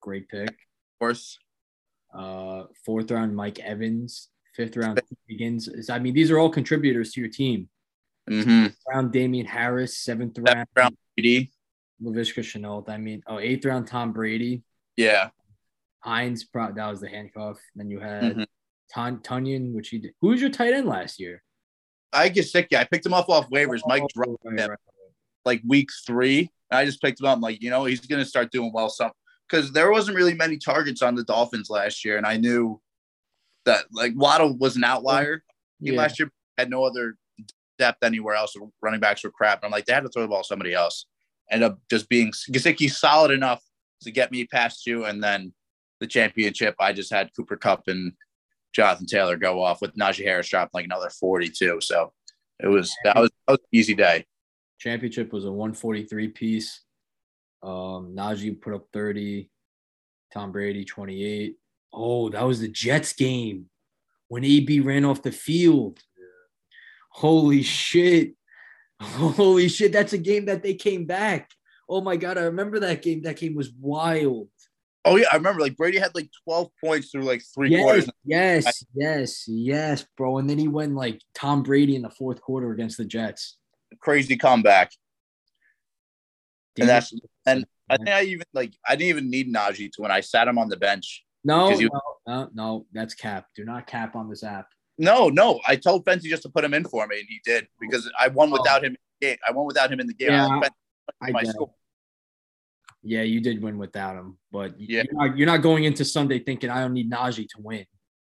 Great 0.00 0.28
pick. 0.28 0.48
Of 0.50 0.98
course, 0.98 1.38
Uh 2.14 2.64
fourth 2.84 3.10
round 3.10 3.34
Mike 3.34 3.58
Evans. 3.58 4.28
Fifth 4.54 4.76
round. 4.76 5.00
Higgins. 5.28 5.68
I 5.90 5.98
mean, 5.98 6.14
these 6.14 6.30
are 6.30 6.38
all 6.38 6.48
contributors 6.50 7.12
to 7.12 7.20
your 7.20 7.30
team. 7.30 7.68
mm-hmm. 8.30 8.66
Round 8.88 9.12
Damien 9.12 9.46
Harris, 9.46 9.98
seventh 9.98 10.38
round 10.38 10.68
round 10.76 10.96
PD. 11.18 11.50
Laviska 12.02 12.40
Shenault. 12.42 12.88
I 12.88 12.96
mean, 12.98 13.22
oh, 13.26 13.38
eighth 13.40 13.64
round 13.64 13.86
Tom 13.88 14.12
Brady. 14.12 14.62
Yeah, 14.96 15.30
Hines, 16.00 16.44
pro- 16.44 16.72
that 16.72 16.88
was 16.88 17.00
the 17.00 17.08
handcuff. 17.08 17.58
Then 17.74 17.90
you 17.90 17.98
had 17.98 18.36
Mhm. 18.36 18.46
Ton 18.92 19.18
Tunyon, 19.18 19.72
which 19.72 19.88
he 19.88 19.98
did. 19.98 20.12
Who 20.20 20.28
was 20.28 20.40
your 20.40 20.50
tight 20.50 20.72
end 20.74 20.86
last 20.86 21.18
year? 21.18 21.42
I 22.12 22.28
get 22.28 22.46
sick. 22.46 22.68
Yeah, 22.70 22.80
I 22.80 22.84
picked 22.84 23.06
him 23.06 23.14
off 23.14 23.28
off 23.28 23.50
waivers. 23.50 23.80
Mike 23.86 24.02
Oh, 24.04 24.08
dropped 24.14 24.44
right, 24.44 24.60
him 24.60 24.70
right. 24.70 24.78
like 25.44 25.62
week 25.66 25.88
three. 26.06 26.50
I 26.70 26.84
just 26.84 27.02
picked 27.02 27.20
him 27.20 27.26
up. 27.26 27.36
I'm 27.36 27.40
like, 27.40 27.60
you 27.62 27.70
know, 27.70 27.84
he's 27.86 28.00
gonna 28.06 28.24
start 28.24 28.52
doing 28.52 28.70
well. 28.72 28.88
Some 28.88 29.10
because 29.48 29.72
there 29.72 29.90
wasn't 29.90 30.16
really 30.16 30.34
many 30.34 30.56
targets 30.56 31.02
on 31.02 31.14
the 31.14 31.24
Dolphins 31.24 31.70
last 31.70 32.04
year, 32.04 32.16
and 32.16 32.26
I 32.26 32.36
knew 32.36 32.80
that 33.64 33.86
like 33.92 34.12
Waddle 34.14 34.56
was 34.56 34.76
an 34.76 34.84
outlier. 34.84 35.42
He 35.80 35.92
Yeah. 35.92 35.98
last 35.98 36.18
year 36.18 36.30
had 36.58 36.70
no 36.70 36.84
other 36.84 37.16
depth 37.78 38.02
anywhere 38.02 38.34
else. 38.34 38.54
Running 38.82 39.00
backs 39.00 39.24
were 39.24 39.30
crap. 39.30 39.58
And 39.58 39.66
I'm 39.66 39.72
like, 39.72 39.86
they 39.86 39.92
had 39.92 40.04
to 40.04 40.08
throw 40.08 40.22
the 40.22 40.28
ball 40.28 40.42
to 40.42 40.46
somebody 40.46 40.74
else. 40.74 41.06
Ended 41.50 41.72
up 41.72 41.78
just 41.90 42.08
being 42.08 42.30
Gesicki 42.30 42.90
solid 42.90 43.30
enough 43.30 43.62
to 44.02 44.10
get 44.10 44.30
me 44.30 44.46
past 44.46 44.86
you. 44.86 45.04
And 45.04 45.22
then 45.22 45.52
the 46.00 46.06
championship, 46.06 46.74
I 46.78 46.92
just 46.92 47.12
had 47.12 47.30
Cooper 47.34 47.56
Kupp 47.56 47.88
and 47.88 48.12
Jonathan 48.74 49.06
Taylor 49.06 49.36
go 49.36 49.62
off 49.62 49.80
with 49.80 49.96
Najee 49.96 50.24
Harris 50.24 50.48
dropping 50.48 50.70
like 50.74 50.84
another 50.84 51.10
42. 51.10 51.80
So 51.80 52.12
it 52.60 52.68
was 52.68 52.94
that 53.04 53.16
was, 53.16 53.30
that 53.46 53.52
was 53.52 53.60
an 53.60 53.78
easy 53.78 53.94
day. 53.94 54.26
Championship 54.78 55.32
was 55.32 55.44
a 55.44 55.52
143 55.52 56.28
piece. 56.28 56.83
Um, 57.64 58.14
Najee 58.14 58.60
put 58.60 58.74
up 58.74 58.86
30. 58.92 59.50
Tom 60.32 60.52
Brady 60.52 60.84
28. 60.84 61.56
Oh, 61.92 62.28
that 62.28 62.42
was 62.42 62.60
the 62.60 62.68
Jets 62.68 63.12
game 63.12 63.66
when 64.28 64.44
AB 64.44 64.80
ran 64.80 65.04
off 65.04 65.22
the 65.22 65.32
field. 65.32 66.00
Holy 67.10 67.62
shit. 67.62 68.34
Holy 69.00 69.68
shit. 69.68 69.92
That's 69.92 70.12
a 70.12 70.18
game 70.18 70.46
that 70.46 70.62
they 70.62 70.74
came 70.74 71.06
back. 71.06 71.50
Oh 71.88 72.00
my 72.00 72.16
God. 72.16 72.36
I 72.36 72.42
remember 72.42 72.80
that 72.80 73.02
game. 73.02 73.22
That 73.22 73.36
game 73.36 73.54
was 73.54 73.70
wild. 73.80 74.48
Oh 75.06 75.16
yeah, 75.16 75.26
I 75.30 75.36
remember. 75.36 75.60
Like 75.60 75.76
Brady 75.76 75.98
had 75.98 76.14
like 76.14 76.30
twelve 76.44 76.70
points 76.82 77.10
through 77.10 77.24
like 77.24 77.42
three 77.54 77.76
quarters. 77.76 78.08
Yes, 78.24 78.64
yes, 78.64 78.84
yes, 78.94 79.44
yes, 79.46 80.06
bro. 80.16 80.38
And 80.38 80.48
then 80.48 80.58
he 80.58 80.66
went 80.66 80.94
like 80.94 81.20
Tom 81.34 81.62
Brady 81.62 81.94
in 81.94 82.00
the 82.00 82.10
fourth 82.10 82.40
quarter 82.40 82.72
against 82.72 82.96
the 82.96 83.04
Jets. 83.04 83.58
Crazy 84.00 84.38
comeback. 84.38 84.92
And 86.80 86.88
that's 86.88 87.12
and 87.46 87.64
I 87.88 87.96
think 87.96 88.08
I 88.08 88.22
even 88.24 88.46
like 88.52 88.72
I 88.88 88.96
didn't 88.96 89.10
even 89.10 89.30
need 89.30 89.52
Najee 89.52 89.90
to 89.92 90.02
when 90.02 90.10
I 90.10 90.20
sat 90.20 90.48
him 90.48 90.58
on 90.58 90.68
the 90.68 90.76
bench. 90.76 91.24
no, 91.44 91.70
you- 91.70 91.88
no, 91.92 92.00
no, 92.26 92.50
no, 92.54 92.86
that's 92.92 93.14
cap. 93.14 93.46
Do 93.54 93.64
not 93.64 93.86
cap 93.86 94.16
on 94.16 94.28
this 94.28 94.42
app. 94.42 94.66
No, 94.98 95.28
no, 95.28 95.60
I 95.66 95.76
told 95.76 96.04
Fenty 96.06 96.22
just 96.22 96.42
to 96.44 96.48
put 96.48 96.64
him 96.64 96.72
in 96.74 96.84
for 96.84 97.06
me, 97.06 97.18
and 97.18 97.26
he 97.28 97.40
did 97.44 97.66
because 97.80 98.10
I 98.18 98.28
won 98.28 98.48
Oh. 98.50 98.52
without 98.52 98.84
him. 98.84 98.92
In 98.92 98.96
the 99.20 99.26
game. 99.26 99.36
I 99.46 99.52
won 99.52 99.66
without 99.66 99.92
him 99.92 100.00
in 100.00 100.06
the 100.06 100.14
game. 100.14 100.30
Yeah, 100.30 100.46
I 100.46 100.68
I 101.20 101.30
my 101.32 101.40
get 101.42 101.50
it. 101.50 101.54
score. 101.54 101.74
Yeah, 103.02 103.22
you 103.22 103.40
did 103.40 103.62
win 103.62 103.76
without 103.76 104.16
him, 104.16 104.38
but 104.50 104.80
Yeah. 104.80 105.02
you're, 105.10 105.14
not, 105.28 105.36
you're 105.36 105.46
not 105.46 105.58
going 105.58 105.84
into 105.84 106.04
Sunday 106.04 106.38
thinking 106.38 106.70
I 106.70 106.80
don't 106.80 106.94
need 106.94 107.10
Najee 107.10 107.46
to 107.50 107.60
win. 107.60 107.84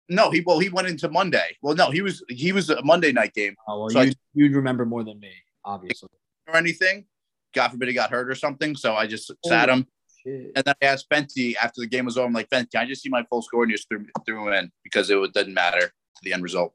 No, 0.08 0.32
he 0.32 0.42
well 0.46 0.60
he 0.60 0.70
went 0.70 0.88
into 0.88 1.10
Monday. 1.10 1.58
Well, 1.62 1.76
no, 1.76 1.89
he 1.92 2.02
was 2.02 2.24
he 2.30 2.52
was 2.52 2.70
a 2.70 2.82
Monday 2.84 3.12
night 3.12 3.34
game 3.34 3.56
Oh, 3.68 3.80
well, 3.82 3.89
So 3.89 4.02
you, 4.02 4.14
you'd 4.34 4.56
remember 4.56 4.86
more 4.86 5.04
than 5.04 5.20
me, 5.20 5.32
obviously. 5.66 6.10
or 6.48 6.56
anything. 6.58 7.06
God 7.54 7.70
forbid 7.70 7.88
he 7.89 7.93
got 7.93 8.10
hurt 8.12 8.30
or 8.30 8.36
something. 8.36 8.76
So 8.76 8.95
I 8.95 9.08
just 9.08 9.32
sat 9.45 9.70
him, 9.70 9.88
Shit. 10.26 10.52
and 10.56 10.64
then 10.66 10.74
I 10.82 10.86
asked 10.86 11.10
Fenty 11.10 11.56
after 11.56 11.82
the 11.82 11.88
game 11.88 12.06
was 12.06 12.18
over. 12.18 12.28
I'm 12.28 12.34
like, 12.34 12.49
Fenty, 12.49 12.72
can 12.72 12.82
I 12.82 12.86
just 12.86 13.02
see 13.02 13.10
my 13.10 13.24
full 13.30 13.41
score? 13.41 13.64
And 13.64 13.72
he 13.72 13.76
just 13.78 13.89
threw, 13.89 14.06
threw 14.26 14.47
him 14.47 14.54
in 14.54 14.72
because 14.84 15.10
it 15.10 15.16
would- 15.16 15.34
didn't 15.34 15.54
matter 15.54 15.82
to 15.88 16.22
the 16.24 16.34
end 16.34 16.43
result. 16.43 16.74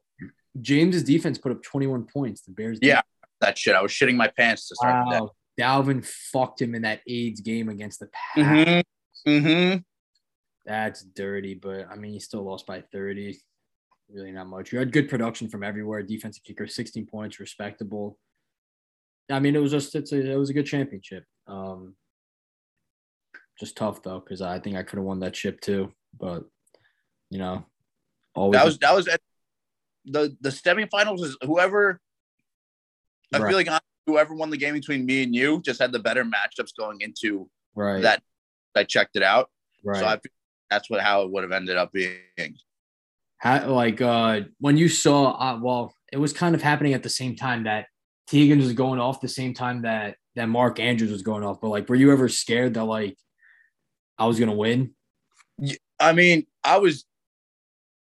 James's 0.61 1.03
defense 1.03 1.37
put 1.37 1.51
up 1.51 1.61
21 1.61 2.05
points. 2.05 2.41
The 2.41 2.51
Bears. 2.51 2.79
Yeah, 2.81 3.01
That 3.41 3.57
shit, 3.57 3.75
I 3.75 3.81
was 3.81 3.91
shitting 3.91 4.15
my 4.15 4.27
pants 4.27 4.67
to 4.69 4.75
start 4.75 5.05
the 5.05 5.11
day. 5.11 5.19
Wow. 5.21 5.31
Dalvin 5.59 6.05
fucked 6.05 6.61
him 6.61 6.75
in 6.75 6.83
that 6.83 7.01
AIDS 7.07 7.41
game 7.41 7.69
against 7.69 7.99
the 7.99 8.07
Pats. 8.07 8.47
Mm-hmm. 8.47 9.29
Mm-hmm. 9.31 9.77
That's 10.65 11.01
dirty, 11.03 11.53
but 11.55 11.87
I 11.89 11.95
mean, 11.95 12.11
he 12.13 12.19
still 12.19 12.43
lost 12.43 12.65
by 12.67 12.81
30. 12.91 13.39
Really 14.09 14.31
not 14.31 14.47
much. 14.47 14.71
You 14.71 14.79
had 14.79 14.91
good 14.91 15.09
production 15.09 15.49
from 15.49 15.63
everywhere. 15.63 16.01
Defensive 16.03 16.43
kicker, 16.43 16.67
16 16.67 17.05
points, 17.07 17.39
respectable. 17.39 18.17
I 19.29 19.39
mean, 19.39 19.55
it 19.55 19.59
was 19.59 19.71
just 19.71 19.95
it's 19.95 20.11
a, 20.11 20.31
it 20.31 20.35
was 20.35 20.49
a 20.49 20.53
good 20.53 20.65
championship. 20.65 21.23
Um, 21.47 21.95
just 23.59 23.75
tough 23.75 24.03
though, 24.03 24.19
because 24.19 24.41
I 24.41 24.59
think 24.59 24.77
I 24.77 24.83
could 24.83 24.97
have 24.97 25.05
won 25.05 25.19
that 25.21 25.35
ship 25.35 25.59
too. 25.61 25.91
But 26.17 26.43
you 27.29 27.39
know, 27.39 27.65
always 28.35 28.59
That 28.59 28.65
was 28.65 28.77
that 28.79 28.95
was 28.95 29.07
at 29.07 29.19
the 30.05 30.35
the 30.41 30.49
semifinals 30.49 31.23
is 31.23 31.37
whoever. 31.41 31.99
I 33.33 33.39
Right. 33.39 33.49
feel 33.49 33.57
like 33.57 33.81
whoever 34.05 34.33
won 34.33 34.49
the 34.49 34.57
game 34.57 34.73
between 34.73 35.05
me 35.05 35.23
and 35.23 35.35
you 35.35 35.61
just 35.61 35.81
had 35.81 35.91
the 35.91 35.99
better 35.99 36.23
matchups 36.23 36.71
going 36.79 37.01
into 37.01 37.49
right. 37.75 38.01
that. 38.01 38.23
I 38.75 38.83
checked 38.85 39.15
it 39.15 39.23
out, 39.23 39.49
right. 39.83 39.99
so 39.99 40.05
I 40.05 40.11
feel 40.13 40.31
that's 40.69 40.89
what 40.89 41.01
how 41.01 41.23
it 41.23 41.31
would 41.31 41.43
have 41.43 41.51
ended 41.51 41.77
up 41.77 41.91
being. 41.91 42.55
How, 43.39 43.69
like 43.69 44.01
uh 44.01 44.41
when 44.59 44.77
you 44.77 44.87
saw 44.87 45.31
uh, 45.31 45.59
well 45.61 45.93
it 46.11 46.17
was 46.17 46.31
kind 46.31 46.55
of 46.55 46.61
happening 46.61 46.93
at 46.93 47.03
the 47.03 47.09
same 47.09 47.35
time 47.35 47.63
that 47.65 47.87
Tee 48.27 48.41
Higgins 48.41 48.63
was 48.63 48.73
going 48.73 48.99
off 48.99 49.21
the 49.21 49.27
same 49.27 49.53
time 49.53 49.83
that 49.83 50.15
that 50.35 50.49
Mark 50.49 50.79
Andrews 50.79 51.11
was 51.11 51.21
going 51.21 51.43
off 51.43 51.59
but 51.61 51.69
like 51.69 51.87
were 51.89 51.95
you 51.95 52.11
ever 52.11 52.29
scared 52.29 52.75
that 52.75 52.83
like 52.83 53.17
I 54.17 54.25
was 54.25 54.39
gonna 54.39 54.53
win 54.53 54.93
I 55.99 56.13
mean, 56.13 56.45
I 56.63 56.77
was 56.77 57.05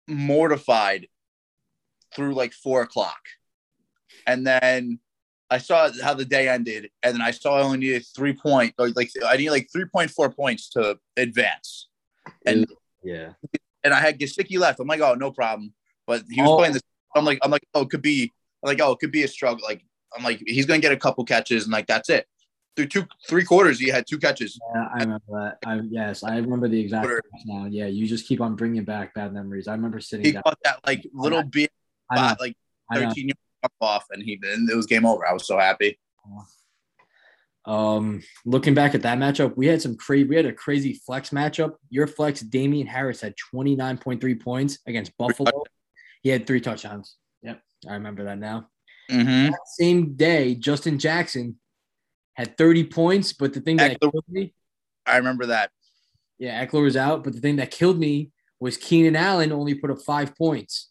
mortified 0.09 1.09
through 2.15 2.35
like 2.35 2.53
four 2.53 2.83
o'clock. 2.83 3.21
And 4.27 4.47
then 4.47 4.99
I 5.51 5.59
saw 5.59 5.91
how 6.03 6.15
the 6.15 6.25
day 6.25 6.49
ended, 6.49 6.91
and 7.03 7.15
then 7.15 7.23
I 7.23 7.33
saw 7.33 7.59
I 7.59 7.63
only 7.63 7.79
needed 7.79 8.07
three 8.17 8.33
point, 8.33 8.75
like, 8.79 8.97
like 8.97 9.11
I 9.27 9.37
need 9.37 9.51
like 9.51 9.69
three 9.71 9.85
point 9.85 10.11
four 10.11 10.31
points 10.31 10.71
to 10.71 10.99
advance, 11.17 11.89
and 12.47 12.67
yeah 13.03 13.33
and 13.85 13.93
I 13.93 14.01
had 14.01 14.19
Gesicki 14.19 14.59
left. 14.59 14.79
I'm 14.81 14.87
like, 14.87 15.01
oh, 15.01 15.15
no 15.15 15.33
problem. 15.33 15.75
But 16.07 16.23
he 16.31 16.41
was 16.41 16.51
Oh. 16.51 16.57
playing 16.57 16.75
this. 16.75 16.83
I'm 17.15 17.25
like, 17.25 17.41
I'm 17.43 17.51
like, 17.51 17.67
oh, 17.75 17.83
it 17.83 17.91
could 17.91 18.01
be 18.01 18.33
I'm 18.63 18.69
like, 18.69 18.81
oh, 18.81 18.93
it 18.93 19.01
could 19.01 19.11
be 19.11 19.25
a 19.25 19.29
struggle. 19.29 19.61
Like, 19.65 19.85
I'm 20.17 20.25
like, 20.25 20.43
he's 20.47 20.67
gonna 20.67 20.81
get 20.81 20.93
a 20.93 20.97
couple 20.97 21.25
catches, 21.25 21.65
and 21.65 21.73
like 21.73 21.87
that's 21.87 22.09
it. 22.09 22.27
Through 22.75 22.87
two, 22.87 23.07
three 23.29 23.45
quarters, 23.45 23.79
he 23.79 23.89
had 23.89 24.07
two 24.07 24.19
catches. 24.19 24.59
yeah 24.75 24.89
I 24.95 24.99
remember 25.01 25.25
that 25.31 25.59
I 25.67 25.81
yes 25.91 26.23
I 26.23 26.37
remember 26.37 26.69
the 26.69 26.81
exact 26.81 27.09
now 27.45 27.67
yeah 27.71 27.87
you 27.87 28.07
just 28.07 28.27
keep 28.27 28.41
on 28.41 28.57
bringing 28.57 28.85
back 28.85 29.13
bad 29.15 29.35
memories 29.35 29.69
I 29.69 29.73
remember 29.73 30.01
sitting 30.01 30.25
He 30.25 30.33
down 30.33 30.43
caught 30.43 30.59
that 30.65 30.81
like 30.87 31.07
little 31.13 31.43
bit, 31.43 31.71
like. 32.11 32.57
13 32.95 33.29
yards 33.29 33.75
off, 33.81 34.07
and 34.11 34.23
he 34.23 34.39
and 34.43 34.69
it 34.69 34.77
was 34.77 34.87
game 34.87 35.07
over. 35.07 35.27
I 35.27 35.33
was 35.33 35.47
so 35.47 35.59
happy. 35.59 35.99
Um, 37.65 38.23
looking 38.45 38.75
back 38.75 38.95
at 38.95 39.03
that 39.03 39.19
matchup, 39.19 39.57
we 39.57 39.67
had 39.67 39.81
some 39.81 39.97
crazy. 39.97 40.25
We 40.29 40.37
had 40.37 40.47
a 40.47 40.53
crazy 40.53 40.95
flex 40.95 41.31
matchup. 41.31 41.75
Your 41.91 42.07
flex, 42.07 42.41
Damien 42.41 42.87
Harris 42.87 43.21
had 43.21 43.35
twenty 43.37 43.77
nine 43.77 43.99
point 43.99 44.21
three 44.21 44.35
points 44.35 44.79
against 44.87 45.17
Buffalo. 45.17 45.63
He 46.23 46.29
had 46.29 46.47
three 46.47 46.61
touchdowns. 46.61 47.17
Yep, 47.43 47.63
I 47.89 47.95
remember 47.95 48.25
that 48.25 48.39
now. 48.39 48.69
Mm-hmm. 49.13 49.53
Same 49.79 50.15
day, 50.15 50.55
Justin 50.55 50.99
Jackson 50.99 51.59
had 52.35 52.57
thirty 52.57 52.85
points, 52.85 53.33
but 53.33 53.53
the 53.53 53.61
thing 53.61 53.77
that 53.77 53.93
Ekeler- 54.01 54.13
killed 54.13 54.25
me, 54.29 54.55
I 55.07 55.17
remember 55.19 55.47
that. 55.47 55.71
yeah, 56.39 56.65
Ekeler 56.65 56.83
was 56.85 56.97
out, 56.97 57.23
but 57.25 57.33
the 57.35 57.41
thing 57.41 57.57
that 57.57 57.71
killed 57.71 57.99
me 57.99 58.31
was 58.61 58.77
Keenan 58.77 59.17
Allen 59.17 59.53
only 59.53 59.75
put 59.75 59.91
up 59.91 60.01
five 60.03 60.35
points. 60.37 60.91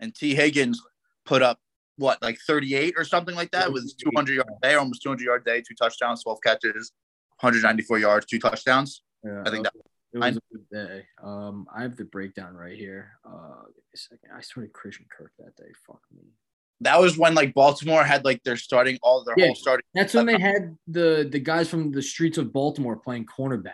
And 0.00 0.14
Tee 0.14 0.34
Higgins 0.34 0.80
put 1.24 1.42
up 1.42 1.58
what, 1.96 2.20
like 2.22 2.38
38 2.46 2.94
or 2.96 3.04
something 3.04 3.34
like 3.34 3.50
that, 3.52 3.72
with 3.72 3.90
200 3.98 4.34
yard 4.34 4.48
day, 4.62 4.74
almost 4.74 5.02
200 5.02 5.24
yard 5.24 5.44
day, 5.44 5.60
two 5.66 5.74
touchdowns, 5.74 6.22
12 6.22 6.38
catches, 6.42 6.92
194 7.40 7.98
yards, 7.98 8.26
two 8.26 8.38
touchdowns. 8.38 9.02
Yeah, 9.24 9.42
I 9.46 9.50
think 9.50 9.64
that- 9.64 9.72
it 10.12 10.18
was 10.18 10.36
a 10.36 10.40
good 10.52 10.66
day. 10.72 11.06
Um, 11.22 11.66
I 11.74 11.82
have 11.82 11.96
the 11.96 12.04
breakdown 12.04 12.54
right 12.54 12.76
here. 12.76 13.18
Uh, 13.24 13.64
give 13.66 13.76
me 13.76 13.82
a 13.94 13.98
second. 13.98 14.30
I 14.34 14.40
started 14.40 14.72
Christian 14.72 15.04
Kirk 15.10 15.32
that 15.38 15.54
day. 15.56 15.70
Fuck 15.86 16.00
me. 16.14 16.22
That 16.82 17.00
was 17.00 17.16
when 17.16 17.34
like 17.34 17.54
Baltimore 17.54 18.04
had 18.04 18.24
like 18.24 18.42
their 18.42 18.56
starting 18.56 18.98
all 19.02 19.24
their 19.24 19.34
Yeah. 19.38 19.46
whole 19.46 19.54
starting. 19.54 19.84
That's 19.94 20.12
when 20.14 20.26
they 20.26 20.34
uh, 20.34 20.38
had 20.40 20.76
the 20.86 21.26
the 21.30 21.38
guys 21.38 21.68
from 21.68 21.90
the 21.90 22.02
streets 22.02 22.36
of 22.38 22.52
Baltimore 22.52 22.96
playing 22.96 23.26
cornerback. 23.26 23.72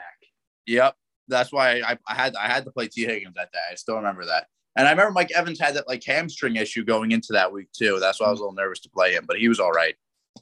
Yep, 0.66 0.94
that's 1.26 1.52
why 1.52 1.80
I, 1.80 1.98
I 2.06 2.14
had 2.14 2.36
I 2.36 2.46
had 2.46 2.64
to 2.64 2.70
play 2.70 2.86
Tee 2.88 3.04
Higgins 3.04 3.34
that 3.34 3.50
day. 3.52 3.58
I 3.70 3.74
still 3.74 3.96
remember 3.96 4.24
that. 4.26 4.46
And 4.76 4.86
I 4.86 4.92
remember 4.92 5.10
Mike 5.12 5.32
Evans 5.32 5.58
had 5.60 5.74
that 5.74 5.88
like 5.88 6.02
hamstring 6.04 6.56
issue 6.56 6.84
going 6.84 7.10
into 7.10 7.32
that 7.32 7.52
week 7.52 7.72
too. 7.72 7.98
That's 8.00 8.20
why 8.20 8.28
I 8.28 8.30
was 8.30 8.38
a 8.38 8.42
little 8.44 8.54
nervous 8.54 8.80
to 8.80 8.90
play 8.90 9.12
him, 9.14 9.24
but 9.26 9.36
he 9.38 9.48
was 9.48 9.58
all 9.60 9.72
right. 9.72 9.96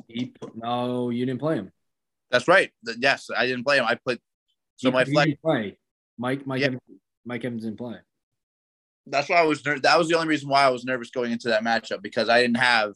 He 0.06 0.32
no, 0.54 1.08
you 1.10 1.24
didn't 1.26 1.40
play 1.40 1.56
him. 1.56 1.72
That's 2.30 2.46
right. 2.46 2.70
Yes, 2.98 3.28
I 3.34 3.46
didn't 3.46 3.64
play 3.64 3.78
him. 3.78 3.86
I 3.88 3.94
played. 3.94 4.18
So 4.76 4.90
He- 4.90 4.92
my 5.14 5.26
he 5.26 5.34
play. 5.36 5.78
Mike 6.18 6.46
Mike 6.46 6.60
Yeah. 6.60 6.66
Evans, 6.66 6.82
Mike 7.24 7.44
Evans 7.44 7.64
didn't 7.64 7.78
play. 7.78 7.96
That's 9.06 9.28
why 9.28 9.36
I 9.36 9.44
was 9.44 9.64
ner- 9.64 9.80
that 9.80 9.98
was 9.98 10.08
the 10.08 10.14
only 10.16 10.28
reason 10.28 10.48
why 10.48 10.64
I 10.64 10.70
was 10.70 10.84
nervous 10.84 11.10
going 11.10 11.32
into 11.32 11.48
that 11.48 11.64
matchup 11.64 12.02
because 12.02 12.28
I 12.28 12.40
didn't 12.42 12.58
have 12.58 12.92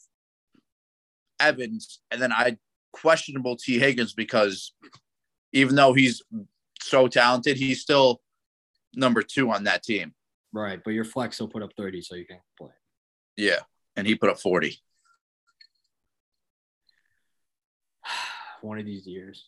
Evans 1.40 2.00
and 2.10 2.20
then 2.22 2.32
I 2.32 2.58
questionable 2.92 3.56
Tee 3.56 3.78
Higgins 3.78 4.12
because 4.12 4.72
even 5.52 5.74
though 5.74 5.92
he's 5.92 6.22
so 6.80 7.08
talented, 7.08 7.56
he's 7.56 7.80
still 7.80 8.20
number 8.94 9.22
two 9.22 9.50
on 9.50 9.64
that 9.64 9.82
team. 9.82 10.14
Right, 10.52 10.80
but 10.84 10.92
your 10.92 11.04
flex 11.04 11.40
will 11.40 11.48
put 11.48 11.62
up 11.62 11.70
thirty, 11.76 12.00
so 12.00 12.14
you 12.14 12.26
can 12.26 12.38
play. 12.56 12.70
Yeah, 13.36 13.58
and 13.96 14.06
he 14.06 14.14
put 14.14 14.30
up 14.30 14.38
forty. 14.38 14.78
One 18.62 18.78
of 18.78 18.84
these 18.86 19.06
years, 19.06 19.46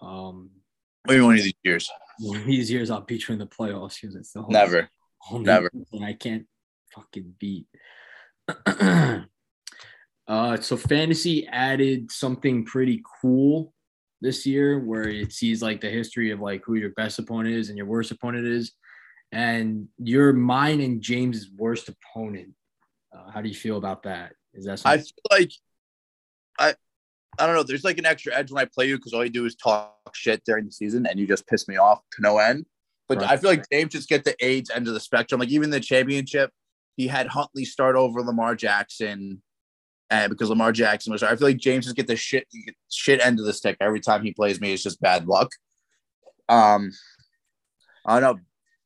um, 0.00 0.50
Maybe 1.08 1.20
one 1.20 1.36
of 1.36 1.42
these 1.42 1.54
years. 1.62 1.90
one 2.18 2.40
of 2.40 2.46
these 2.46 2.70
years 2.70 2.90
I'll 2.90 3.00
beat 3.00 3.28
you 3.28 3.32
in 3.32 3.38
the 3.38 3.46
playoffs 3.46 4.00
because 4.00 4.16
it's 4.16 4.32
the 4.32 4.42
whole 4.42 4.50
Never. 4.50 4.90
Whole 5.26 5.40
Never. 5.40 5.70
And 5.92 6.04
I 6.04 6.12
can't 6.12 6.46
fucking 6.94 7.34
beat. 7.38 7.66
uh, 8.66 10.56
so 10.60 10.76
fantasy 10.76 11.46
added 11.48 12.10
something 12.12 12.64
pretty 12.64 13.02
cool 13.20 13.72
this 14.20 14.46
year, 14.46 14.78
where 14.78 15.08
it 15.08 15.32
sees 15.32 15.62
like 15.62 15.80
the 15.80 15.90
history 15.90 16.30
of 16.30 16.40
like 16.40 16.62
who 16.64 16.74
your 16.74 16.90
best 16.90 17.18
opponent 17.18 17.54
is 17.54 17.68
and 17.68 17.76
your 17.76 17.86
worst 17.86 18.10
opponent 18.10 18.46
is, 18.46 18.72
and 19.32 19.88
you're 19.98 20.32
mine 20.32 20.80
and 20.80 21.02
James's 21.02 21.50
worst 21.56 21.88
opponent. 21.88 22.52
Uh, 23.14 23.30
how 23.30 23.40
do 23.40 23.48
you 23.48 23.54
feel 23.54 23.76
about 23.76 24.04
that? 24.04 24.32
Is 24.54 24.64
that 24.66 24.80
I 24.84 24.98
feel 24.98 25.12
like 25.30 25.50
I 26.58 26.74
I 27.38 27.46
don't 27.46 27.56
know. 27.56 27.62
There's 27.62 27.84
like 27.84 27.98
an 27.98 28.06
extra 28.06 28.34
edge 28.34 28.50
when 28.50 28.62
I 28.62 28.68
play 28.72 28.86
you 28.86 28.96
because 28.96 29.12
all 29.12 29.24
you 29.24 29.30
do 29.30 29.44
is 29.44 29.56
talk 29.56 29.92
shit 30.14 30.42
during 30.44 30.66
the 30.66 30.72
season 30.72 31.06
and 31.06 31.18
you 31.18 31.26
just 31.26 31.46
piss 31.46 31.68
me 31.68 31.76
off 31.76 32.00
to 32.12 32.22
no 32.22 32.38
end. 32.38 32.64
But 33.08 33.18
Right. 33.18 33.30
I 33.30 33.36
feel 33.36 33.50
like 33.50 33.64
James 33.70 33.92
just 33.92 34.08
get 34.08 34.24
the 34.24 34.34
AIDS 34.44 34.70
end 34.70 34.88
of 34.88 34.94
the 34.94 35.00
spectrum. 35.00 35.40
Like 35.40 35.50
even 35.50 35.70
the 35.70 35.80
championship, 35.80 36.50
he 36.96 37.06
had 37.06 37.28
Huntley 37.28 37.64
start 37.64 37.94
over 37.96 38.20
Lamar 38.22 38.56
Jackson, 38.56 39.42
and 40.10 40.30
because 40.30 40.48
Lamar 40.50 40.72
Jackson 40.72 41.12
was, 41.12 41.22
I 41.22 41.36
feel 41.36 41.48
like 41.48 41.58
James 41.58 41.84
just 41.84 41.96
get 41.96 42.06
the 42.06 42.16
shit 42.16 42.46
shit 42.90 43.24
end 43.24 43.38
of 43.38 43.46
the 43.46 43.52
stick 43.52 43.76
every 43.80 44.00
time 44.00 44.22
he 44.22 44.32
plays 44.32 44.60
me. 44.60 44.72
It's 44.72 44.82
just 44.82 45.00
bad 45.00 45.26
luck. 45.26 45.50
Um, 46.48 46.90
I 48.04 48.20
don't 48.20 48.36
know. 48.36 48.42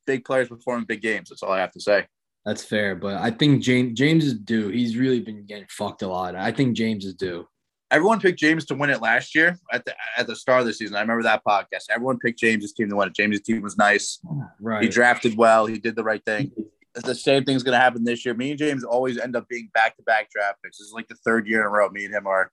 Big 0.07 0.25
players 0.25 0.49
performing 0.49 0.87
big 0.87 1.03
games. 1.03 1.29
That's 1.29 1.43
all 1.43 1.53
I 1.53 1.61
have 1.61 1.73
to 1.73 1.81
say. 1.81 2.07
That's 2.45 2.65
fair, 2.65 2.97
but 2.97 3.17
I 3.17 3.31
think 3.31 3.63
James 3.63 3.99
James 3.99 4.25
is 4.25 4.35
due. 4.35 4.69
He's 4.69 4.97
really 4.97 5.21
been 5.21 5.45
getting 5.45 5.67
fucked 5.69 6.03
a 6.03 6.09
lot. 6.09 6.35
I 6.35 6.53
think 6.53 6.77
James 6.77 7.05
is 7.05 7.15
due. 7.15 7.47
Everyone 7.91 8.21
picked 8.21 8.39
James 8.39 8.65
to 8.67 8.75
win 8.75 8.91
it 8.91 9.03
last 9.03 9.35
year 9.35 9.59
at 9.73 9.85
the 9.85 9.95
at 10.17 10.27
the 10.27 10.37
start 10.37 10.61
of 10.61 10.67
the 10.67 10.73
season. 10.73 10.97
I 10.97 11.01
remember 11.01 11.23
that 11.25 11.43
podcast. 11.45 11.91
Everyone 11.91 12.19
picked 12.19 12.39
James's 12.39 12.73
team 12.73 12.89
to 12.91 12.97
win 12.97 13.09
it. 13.09 13.15
James's 13.15 13.43
team 13.43 13.63
was 13.63 13.77
nice. 13.77 14.21
Right. 14.61 14.83
He 14.83 14.89
drafted 14.89 15.37
well. 15.37 15.67
He 15.67 15.79
did 15.79 15.97
the 15.97 16.05
right 16.05 16.25
thing. 16.25 16.53
The 16.95 17.15
same 17.15 17.45
thing's 17.45 17.63
going 17.63 17.77
to 17.77 17.81
happen 17.81 18.03
this 18.03 18.25
year. 18.25 18.35
Me 18.35 18.51
and 18.51 18.59
James 18.59 18.83
always 18.83 19.17
end 19.17 19.37
up 19.37 19.49
being 19.49 19.71
back 19.73 19.97
to 19.97 20.03
back 20.03 20.29
draft 20.31 20.59
picks. 20.63 20.79
This 20.79 20.89
is 20.89 20.93
like 20.93 21.09
the 21.09 21.15
third 21.25 21.47
year 21.47 21.61
in 21.61 21.67
a 21.67 21.71
row. 21.71 21.89
Me 21.91 22.05
and 22.05 22.15
him 22.15 22.27
are 22.27 22.51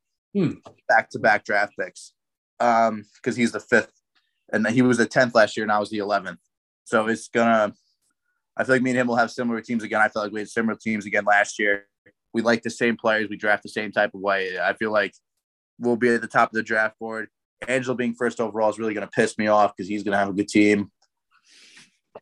back 0.88 1.10
to 1.12 1.20
back 1.20 1.44
draft 1.44 1.74
picks. 1.80 2.14
Um, 2.60 3.06
because 3.16 3.36
he's 3.36 3.52
the 3.52 3.60
fifth, 3.60 3.92
and 4.52 4.68
he 4.68 4.82
was 4.82 4.98
the 4.98 5.06
tenth 5.06 5.36
last 5.36 5.58
year, 5.58 5.64
and 5.64 5.72
I 5.72 5.80
was 5.80 5.90
the 5.90 6.00
eleventh. 6.00 6.40
So 6.86 7.08
it's 7.08 7.28
gonna. 7.28 7.74
I 8.56 8.64
feel 8.64 8.76
like 8.76 8.82
me 8.82 8.92
and 8.92 9.00
him 9.00 9.08
will 9.08 9.16
have 9.16 9.30
similar 9.30 9.62
teams 9.62 9.84
again. 9.84 10.02
I 10.02 10.08
feel 10.08 10.24
like 10.24 10.32
we 10.32 10.40
had 10.40 10.50
similar 10.50 10.76
teams 10.76 11.06
again 11.06 11.26
last 11.26 11.60
year. 11.60 11.86
We 12.34 12.42
like 12.42 12.64
the 12.64 12.72
same 12.72 12.98
players. 12.98 13.30
We 13.30 13.38
draft 13.38 13.62
the 13.62 13.70
same 13.70 13.92
type 13.92 14.16
of 14.16 14.22
way. 14.22 14.60
I 14.60 14.74
feel 14.74 14.92
like 14.92 15.14
we'll 15.80 15.96
be 15.96 16.10
at 16.10 16.22
the 16.22 16.28
top 16.28 16.50
of 16.50 16.56
the 16.56 16.64
draft 16.64 17.00
board. 17.00 17.30
Angelo 17.68 17.96
being 17.96 18.14
first 18.14 18.40
overall 18.40 18.70
is 18.70 18.78
really 18.78 18.94
going 18.94 19.08
to 19.08 19.12
piss 19.12 19.38
me 19.38 19.48
off 19.48 19.74
because 19.76 19.90
he's 19.90 20.04
going 20.04 20.14
to 20.14 20.18
have 20.18 20.30
a 20.30 20.34
good 20.34 20.48
team. 20.48 20.92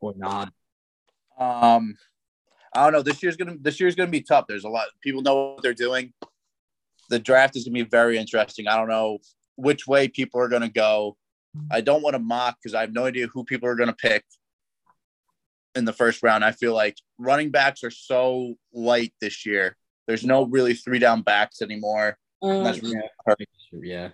Or 0.01 0.13
not. 0.15 0.51
Um, 1.37 1.95
I 2.75 2.83
don't 2.83 2.93
know. 2.93 3.01
This 3.01 3.23
year's 3.23 3.37
gonna 3.37 3.55
this 3.59 3.79
year's 3.79 3.95
gonna 3.95 4.11
be 4.11 4.21
tough. 4.21 4.45
There's 4.47 4.65
a 4.65 4.69
lot 4.69 4.87
people 5.01 5.21
know 5.21 5.53
what 5.53 5.63
they're 5.63 5.73
doing. 5.73 6.13
The 7.09 7.19
draft 7.19 7.55
is 7.55 7.63
gonna 7.63 7.73
be 7.73 7.83
very 7.83 8.17
interesting. 8.17 8.67
I 8.67 8.75
don't 8.75 8.89
know 8.89 9.19
which 9.55 9.87
way 9.87 10.09
people 10.09 10.41
are 10.41 10.49
gonna 10.49 10.69
go. 10.69 11.15
I 11.71 11.79
don't 11.79 12.01
want 12.01 12.15
to 12.15 12.19
mock 12.19 12.57
because 12.61 12.75
I 12.75 12.81
have 12.81 12.91
no 12.91 13.05
idea 13.05 13.27
who 13.27 13.45
people 13.45 13.69
are 13.69 13.75
gonna 13.75 13.93
pick 13.93 14.25
in 15.73 15.85
the 15.85 15.93
first 15.93 16.21
round. 16.21 16.43
I 16.43 16.51
feel 16.51 16.73
like 16.73 16.97
running 17.17 17.49
backs 17.49 17.81
are 17.85 17.91
so 17.91 18.55
light 18.73 19.13
this 19.21 19.45
year. 19.45 19.77
There's 20.05 20.25
no 20.25 20.43
really 20.43 20.73
three 20.73 20.99
down 20.99 21.21
backs 21.21 21.61
anymore. 21.61 22.17
And 22.45 22.65
that's 22.65 22.81
really 22.81 22.99
hard. 23.25 23.37
Yeah. 23.71 24.09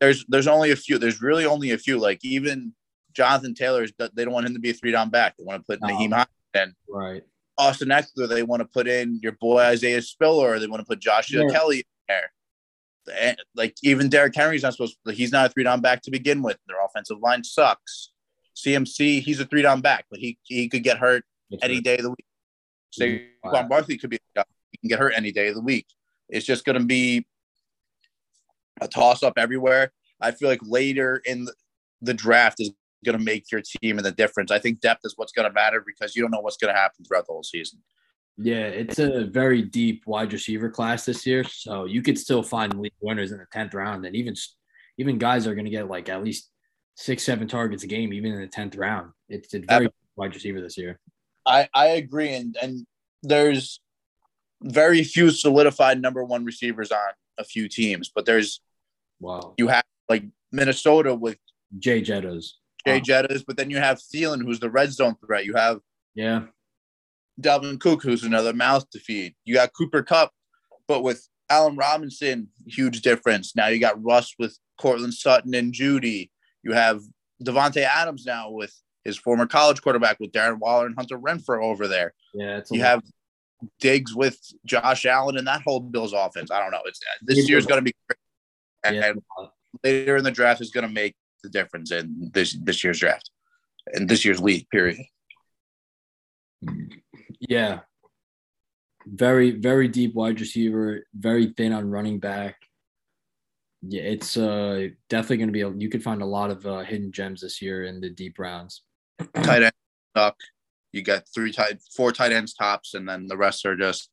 There's 0.00 0.24
there's 0.28 0.46
only 0.46 0.70
a 0.70 0.76
few. 0.76 0.98
There's 0.98 1.22
really 1.22 1.46
only 1.46 1.70
a 1.70 1.78
few. 1.78 1.98
Like 1.98 2.24
even 2.24 2.74
Jonathan 3.12 3.54
Taylor, 3.54 3.86
they 3.98 4.24
don't 4.24 4.32
want 4.34 4.46
him 4.46 4.54
to 4.54 4.60
be 4.60 4.70
a 4.70 4.74
three 4.74 4.90
down 4.92 5.10
back. 5.10 5.36
They 5.36 5.44
want 5.44 5.60
to 5.60 5.66
put 5.66 5.80
No. 5.80 5.88
Nyheim 5.94 6.12
Hines 6.12 6.28
in. 6.54 6.74
Right. 6.88 7.22
Austin 7.56 7.88
Ekeler, 7.88 8.28
they 8.28 8.42
want 8.42 8.60
to 8.60 8.66
put 8.66 8.88
in 8.88 9.20
your 9.22 9.32
boy 9.32 9.60
Isaiah 9.60 10.02
Spiller, 10.02 10.50
or 10.54 10.58
they 10.58 10.66
want 10.66 10.80
to 10.80 10.86
put 10.86 10.98
Joshua 11.00 11.44
Yeah. 11.44 11.50
Kelly 11.52 11.76
in 11.78 11.84
there. 12.08 12.32
And, 13.16 13.36
like 13.54 13.76
even 13.82 14.08
Derrick 14.08 14.34
Henry's 14.34 14.62
not 14.62 14.72
supposed 14.72 14.96
to, 15.06 15.12
he's 15.12 15.30
not 15.30 15.46
a 15.46 15.48
three 15.50 15.62
down 15.62 15.80
back 15.80 16.02
to 16.02 16.10
begin 16.10 16.42
with. 16.42 16.56
Their 16.66 16.84
offensive 16.84 17.18
line 17.20 17.44
sucks. 17.44 18.10
CMC, 18.56 19.20
he's 19.20 19.40
a 19.40 19.44
three 19.44 19.62
down 19.62 19.80
back, 19.80 20.06
but 20.10 20.18
he 20.20 20.38
he 20.42 20.68
could 20.68 20.82
get 20.82 20.98
hurt 20.98 21.24
That's 21.50 21.62
any 21.62 21.74
right. 21.74 21.84
day 21.84 21.96
of 21.98 22.02
the 22.02 22.10
week. 22.10 22.26
Saquon 22.98 23.28
Wow. 23.44 23.68
Barkley 23.68 23.98
could 23.98 24.10
be 24.10 24.18
he 24.70 24.78
can 24.78 24.88
get 24.88 24.98
hurt 24.98 25.12
any 25.16 25.32
day 25.32 25.48
of 25.48 25.54
the 25.54 25.60
week. 25.60 25.86
It's 26.28 26.46
just 26.46 26.64
going 26.64 26.78
to 26.78 26.84
be 26.84 27.26
a 28.80 28.88
toss 28.88 29.22
up 29.22 29.34
everywhere. 29.36 29.92
I 30.20 30.30
feel 30.30 30.48
like 30.48 30.60
later 30.62 31.20
in 31.24 31.46
the, 32.00 32.14
draft 32.14 32.60
is 32.60 32.70
going 33.04 33.18
to 33.18 33.24
make 33.24 33.50
your 33.50 33.60
team 33.60 33.98
and 33.98 34.04
the 34.04 34.12
difference. 34.12 34.50
I 34.50 34.58
think 34.58 34.80
depth 34.80 35.00
is 35.04 35.14
what's 35.16 35.32
going 35.32 35.48
to 35.48 35.52
matter 35.52 35.84
because 35.86 36.14
you 36.14 36.22
don't 36.22 36.30
know 36.30 36.40
what's 36.40 36.56
going 36.56 36.72
to 36.72 36.78
happen 36.78 37.04
throughout 37.04 37.26
the 37.26 37.32
whole 37.32 37.42
season. 37.42 37.80
Yeah, 38.36 38.66
it's 38.66 38.98
a 38.98 39.24
very 39.26 39.62
deep 39.62 40.04
wide 40.06 40.32
receiver 40.32 40.68
class 40.68 41.04
this 41.04 41.24
year, 41.24 41.44
so 41.44 41.84
you 41.84 42.02
could 42.02 42.18
still 42.18 42.42
find 42.42 42.78
league 42.80 42.92
winners 43.00 43.30
in 43.30 43.38
the 43.38 43.46
tenth 43.52 43.74
round, 43.74 44.04
and 44.06 44.16
even 44.16 44.34
even 44.98 45.18
guys 45.18 45.46
are 45.46 45.54
going 45.54 45.66
to 45.66 45.70
get 45.70 45.88
like 45.88 46.08
at 46.08 46.24
least 46.24 46.50
six, 46.96 47.22
seven 47.22 47.46
targets 47.46 47.84
a 47.84 47.86
game, 47.86 48.12
even 48.12 48.32
in 48.32 48.40
the 48.40 48.48
tenth 48.48 48.74
round. 48.74 49.12
It's 49.28 49.54
a 49.54 49.60
very 49.60 49.88
wide 50.16 50.34
receiver 50.34 50.60
this 50.60 50.76
year. 50.76 50.98
I, 51.46 51.68
I 51.74 51.86
agree, 51.86 52.34
and 52.34 52.56
and 52.60 52.84
there's 53.22 53.80
very 54.62 55.04
few 55.04 55.30
solidified 55.30 56.00
number 56.00 56.24
one 56.24 56.44
receivers 56.44 56.90
on 56.90 57.12
a 57.38 57.44
few 57.44 57.68
teams, 57.68 58.10
but 58.14 58.26
there's 58.26 58.60
Wow, 59.20 59.54
you 59.58 59.68
have 59.68 59.84
like 60.08 60.24
Minnesota 60.52 61.14
with 61.14 61.38
Jay 61.78 62.02
Jettas. 62.02 62.52
Jay 62.86 62.98
Wow. 62.98 63.02
Jettas, 63.04 63.44
but 63.46 63.56
then 63.56 63.70
you 63.70 63.78
have 63.78 63.98
Thielen, 63.98 64.42
who's 64.42 64.60
the 64.60 64.70
red 64.70 64.92
zone 64.92 65.16
threat. 65.24 65.44
You 65.46 65.54
have 65.54 65.78
Yeah, 66.14 66.42
Dalvin 67.40 67.80
Cook, 67.80 68.02
who's 68.02 68.22
another 68.24 68.52
mouth 68.52 68.88
to 68.90 68.98
feed. 69.00 69.34
You 69.44 69.54
got 69.54 69.72
Cooper 69.72 70.02
Kupp, 70.02 70.32
but 70.86 71.02
with 71.02 71.26
Allen 71.50 71.76
Robinson, 71.76 72.48
huge 72.66 73.02
difference. 73.02 73.54
Now 73.56 73.68
you 73.68 73.78
got 73.80 74.02
Russ 74.02 74.34
with 74.38 74.56
Courtland 74.80 75.14
Sutton 75.14 75.54
and 75.54 75.72
Jeudy. 75.72 76.30
You 76.62 76.72
have 76.72 77.00
Davante 77.42 77.82
Adams 77.82 78.24
now 78.26 78.50
with 78.50 78.74
his 79.04 79.16
former 79.18 79.46
college 79.46 79.82
quarterback 79.82 80.18
with 80.20 80.32
Darren 80.32 80.58
Waller 80.58 80.86
and 80.86 80.94
Hunter 80.96 81.18
Renfrow 81.18 81.62
over 81.62 81.86
there. 81.88 82.14
yeah. 82.32 82.58
It's 82.58 82.70
a 82.70 82.74
You 82.74 82.80
lot. 82.82 82.88
have 82.88 83.02
Diggs 83.80 84.14
with 84.14 84.38
Josh 84.64 85.06
Allen 85.06 85.36
and 85.38 85.46
that 85.46 85.62
whole 85.62 85.80
Bills 85.80 86.12
offense. 86.12 86.50
I 86.50 86.60
don't 86.60 86.70
know. 86.70 86.82
It's 86.86 87.00
this 87.22 87.38
Yeah. 87.38 87.44
year's 87.52 87.66
going 87.66 87.78
to 87.78 87.82
be 87.84 87.92
great. 88.08 88.18
and 88.84 88.96
Yeah. 88.96 89.12
later 89.82 90.16
in 90.16 90.24
the 90.24 90.30
draft 90.30 90.60
is 90.60 90.70
going 90.70 90.86
to 90.86 90.92
make 90.92 91.16
the 91.42 91.48
difference 91.48 91.90
in 91.92 92.30
this 92.34 92.56
this 92.62 92.82
year's 92.84 92.98
draft 93.00 93.30
and 93.94 94.08
this 94.08 94.24
year's 94.24 94.40
league. 94.40 94.68
Period. 94.70 94.98
Yeah. 97.40 97.80
Very, 99.06 99.50
very 99.50 99.88
deep 99.88 100.14
wide 100.14 100.40
receiver, 100.40 101.06
very 101.14 101.48
thin 101.56 101.72
on 101.72 101.90
running 101.90 102.18
back. 102.18 102.56
Yeah, 103.86 104.02
it's 104.02 104.38
uh 104.38 104.88
definitely 105.10 105.36
gonna 105.38 105.52
be 105.52 105.60
a, 105.60 105.70
you 105.70 105.90
could 105.90 106.02
find 106.02 106.22
a 106.22 106.26
lot 106.26 106.50
of 106.50 106.64
uh, 106.66 106.80
hidden 106.84 107.12
gems 107.12 107.42
this 107.42 107.60
year 107.60 107.84
in 107.84 108.00
the 108.00 108.08
deep 108.08 108.38
rounds. 108.38 108.82
tight 109.42 109.62
end. 109.64 110.32
You 110.94 111.02
got 111.02 111.24
three 111.34 111.52
tight, 111.52 111.78
four 111.96 112.12
tight 112.12 112.32
ends 112.32 112.54
tops, 112.54 112.94
and 112.94 113.08
then 113.08 113.26
the 113.26 113.36
rest 113.36 113.66
are 113.66 113.76
just 113.76 114.10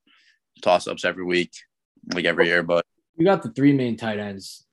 toss 0.62 0.86
ups 0.86 1.04
every 1.04 1.24
week, 1.24 1.52
like 2.12 2.24
every 2.24 2.46
year. 2.46 2.62
But 2.62 2.84
You 3.16 3.24
got 3.24 3.42
the 3.42 3.50
three 3.50 3.72
main 3.72 3.96
tight 3.96 4.18
ends. 4.18 4.66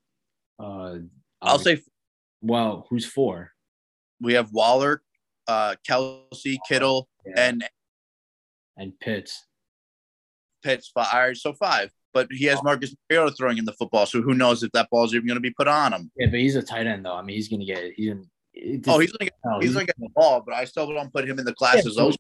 Uh 0.58 0.98
I'll 1.42 1.60
say 1.60 1.82
well, 2.42 2.86
who's 2.90 3.06
four? 3.06 3.52
we 4.22 4.34
have 4.34 4.52
Waller, 4.52 5.02
uh, 5.48 5.76
Kelce, 5.88 6.58
Kittle, 6.68 7.08
and 7.36 7.64
and 8.78 8.98
Pitts. 9.00 9.46
Pitts. 10.64 10.92
Five. 10.94 11.38
So 11.38 11.54
five. 11.54 11.92
But 12.14 12.28
he 12.32 12.46
has 12.46 12.62
Marcus 12.64 12.96
Mariota 13.10 13.36
throwing 13.36 13.60
in 13.60 13.66
the 13.66 13.74
football, 13.74 14.06
so 14.08 14.22
who 14.22 14.34
knows 14.34 14.64
if 14.64 14.72
that 14.72 14.90
ball's 14.90 15.14
even 15.14 15.28
going 15.28 15.36
to 15.36 15.42
be 15.42 15.52
put 15.52 15.68
on 15.68 15.94
him? 15.94 16.12
Yeah, 16.18 16.28
but 16.28 16.40
he's 16.40 16.56
a 16.56 16.62
tight 16.62 16.88
end 16.88 17.06
though. 17.06 17.14
I 17.16 17.22
mean, 17.22 17.36
he's 17.36 17.48
gonna 17.48 17.66
get 17.66 17.94
he's 17.96 18.10
gonna, 18.10 18.26
Oh, 18.88 19.00
he's 19.00 19.12
going 19.12 19.20
to 19.20 19.26
get 19.26 19.34
no, 19.46 19.60
he's 19.60 19.74
to 19.74 19.86
get 19.86 20.00
the 20.00 20.10
ball, 20.16 20.42
but 20.42 20.54
I 20.54 20.66
still 20.66 20.92
don't 20.92 21.14
put 21.14 21.28
him 21.28 21.40
in 21.40 21.46
the 21.46 21.54
classes. 21.54 21.96
Yeah. 21.98 22.12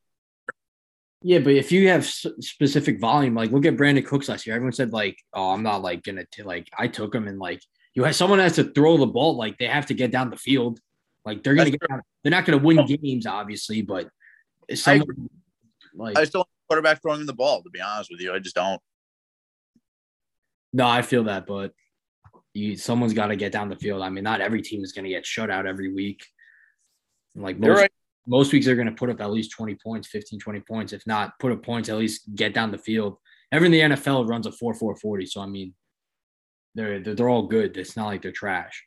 Yeah, 1.22 1.40
but 1.40 1.52
if 1.54 1.70
you 1.70 1.90
have 1.90 2.06
specific 2.06 3.02
volume, 3.02 3.36
like 3.36 3.52
look 3.52 3.66
at 3.66 3.76
Brandin 3.76 4.06
Cooks 4.06 4.30
last 4.30 4.48
year. 4.48 4.56
Everyone 4.56 4.72
said 4.72 4.94
like, 4.94 5.18
"Oh, 5.34 5.52
I'm 5.52 5.64
not 5.64 5.82
like 5.82 6.02
gonna 6.04 6.24
t-. 6.32 6.44
like." 6.44 6.70
I 6.78 6.88
took 6.88 7.14
him 7.14 7.28
and 7.28 7.38
like 7.38 7.62
you 7.94 8.06
have 8.06 8.16
someone 8.16 8.40
has 8.40 8.56
to 8.56 8.64
throw 8.64 8.96
the 8.96 9.06
ball. 9.06 9.36
Like 9.36 9.58
they 9.58 9.66
have 9.66 9.88
to 9.88 9.94
get 9.94 10.12
down 10.12 10.30
the 10.30 10.38
field. 10.38 10.80
Like 11.26 11.44
they're 11.44 11.56
gonna 11.56 11.72
That's 11.72 11.78
get 11.82 11.90
down. 11.90 12.02
They're 12.24 12.32
not 12.32 12.46
gonna 12.46 12.60
win 12.60 12.86
games, 12.86 13.26
obviously, 13.26 13.82
but 13.82 14.10
someone 14.76 15.30
like 15.94 16.18
I 16.18 16.24
still 16.24 16.42
a 16.42 16.46
quarterback 16.70 17.02
throwing 17.02 17.26
the 17.26 17.34
ball. 17.34 17.64
To 17.64 17.70
be 17.70 17.82
honest 17.82 18.10
with 18.10 18.22
you, 18.22 18.34
I 18.34 18.40
just 18.40 18.56
don't. 18.56 18.82
no, 20.72 20.88
I 20.88 21.02
feel 21.02 21.26
that, 21.26 21.46
but 21.46 21.74
you 22.60 22.78
someone's 22.78 23.14
got 23.14 23.28
to 23.28 23.36
get 23.36 23.52
down 23.52 23.70
the 23.70 23.76
field. 23.76 24.02
I 24.02 24.10
mean, 24.10 24.24
not 24.24 24.42
every 24.42 24.62
team 24.62 24.84
is 24.84 24.92
gonna 24.92 25.10
get 25.10 25.26
shut 25.26 25.50
out 25.50 25.66
every 25.66 25.94
week. 25.94 26.26
Like 27.36 27.60
most 27.60 27.78
right. 27.78 27.92
most 28.28 28.52
weeks 28.52 28.66
they're 28.66 28.76
going 28.76 28.88
to 28.88 28.94
put 28.94 29.10
up 29.10 29.22
at 29.22 29.32
least 29.32 29.52
20 29.52 29.76
points 29.76 30.08
15 30.08 30.40
20 30.40 30.60
points 30.62 30.94
if 30.94 31.06
not 31.06 31.38
put 31.40 31.52
up 31.52 31.64
points 31.64 31.90
at 31.90 31.98
least 31.98 32.24
get 32.36 32.54
down 32.54 32.72
the 32.72 32.78
field 32.78 33.18
everyone 33.52 33.74
in 33.74 33.90
the 33.90 33.96
nfl 33.96 34.28
runs 34.28 34.48
a 34.48 34.52
4 34.52 34.74
4 34.74 34.96
40 34.96 35.26
so 35.26 35.42
i 35.42 35.46
mean 35.46 35.74
they're 36.76 37.00
they're, 37.00 37.14
they're 37.14 37.30
all 37.30 37.48
good 37.48 37.78
it's 37.78 37.96
not 37.96 38.08
like 38.08 38.22
they're 38.22 38.32
trash 38.32 38.84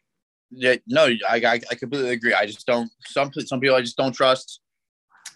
Yeah, 0.51 0.77
no, 0.87 1.05
I, 1.07 1.37
I 1.37 1.61
I 1.71 1.75
completely 1.77 2.11
agree. 2.11 2.35
I 2.35 2.45
just 2.47 2.67
don't. 2.67 2.91
Some 3.07 3.31
some 3.33 3.61
people 3.61 3.77
I 3.77 3.81
just 3.81 3.97
don't 3.97 4.13
trust, 4.13 4.61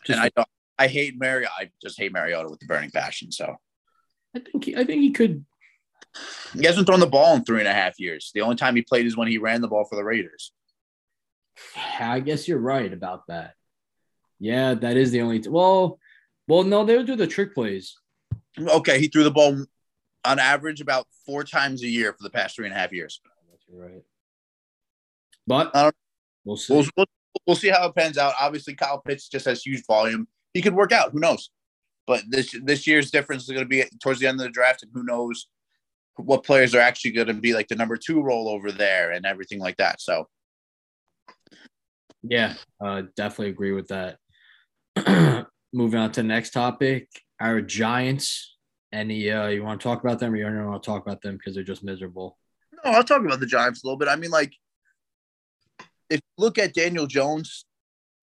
Just- 0.04 0.18
and 0.18 0.20
I 0.20 0.30
don't. 0.36 0.48
I 0.78 0.88
hate 0.88 1.14
Mariota. 1.16 1.52
I 1.58 1.70
just 1.82 1.98
hate 1.98 2.12
Mariota 2.12 2.48
with 2.50 2.60
the 2.60 2.66
burning 2.66 2.90
passion. 2.90 3.32
So 3.32 3.56
i 4.36 4.38
think 4.38 4.64
he, 4.64 4.76
i 4.76 4.84
think 4.84 5.00
he 5.00 5.10
could 5.10 5.44
he 6.54 6.64
hasn't 6.66 6.86
thrown 6.86 7.00
the 7.00 7.06
ball 7.06 7.34
in 7.36 7.44
three 7.44 7.58
and 7.58 7.68
a 7.68 7.72
half 7.74 7.98
years. 8.00 8.30
The 8.34 8.40
only 8.40 8.56
time 8.56 8.74
he 8.76 8.82
played 8.82 9.06
is 9.06 9.16
when 9.16 9.28
he 9.28 9.38
ran 9.38 9.60
the 9.60 9.68
ball 9.68 9.84
for 9.84 9.96
the 9.96 10.04
Raiders. 10.04 10.52
i 12.00 12.20
guess 12.20 12.46
you're 12.46 12.58
right 12.58 12.92
about 12.92 13.26
that 13.28 13.54
yeah 14.38 14.74
that 14.74 14.96
is 14.98 15.10
the 15.10 15.22
only 15.22 15.40
t- 15.40 15.48
well 15.48 15.98
well 16.48 16.62
no 16.64 16.84
they'll 16.84 17.02
do 17.02 17.16
the 17.16 17.26
trick 17.26 17.54
plays 17.54 17.96
Okay, 18.58 18.98
he 19.00 19.08
threw 19.08 19.22
the 19.24 19.30
ball 19.30 19.64
on 20.24 20.38
average 20.38 20.80
about 20.80 21.06
four 21.26 21.44
times 21.44 21.82
a 21.82 21.86
year 21.86 22.12
for 22.12 22.22
the 22.22 22.30
past 22.30 22.56
three 22.56 22.66
and 22.66 22.74
a 22.74 22.78
half 22.78 22.92
years. 22.92 23.20
you're 23.68 23.82
right 23.82 24.02
but 25.46 25.70
I 25.74 25.82
don't- 25.84 25.96
we'll 26.44 26.56
see 26.56 26.74
We'll, 26.74 26.86
we'll, 26.96 27.06
we'll 27.46 27.56
see 27.56 27.68
how 27.68 27.86
it 27.86 27.94
pans 27.94 28.18
out. 28.18 28.34
Obviously, 28.40 28.74
Kyle 28.74 29.00
Pitts 29.00 29.28
just 29.28 29.44
has 29.46 29.62
huge 29.62 29.84
volume. 29.86 30.26
He 30.54 30.60
could 30.62 30.74
work 30.74 30.90
out. 30.92 31.12
Who 31.12 31.20
knows? 31.20 31.50
But 32.06 32.22
this 32.28 32.54
this 32.64 32.86
year's 32.86 33.10
difference 33.10 33.42
is 33.44 33.50
going 33.50 33.64
to 33.64 33.68
be 33.68 33.84
towards 34.02 34.20
the 34.20 34.26
end 34.26 34.40
of 34.40 34.44
the 34.44 34.50
draft, 34.50 34.82
and 34.82 34.90
who 34.94 35.02
knows 35.04 35.46
what 36.16 36.44
players 36.44 36.74
are 36.74 36.80
actually 36.80 37.12
going 37.12 37.26
to 37.26 37.34
be 37.34 37.52
like 37.52 37.68
the 37.68 37.76
number 37.76 37.96
two 37.96 38.22
role 38.22 38.48
over 38.48 38.72
there 38.72 39.12
and 39.12 39.26
everything 39.26 39.58
like 39.58 39.76
that. 39.76 40.00
So 40.00 40.28
Yeah, 42.22 42.54
uh, 42.84 43.02
definitely 43.16 43.50
agree 43.50 43.72
with 43.72 43.88
that. 43.88 44.18
Moving 45.72 46.00
on 46.00 46.12
to 46.12 46.22
the 46.22 46.28
next 46.28 46.50
topic, 46.50 47.08
our 47.40 47.60
Giants. 47.60 48.54
Any 48.92 49.30
uh, 49.30 49.48
you 49.48 49.62
want 49.62 49.80
to 49.80 49.84
talk 49.84 50.02
about 50.02 50.20
them, 50.20 50.32
or 50.32 50.36
you 50.36 50.44
don't 50.44 50.66
want 50.66 50.82
to 50.82 50.86
talk 50.86 51.04
about 51.04 51.20
them 51.20 51.36
because 51.36 51.54
they're 51.54 51.64
just 51.64 51.84
miserable? 51.84 52.38
No, 52.72 52.92
I'll 52.92 53.04
talk 53.04 53.22
about 53.22 53.40
the 53.40 53.46
Giants 53.46 53.82
a 53.82 53.86
little 53.86 53.98
bit. 53.98 54.08
I 54.08 54.16
mean, 54.16 54.30
like, 54.30 54.54
if 56.08 56.20
you 56.20 56.44
look 56.44 56.56
at 56.56 56.72
Daniel 56.72 57.06
Jones 57.06 57.66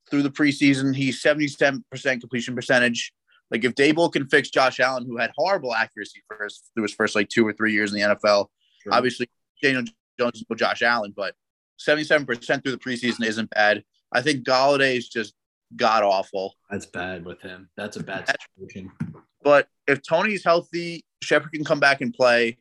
through 0.10 0.24
the 0.24 0.32
preseason, 0.32 0.96
he's 0.96 1.22
77% 1.22 1.84
completion 2.22 2.56
percentage. 2.56 3.14
Like, 3.52 3.64
if 3.64 3.76
Daboll 3.76 4.12
can 4.12 4.28
fix 4.28 4.50
Josh 4.50 4.80
Allen, 4.80 5.06
who 5.06 5.18
had 5.18 5.32
horrible 5.38 5.74
accuracy 5.76 6.22
for 6.28 6.44
his, 6.44 6.62
through 6.74 6.84
his 6.84 6.94
first 6.94 7.16
like 7.16 7.30
two 7.30 7.46
or 7.48 7.54
three 7.54 7.74
years 7.74 7.94
in 7.94 8.00
the 8.00 8.16
NFL, 8.16 8.48
Sure. 8.82 8.94
obviously 8.94 9.30
Daniel 9.62 9.84
Jones 10.20 10.36
is 10.36 10.46
no 10.50 10.56
Josh 10.56 10.82
Allen, 10.82 11.14
but 11.16 11.36
77% 11.80 12.28
through 12.64 12.72
the 12.72 12.78
preseason 12.78 13.26
isn't 13.26 13.50
bad. 13.52 13.84
I 14.12 14.22
think 14.22 14.46
Golladay 14.46 14.96
is 14.98 15.08
just 15.10 15.34
god 15.76 16.04
awful. 16.04 16.56
That's 16.70 16.86
bad 16.86 17.26
with 17.26 17.42
him. 17.42 17.70
That's 17.78 17.98
a 17.98 18.04
bad 18.04 18.28
situation. 18.60 18.92
But 19.44 19.68
if 19.88 20.02
Tony's 20.08 20.44
healthy, 20.44 21.04
Shepard 21.22 21.52
can 21.52 21.64
come 21.66 21.80
back 21.80 22.02
and 22.02 22.14
play. 22.14 22.58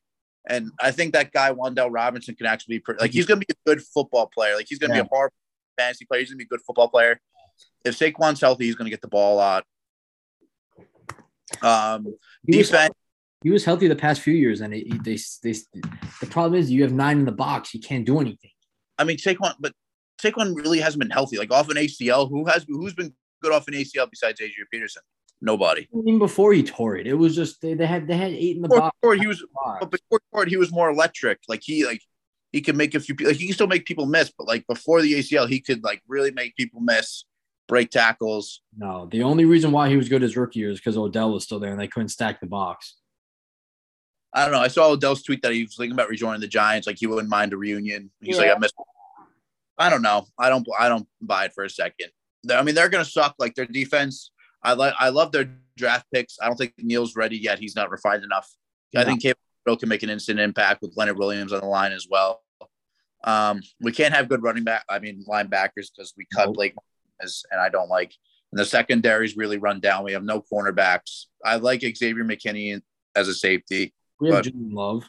And 0.49 0.70
I 0.80 0.91
think 0.91 1.12
that 1.12 1.30
guy 1.33 1.53
Wan'Dale 1.53 1.91
Robinson 1.93 2.35
can 2.35 2.47
actually 2.47 2.76
be 2.76 2.80
pre- 2.80 2.97
like 2.99 3.12
he's 3.12 3.26
going 3.26 3.41
to 3.41 3.47
be 3.47 3.53
a 3.53 3.68
good 3.68 3.83
football 3.83 4.26
player. 4.26 4.57
Like 4.57 4.66
he's 4.68 4.78
going 4.78 4.91
to 4.91 4.97
Yeah. 4.97 5.03
be 5.03 5.09
a 5.12 5.14
hard 5.16 5.30
fantasy 5.78 6.05
player. 6.05 6.20
He's 6.20 6.30
going 6.30 6.39
to 6.39 6.45
be 6.45 6.47
a 6.47 6.49
good 6.49 6.62
football 6.66 6.89
player. 6.89 7.20
If 7.85 7.99
Saquon's 7.99 8.41
healthy, 8.41 8.64
he's 8.66 8.74
going 8.74 8.87
to 8.87 8.91
get 8.91 9.03
the 9.03 9.09
ball 9.09 9.35
a 9.35 9.37
lot. 9.37 9.64
Um, 11.62 12.07
He 12.46 12.59
was, 12.59 12.68
defense. 12.68 12.94
he 13.42 13.50
was 13.50 13.64
healthy 13.64 13.88
the 13.88 13.96
past 13.96 14.20
few 14.22 14.34
years, 14.34 14.61
and 14.61 14.72
it, 14.74 15.05
they, 15.05 15.18
they, 15.42 15.53
the 16.20 16.26
problem 16.30 16.59
is 16.61 16.70
you 16.70 16.82
have 16.82 16.92
nine 16.92 17.18
in 17.18 17.24
the 17.24 17.32
box. 17.32 17.70
He 17.70 17.78
can't 17.78 18.05
do 18.05 18.20
anything. 18.20 18.50
I 18.98 19.05
mean 19.05 19.16
Saquon, 19.16 19.55
but 19.61 19.72
Saquon 20.22 20.55
really 20.57 20.78
hasn't 20.80 21.00
been 21.00 21.11
healthy. 21.11 21.36
Like 21.38 21.50
off 21.50 21.68
an 21.70 21.76
ACL, 21.76 22.28
who 22.28 22.46
has 22.46 22.64
who's 22.68 22.94
been 22.94 23.12
good 23.42 23.53
off 23.53 23.66
an 23.68 23.74
ACL 23.74 24.09
besides 24.11 24.40
Adrian 24.40 24.66
Peterson? 24.70 25.03
Nobody. 25.40 25.88
Even 26.07 26.18
before 26.20 26.53
he 26.53 26.62
tore 26.62 26.94
it, 26.96 27.07
it 27.09 27.14
was 27.14 27.34
just 27.34 27.61
they, 27.61 27.74
they 27.74 27.86
had 27.86 28.07
they 28.07 28.16
had 28.16 28.30
eight 28.30 28.57
in 28.57 28.62
the 28.62 28.68
Before, 28.68 28.80
box. 28.82 28.96
before 29.00 29.14
he 29.16 29.26
was, 29.26 29.44
but 29.80 29.90
before 29.90 30.20
before 30.30 30.46
he 30.46 30.57
was 30.57 30.70
more 30.70 30.88
electric. 30.90 31.38
Like 31.48 31.62
he 31.64 31.84
like 31.84 32.00
he 32.53 32.61
could 32.61 32.76
make 32.76 32.94
a 32.94 33.00
few. 33.00 33.16
Like 33.16 33.36
he 33.36 33.46
can 33.46 33.55
still 33.55 33.66
make 33.66 33.84
people 33.84 34.07
miss, 34.07 34.30
but 34.36 34.46
like 34.46 34.64
before 34.68 35.03
the 35.03 35.14
ACL, 35.14 35.48
he 35.48 35.59
could 35.61 35.82
like 35.82 36.00
really 36.07 36.30
make 36.30 36.55
people 36.55 36.80
miss, 36.80 37.24
break 37.72 37.88
tackles. 37.88 38.60
No, 38.76 39.08
the 39.10 39.22
only 39.22 39.46
reason 39.46 39.72
why 39.72 39.88
he 39.88 39.96
was 39.96 40.10
good 40.10 40.20
his 40.20 40.36
rookie 40.36 40.58
year 40.58 40.68
is 40.68 40.78
because 40.78 40.98
Odell 40.98 41.32
was 41.32 41.44
still 41.44 41.58
there 41.58 41.70
and 41.70 41.80
they 41.80 41.88
couldn't 41.88 42.10
stack 42.10 42.38
the 42.38 42.46
box. 42.46 42.96
I 44.34 44.42
don't 44.42 44.52
know. 44.52 44.60
I 44.60 44.68
saw 44.68 44.90
Odell's 44.90 45.22
tweet 45.22 45.40
that 45.40 45.54
he 45.54 45.62
was 45.62 45.74
thinking 45.74 45.94
about 45.94 46.10
rejoining 46.10 46.42
the 46.42 46.48
Giants. 46.48 46.86
Like 46.86 46.98
he 46.98 47.06
wouldn't 47.06 47.30
mind 47.30 47.54
a 47.54 47.56
reunion. 47.56 48.10
He's 48.20 48.36
like, 48.36 48.50
I 48.50 48.58
miss. 48.58 48.72
I 49.78 49.88
don't 49.88 50.02
know. 50.02 50.26
I 50.38 50.50
don't. 50.50 50.68
I 50.78 50.90
don't 50.90 51.08
buy 51.22 51.46
it 51.46 51.54
for 51.54 51.64
a 51.64 51.70
second. 51.70 52.10
I 52.50 52.62
mean, 52.62 52.74
they're 52.74 52.90
gonna 52.90 53.06
suck. 53.06 53.36
Like 53.38 53.54
their 53.54 53.64
defense. 53.64 54.32
I 54.62 54.74
like. 54.74 54.92
I 54.98 55.08
love 55.08 55.32
their 55.32 55.48
draft 55.78 56.04
picks. 56.12 56.36
I 56.42 56.48
don't 56.48 56.56
think 56.56 56.74
Neil's 56.76 57.16
ready 57.16 57.38
yet. 57.38 57.58
He's 57.58 57.74
not 57.74 57.90
refined 57.90 58.22
enough. 58.22 58.50
I 58.94 59.04
think 59.04 59.22
Campbell 59.22 59.78
can 59.78 59.88
make 59.88 60.02
an 60.02 60.10
instant 60.10 60.38
impact 60.40 60.82
with 60.82 60.92
Leonard 60.94 61.16
Williams 61.16 61.54
on 61.54 61.60
the 61.60 61.66
line 61.66 61.92
as 61.92 62.06
well. 62.10 62.42
Um, 63.24 63.62
we 63.80 63.92
can't 63.92 64.12
have 64.12 64.28
good 64.28 64.42
running 64.42 64.64
back. 64.64 64.84
I 64.90 64.98
mean, 64.98 65.24
linebackers 65.26 65.88
because 65.96 66.12
we 66.18 66.26
cut 66.34 66.48
Nope. 66.48 66.56
Blake 66.56 66.74
And 67.50 67.60
I 67.60 67.68
don't 67.68 67.88
like. 67.88 68.14
And 68.52 68.58
the 68.58 68.64
secondary's 68.66 69.36
really 69.36 69.56
run 69.58 69.80
down. 69.80 70.04
We 70.04 70.12
have 70.12 70.24
no 70.24 70.42
cornerbacks. 70.42 71.26
I 71.44 71.56
like 71.56 71.80
Xavier 71.80 72.24
McKinney 72.24 72.80
as 73.16 73.28
a 73.28 73.34
safety. 73.34 73.94
We 74.20 74.30
have 74.30 74.44
But- 74.44 74.52
Love 74.54 75.08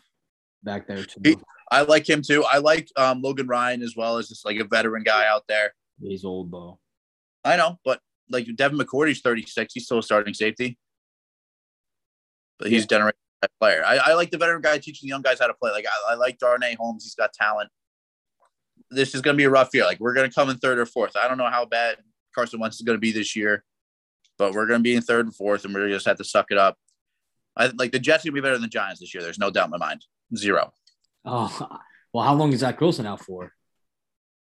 back 0.64 0.88
there 0.88 1.04
too. 1.04 1.20
He- 1.24 1.38
I 1.72 1.82
like 1.82 2.08
him 2.08 2.22
too. 2.22 2.44
I 2.44 2.60
like 2.60 2.88
um, 2.98 3.22
Logan 3.22 3.48
Ryan 3.48 3.82
as 3.82 3.96
well 3.98 4.18
as 4.18 4.28
just 4.30 4.46
like 4.46 4.58
a 4.60 4.64
veteran 4.66 5.04
guy 5.04 5.26
out 5.28 5.44
there. 5.48 5.74
He's 6.02 6.24
old 6.24 6.52
though. 6.52 6.80
I 7.44 7.58
know, 7.58 7.80
but 7.84 8.00
like 8.30 8.48
Devin 8.56 8.78
McCourty's 8.78 9.22
36. 9.22 9.74
He's 9.74 9.86
still 9.86 10.00
a 10.00 10.04
starting 10.04 10.34
safety. 10.34 10.78
But 12.60 12.70
he's 12.70 12.82
Yeah. 12.84 12.88
generating 12.88 13.20
that 13.42 13.52
player. 13.60 13.84
I, 13.86 13.98
I 13.98 14.14
like 14.14 14.32
the 14.32 14.38
veteran 14.38 14.62
guy 14.62 14.78
teaching 14.78 15.08
the 15.08 15.10
young 15.10 15.22
guys 15.22 15.40
how 15.40 15.48
to 15.48 15.54
play. 15.54 15.72
Like 15.72 15.86
I, 16.08 16.14
I 16.14 16.16
like 16.16 16.38
Darnay 16.38 16.76
Holmes. 16.76 17.04
He's 17.04 17.16
got 17.16 17.34
talent. 17.34 17.70
This 18.94 19.16
is 19.16 19.22
going 19.22 19.36
to 19.36 19.38
be 19.38 19.46
a 19.46 19.50
rough 19.50 19.70
year. 19.74 19.86
Like 19.86 20.00
we're 20.00 20.14
going 20.14 20.30
to 20.30 20.34
come 20.34 20.50
in 20.50 20.58
third 20.58 20.80
or 20.80 20.86
fourth. 20.86 21.16
I 21.16 21.28
don't 21.28 21.38
know 21.38 21.50
how 21.50 21.66
bad 21.66 21.98
Carson 22.34 22.60
Wentz 22.60 22.78
is 22.78 22.82
going 22.82 22.98
to 22.98 23.02
be 23.02 23.12
this 23.12 23.36
year, 23.36 23.64
but 24.38 24.54
we're 24.54 24.66
going 24.68 24.80
to 24.80 24.84
be 24.84 24.96
in 24.96 25.02
third 25.02 25.26
and 25.26 25.36
fourth, 25.36 25.66
and 25.66 25.74
we're 25.74 25.90
just 25.90 26.06
have 26.06 26.18
to 26.18 26.24
suck 26.24 26.48
it 26.52 26.58
up. 26.58 26.78
I 27.56 27.68
like 27.68 27.92
the 27.92 28.00
Jets 28.00 28.24
are 28.26 28.30
going 28.30 28.36
to 28.36 28.42
be 28.42 28.46
better 28.46 28.56
than 28.56 28.64
the 28.64 28.68
Giants 28.68 29.00
this 29.00 29.14
year. 29.14 29.22
There's 29.24 29.40
no 29.40 29.52
doubt 29.52 29.66
in 29.66 29.72
my 29.72 29.78
mind. 29.78 30.06
Zero. 30.36 30.74
Oh 31.26 31.80
well, 32.14 32.24
how 32.24 32.34
long 32.34 32.52
is 32.54 32.62
Zach 32.62 32.80
Wilson 32.82 33.06
out 33.06 33.22
for? 33.22 33.52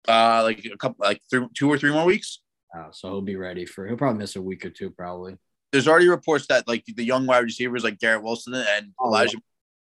Uh, 0.07 0.41
like 0.43 0.65
a 0.65 0.77
couple, 0.77 1.05
like 1.05 1.21
three, 1.29 1.45
two 1.53 1.69
or 1.69 1.77
three 1.77 1.91
more 1.91 2.05
weeks. 2.05 2.39
Oh, 2.75 2.87
so 2.91 3.09
he'll 3.09 3.21
be 3.21 3.35
ready 3.35 3.65
for. 3.65 3.87
He'll 3.87 3.97
probably 3.97 4.19
miss 4.19 4.35
a 4.35 4.41
week 4.41 4.65
or 4.65 4.69
two, 4.69 4.89
probably. 4.89 5.37
there's 5.71 5.87
already 5.87 6.07
reports 6.07 6.47
that 6.47 6.67
like 6.67 6.83
the 6.85 7.03
young 7.03 7.25
wide 7.25 7.43
receivers 7.43 7.83
like 7.83 7.99
Garrett 7.99 8.23
Wilson 8.23 8.53
and 8.53 8.93
Oh, 8.99 9.07
Elijah 9.07 9.37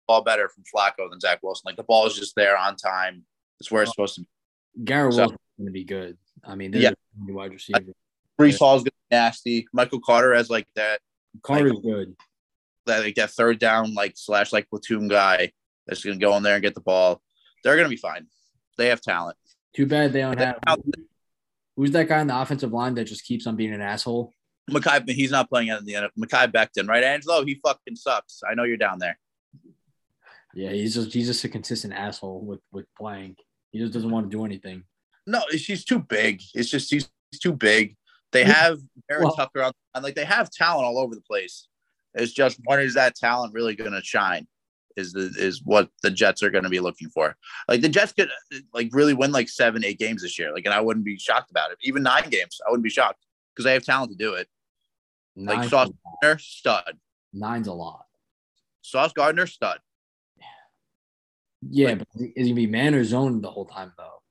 ball 0.07 0.24
better 0.24 0.49
from 0.49 0.64
Flacco 0.64 1.10
than 1.10 1.20
Zach 1.20 1.39
Wilson. 1.43 1.64
Like 1.66 1.76
the 1.78 1.84
ball 1.84 2.07
is 2.07 2.16
just 2.16 2.36
there 2.36 2.57
on 2.57 2.76
time. 2.76 3.26
It's 3.60 3.70
where 3.72 3.84
it's 3.84 3.91
supposed 3.91 4.16
to 4.16 4.22
be. 4.22 4.28
Garrett 4.84 5.13
So- 5.13 5.20
Wilson's 5.22 5.39
going 5.57 5.67
to 5.67 5.72
be 5.72 5.84
good. 5.84 6.17
I 6.43 6.55
mean, 6.55 6.74
Yeah. 6.74 6.91
wide 7.28 7.51
receiver. 7.51 7.93
Breece 8.39 8.57
Hall's 8.59 8.84
gonna 8.84 8.91
be 9.09 9.15
nasty. 9.15 9.67
Michael 9.74 9.99
Carter 9.99 10.34
has 10.34 10.49
like 10.49 10.67
that 10.76 11.01
Carter's 11.43 11.78
good. 11.84 12.15
that 12.86 12.99
like 13.01 13.15
that 13.15 13.32
third 13.32 13.59
down 13.59 13.93
like 13.93 14.13
slash 14.15 14.53
like 14.53 14.70
platoon 14.70 15.09
guy 15.09 15.51
that's 15.86 16.01
gonna 16.05 16.15
go 16.17 16.38
in 16.38 16.43
there 16.43 16.53
and 16.55 16.63
get 16.63 16.74
the 16.74 16.80
ball. 16.80 17.22
They're 17.63 17.76
gonna 17.76 17.89
be 17.89 17.97
fine. 17.97 18.28
They 18.78 18.88
have 18.88 19.01
talent. 19.01 19.36
Too 19.76 19.86
bad 19.86 20.13
they 20.13 20.22
don't 20.22 20.39
have. 20.39 20.57
Who's 21.76 21.91
that 21.91 22.07
guy 22.07 22.22
on 22.22 22.28
the 22.28 22.39
offensive 22.39 22.72
line 22.72 22.95
that 22.95 23.03
just 23.05 23.26
keeps 23.26 23.45
on 23.45 23.57
being 23.57 23.74
an 23.74 23.82
asshole? 23.82 24.32
Mekhi, 24.72 25.09
he's 25.09 25.32
not 25.32 25.49
playing 25.49 25.70
at 25.72 25.84
the 25.84 25.95
end. 25.95 26.09
Mekhi 26.17 26.49
Becton, 26.49 26.88
right, 26.88 27.03
Angelo? 27.03 27.43
He 27.43 27.55
fucking 27.55 27.97
sucks. 27.97 28.41
I 28.49 28.53
know 28.53 28.63
you're 28.63 28.78
down 28.78 28.99
there. 28.99 29.20
Yeah, 30.53 30.72
he's 30.72 30.93
just 30.95 31.13
he's 31.13 31.28
just 31.28 31.43
a 31.43 31.49
consistent 31.49 31.93
asshole 31.93 32.39
with 32.39 32.61
with 32.72 32.86
playing. 32.97 33.36
He 33.72 33.80
just 33.80 33.93
doesn't 33.93 34.09
want 34.09 34.30
to 34.30 34.36
do 34.36 34.45
anything. 34.45 34.84
No, 35.28 35.41
she's 35.51 35.86
too 35.86 35.99
big. 35.99 36.41
It's 36.55 36.70
just 36.70 36.89
he's, 36.89 37.09
he's 37.32 37.39
too 37.39 37.53
big. 37.53 37.95
They 38.32 38.43
have 38.43 38.80
Barrett 39.07 39.26
Well- 39.26 39.36
Tucker 39.36 39.63
on, 39.63 39.72
and 39.95 40.03
like 40.03 40.15
they 40.15 40.26
have 40.26 40.49
talent 40.49 40.86
all 40.86 40.97
over 40.97 41.15
the 41.15 41.22
place. 41.22 41.67
It's 42.15 42.32
just 42.34 42.59
when 42.65 42.80
is 42.80 42.95
that 42.95 43.15
talent 43.15 43.53
really 43.53 43.76
going 43.76 43.91
to 43.91 44.01
shine? 44.03 44.47
Is 44.97 45.13
the 45.13 45.32
is 45.38 45.61
what 45.63 45.89
the 46.01 46.09
Jets 46.11 46.41
are 46.43 46.49
going 46.49 46.63
to 46.63 46.70
be 46.70 46.80
looking 46.80 47.09
for? 47.09 47.36
Like 47.67 47.82
the 47.82 47.89
Jets 47.89 48.11
could 48.11 48.30
like 48.74 48.89
really 48.91 49.13
win 49.13 49.32
like 49.32 49.47
seven, 49.47 49.86
eight 49.86 49.99
games 49.99 50.24
this 50.24 50.38
year. 50.38 50.51
Like, 50.53 50.65
and 50.65 50.74
I 50.74 50.82
wouldn't 50.82 51.05
be 51.05 51.17
shocked 51.17 51.51
about 51.51 51.72
it. 51.72 51.78
Even 51.84 52.03
nine 52.03 52.30
games, 52.30 52.59
I 52.65 52.72
wouldn't 52.72 52.84
be 52.84 52.89
shocked 52.89 53.24
because 53.55 53.65
they 53.65 53.74
have 53.74 53.84
talent 53.86 54.11
to 54.11 54.17
do 54.17 54.34
it. 54.34 54.47
Like 55.36 55.59
Nine's, 55.59 55.70
Sauce 55.70 55.89
Gardner, 56.22 56.39
stud. 56.39 56.97
nine's 57.32 57.67
a 57.67 57.74
lot. 57.74 58.05
Sauce 58.82 59.13
Gardner, 59.13 59.47
stud. 59.47 59.80
Yeah, 61.62 61.89
Like- 61.89 61.99
but 61.99 62.07
is 62.18 62.30
he 62.36 62.43
gonna 62.43 62.53
be 62.55 62.68
man 62.68 62.95
or 62.95 63.03
zone 63.03 63.41
the 63.41 63.51
whole 63.51 63.66
time 63.66 63.93
though? 63.97 64.22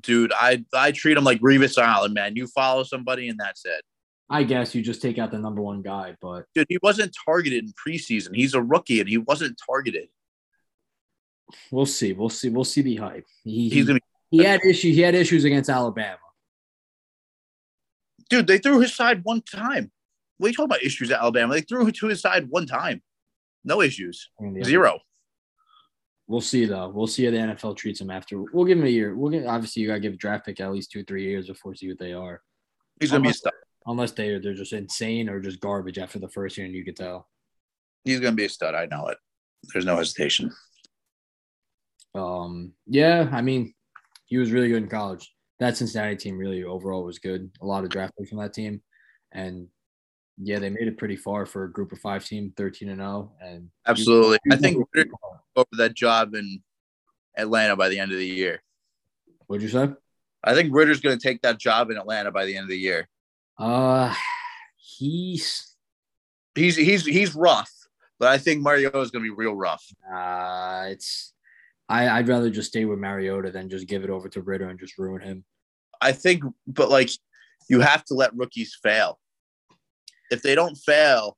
Dude, 0.00 0.32
I 0.34 0.64
I 0.74 0.92
treat 0.92 1.16
him 1.16 1.24
like 1.24 1.40
Revis 1.40 1.80
Island, 1.80 2.14
man. 2.14 2.36
You 2.36 2.46
follow 2.46 2.82
somebody 2.82 3.28
and 3.28 3.38
that's 3.38 3.64
it. 3.64 3.82
I 4.30 4.42
guess 4.42 4.74
you 4.74 4.82
just 4.82 5.00
take 5.02 5.18
out 5.18 5.30
the 5.30 5.38
number 5.38 5.60
one 5.62 5.82
guy, 5.82 6.16
but 6.20 6.44
Dude, 6.54 6.66
he 6.68 6.78
wasn't 6.82 7.14
targeted 7.26 7.64
in 7.64 7.72
preseason. 7.72 8.34
He's 8.34 8.54
a 8.54 8.62
rookie 8.62 9.00
and 9.00 9.08
he 9.08 9.18
wasn't 9.18 9.58
targeted. 9.66 10.08
we'll 11.70 11.86
see. 11.86 12.12
We'll 12.12 12.30
see. 12.30 12.48
We'll 12.48 12.64
see 12.64 12.82
the 12.82 12.96
hype. 12.96 13.26
He, 13.44 13.68
He's 13.70 13.86
gonna 13.86 14.00
he 14.30 14.42
had 14.42 14.60
issues. 14.64 14.96
He 14.96 15.00
had 15.02 15.14
issues 15.14 15.44
against 15.44 15.70
Alabama. 15.70 16.18
dude, 18.30 18.46
they 18.46 18.58
threw 18.58 18.80
his 18.80 18.94
side 18.94 19.20
one 19.24 19.42
time. 19.42 19.90
What 20.38 20.46
are 20.46 20.50
you 20.50 20.54
talking 20.56 20.64
about 20.70 20.82
issues 20.82 21.10
at 21.10 21.20
Alabama? 21.20 21.54
They 21.54 21.60
threw 21.60 21.86
it 21.86 21.94
to 21.96 22.06
his 22.08 22.20
side 22.20 22.48
one 22.48 22.66
time. 22.66 23.02
No 23.64 23.80
issues. 23.80 24.30
Zero. 24.64 25.00
We'll 26.26 26.40
see 26.40 26.64
though. 26.64 26.88
We'll 26.88 27.06
see 27.06 27.24
how 27.26 27.30
the 27.32 27.36
NFL 27.38 27.76
treats 27.76 28.00
him 28.00 28.10
after. 28.10 28.42
We'll 28.52 28.64
give 28.64 28.78
him 28.78 28.86
a 28.86 28.88
year. 28.88 29.14
We'll 29.14 29.30
get 29.30 29.46
obviously 29.46 29.82
you 29.82 29.88
gotta 29.88 30.00
give 30.00 30.14
a 30.14 30.16
draft 30.16 30.46
pick 30.46 30.60
at 30.60 30.72
least 30.72 30.90
two, 30.90 31.04
three 31.04 31.24
years 31.24 31.48
before 31.48 31.74
see 31.74 31.88
what 31.88 31.98
they 31.98 32.12
are. 32.14 32.40
He's 33.00 33.10
gonna 33.10 33.20
be 33.22 33.26
a 33.26 33.28
Unless- 33.28 33.38
stud. 33.38 33.52
Unless 33.86 34.12
they 34.12 34.28
are 34.30 34.40
they're 34.40 34.54
just 34.54 34.72
insane 34.72 35.28
or 35.28 35.40
just 35.40 35.60
garbage 35.60 35.98
after 35.98 36.18
the 36.18 36.28
first 36.30 36.56
year, 36.56 36.64
and 36.66 36.74
you 36.74 36.84
could 36.84 36.96
tell. 36.96 37.28
He's 38.04 38.20
gonna 38.20 38.34
be 38.36 38.46
a 38.46 38.48
stud. 38.48 38.74
I 38.74 38.86
know 38.86 39.08
it. 39.08 39.18
There's 39.72 39.84
no 39.84 39.96
hesitation. 39.96 40.50
Um, 42.14 42.72
yeah, 42.86 43.28
I 43.32 43.42
mean, 43.42 43.74
he 44.26 44.38
was 44.38 44.52
really 44.52 44.68
good 44.68 44.82
in 44.84 44.88
college. 44.88 45.30
That 45.60 45.76
Cincinnati 45.76 46.16
team 46.16 46.38
really 46.38 46.64
overall 46.64 47.04
was 47.04 47.18
good. 47.18 47.50
A 47.60 47.66
lot 47.66 47.84
of 47.84 47.90
draft 47.90 48.14
picks 48.16 48.30
from 48.30 48.38
that 48.38 48.52
team, 48.54 48.82
and 49.32 49.68
yeah, 50.38 50.58
they 50.58 50.70
made 50.70 50.88
it 50.88 50.98
pretty 50.98 51.16
far 51.16 51.46
for 51.46 51.64
a 51.64 51.72
group 51.72 51.92
of 51.92 51.98
five 51.98 52.24
team, 52.24 52.52
thirteen 52.56 52.88
and 52.88 53.00
zero. 53.00 53.32
And 53.40 53.70
Absolutely. 53.86 54.38
I 54.50 54.56
think 54.56 54.86
Ridder 54.94 55.10
over 55.56 55.68
that 55.72 55.94
job 55.94 56.34
in 56.34 56.62
Atlanta 57.36 57.76
by 57.76 57.88
the 57.88 57.98
end 57.98 58.12
of 58.12 58.18
the 58.18 58.26
year. 58.26 58.62
What'd 59.46 59.62
you 59.62 59.68
say? 59.68 59.92
I 60.42 60.54
think 60.54 60.74
Ridder's 60.74 61.00
gonna 61.00 61.18
take 61.18 61.42
that 61.42 61.58
job 61.58 61.90
in 61.90 61.96
Atlanta 61.96 62.30
by 62.30 62.46
the 62.46 62.56
end 62.56 62.64
of 62.64 62.70
the 62.70 62.78
year. 62.78 63.08
Uh, 63.58 64.14
he's 64.76 65.74
He's 66.54 66.76
he's 66.76 67.04
he's 67.04 67.34
rough, 67.34 67.72
but 68.18 68.28
I 68.28 68.38
think 68.38 68.62
Mariota 68.62 69.00
is 69.00 69.10
gonna 69.10 69.24
be 69.24 69.30
real 69.30 69.54
rough. 69.54 69.84
uh, 70.12 70.86
it's. 70.88 71.32
I, 71.86 72.08
I'd 72.08 72.28
rather 72.28 72.48
just 72.48 72.70
stay 72.70 72.86
with 72.86 72.98
Mariota 72.98 73.50
than 73.50 73.68
just 73.68 73.86
give 73.86 74.04
it 74.04 74.10
over 74.10 74.26
to 74.30 74.40
Ridder 74.40 74.70
and 74.70 74.78
just 74.78 74.96
ruin 74.96 75.20
him. 75.20 75.44
I 76.00 76.12
think, 76.12 76.42
but 76.66 76.88
like 76.88 77.10
you 77.68 77.80
have 77.80 78.04
to 78.06 78.14
let 78.14 78.34
rookies 78.34 78.78
fail. 78.82 79.18
If 80.30 80.42
they 80.42 80.54
don't 80.54 80.74
fail, 80.76 81.36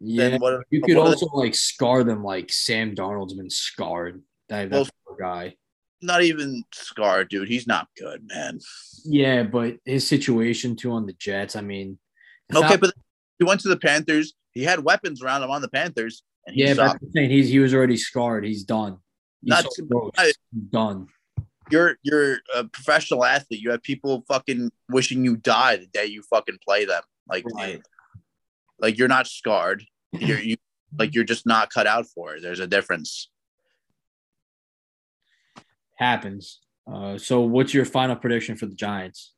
Yeah, 0.00 0.30
then 0.30 0.40
what? 0.40 0.62
you 0.70 0.80
could 0.82 0.96
also 0.96 1.26
like 1.32 1.54
scar 1.54 2.04
them 2.04 2.22
like 2.24 2.52
Sam 2.52 2.94
Darnold's 2.94 3.34
been 3.34 3.50
scarred 3.50 4.22
That, 4.48 4.70
Well- 4.70 4.88
guy. 5.18 5.56
Not 6.02 6.22
even 6.22 6.64
scarred, 6.72 7.28
dude. 7.28 7.46
He's 7.48 7.66
not 7.66 7.86
good, 7.98 8.26
man. 8.26 8.58
Yeah, 9.04 9.42
but 9.42 9.76
his 9.84 10.06
situation 10.08 10.74
too 10.74 10.92
on 10.92 11.04
the 11.04 11.12
Jets. 11.12 11.56
I 11.56 11.60
mean, 11.60 11.98
Okay, 12.54 12.66
Fal- 12.68 12.78
but 12.78 12.94
he 13.38 13.44
went 13.44 13.60
to 13.60 13.68
the 13.68 13.76
Panthers. 13.76 14.32
He 14.52 14.62
had 14.62 14.82
weapons 14.82 15.22
around 15.22 15.42
him 15.42 15.50
on 15.50 15.60
the 15.60 15.68
Panthers, 15.68 16.22
and 16.46 16.56
he 16.56 16.62
yeah, 16.64 16.72
sucked. 16.72 17.02
I'm 17.02 17.12
saying 17.12 17.30
he's 17.30 17.50
he 17.50 17.58
was 17.58 17.74
already 17.74 17.98
scarred. 17.98 18.44
He's 18.46 18.64
done. 18.64 18.96
He's 19.42 19.50
Not 19.50 19.66
so. 19.72 20.10
I- 20.16 20.24
He's 20.26 20.34
done. 20.70 21.06
You're 21.70 21.98
you're 22.02 22.38
a 22.54 22.64
professional 22.64 23.24
athlete. 23.24 23.60
You 23.60 23.70
have 23.70 23.82
people 23.82 24.24
fucking 24.26 24.72
wishing 24.88 25.22
you 25.24 25.36
died 25.36 25.82
the 25.82 25.86
day 25.86 26.06
you 26.06 26.22
fucking 26.22 26.58
play 26.66 26.86
them. 26.86 27.02
Like, 27.30 27.44
Right. 27.54 27.80
like 28.80 28.98
you're 28.98 29.08
not 29.08 29.26
scarred. 29.26 29.84
You're 30.12 30.40
you 30.40 30.56
like 30.98 31.14
you're 31.14 31.22
just 31.24 31.46
not 31.46 31.70
cut 31.70 31.86
out 31.86 32.04
for 32.12 32.34
it. 32.34 32.42
There's 32.42 32.58
a 32.58 32.66
difference. 32.66 33.30
Happens. 35.96 36.60
Uh, 36.92 37.18
so, 37.18 37.40
what's 37.42 37.72
your 37.74 37.84
final 37.84 38.16
prediction 38.16 38.56
for 38.56 38.66
the 38.66 38.74
Giants? 38.74 39.32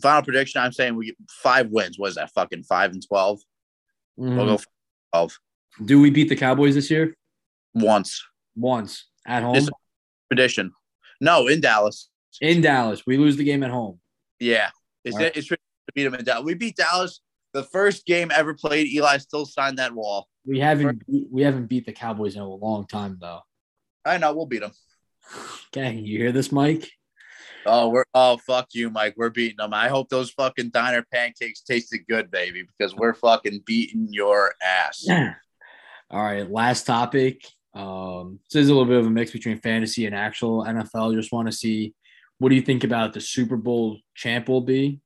Final 0.00 0.22
prediction. 0.22 0.60
I'm 0.62 0.72
saying 0.72 0.94
we 0.94 1.06
get 1.06 1.16
five 1.42 1.68
wins. 1.70 1.98
What 1.98 2.08
is 2.10 2.14
that? 2.14 2.30
Fucking 2.32 2.62
five 2.62 2.92
and 2.92 3.06
12 3.06 3.40
Mhm. 4.18 4.36
We'll 4.36 4.56
go 4.56 4.62
twelve 5.12 5.36
Do 5.84 6.00
we 6.00 6.10
beat 6.10 6.28
the 6.28 6.36
Cowboys 6.36 6.74
this 6.74 6.90
year? 6.90 7.14
once. 7.74 8.24
Once 8.56 9.06
at 9.26 9.42
home 9.42 9.54
This- 9.54 9.68
Tradition. 10.32 10.72
No, 11.20 11.46
in 11.48 11.60
Dallas. 11.60 12.08
in 12.40 12.60
Dallas. 12.60 13.04
We 13.06 13.16
lose 13.18 13.36
the 13.36 13.44
game 13.44 13.62
at 13.62 13.70
home. 13.70 14.00
Yeah, 14.40 14.70
it's 15.04 15.16
All 15.16 15.22
right. 15.22 15.36
it's 15.36 15.50
beat 15.94 16.04
them 16.04 16.14
in 16.14 16.24
Dallas. 16.24 16.44
We 16.44 16.54
beat 16.54 16.76
Dallas 16.76 17.20
the 17.52 17.64
first 17.64 18.06
game 18.06 18.30
ever 18.34 18.54
played. 18.54 18.88
Eli 18.88 19.18
still 19.18 19.46
signed 19.46 19.78
that 19.78 19.94
wall. 19.94 20.28
We 20.44 20.60
haven't 20.60 21.06
beat, 21.06 21.28
we 21.30 21.42
haven't 21.42 21.66
beat 21.66 21.86
the 21.86 21.92
Cowboys 21.92 22.34
in 22.34 22.42
a 22.42 22.48
long 22.48 22.86
time 22.86 23.18
though. 23.20 23.40
I 24.04 24.18
know 24.18 24.34
we'll 24.34 24.46
beat 24.46 24.60
them. 24.60 24.72
Okay, 25.68 25.96
you 25.96 26.18
hear 26.18 26.32
this, 26.32 26.50
Mike? 26.50 26.90
Oh, 27.66 27.88
we're 27.88 28.04
oh 28.14 28.38
fuck 28.38 28.68
you, 28.72 28.88
Mike. 28.88 29.14
We're 29.16 29.30
beating 29.30 29.58
them. 29.58 29.74
I 29.74 29.88
hope 29.88 30.08
those 30.08 30.30
fucking 30.30 30.70
diner 30.70 31.04
pancakes 31.12 31.60
tasted 31.60 32.00
good, 32.08 32.30
baby, 32.30 32.64
because 32.78 32.94
we're 32.94 33.14
fucking 33.14 33.62
beating 33.66 34.08
your 34.10 34.54
ass. 34.62 35.06
All 36.10 36.22
right, 36.22 36.50
last 36.50 36.86
topic. 36.86 37.44
Um, 37.74 38.40
this 38.50 38.62
is 38.62 38.68
a 38.70 38.72
little 38.72 38.88
bit 38.88 38.98
of 38.98 39.06
a 39.06 39.10
mix 39.10 39.30
between 39.30 39.60
fantasy 39.60 40.06
and 40.06 40.14
actual 40.14 40.64
NFL. 40.64 41.14
Just 41.14 41.32
want 41.32 41.48
to 41.48 41.52
see 41.52 41.94
what 42.38 42.48
do 42.48 42.54
you 42.54 42.62
think 42.62 42.84
about 42.84 43.12
the 43.12 43.20
Super 43.20 43.56
Bowl 43.56 43.98
champ 44.14 44.48
will 44.48 44.62
be? 44.62 45.00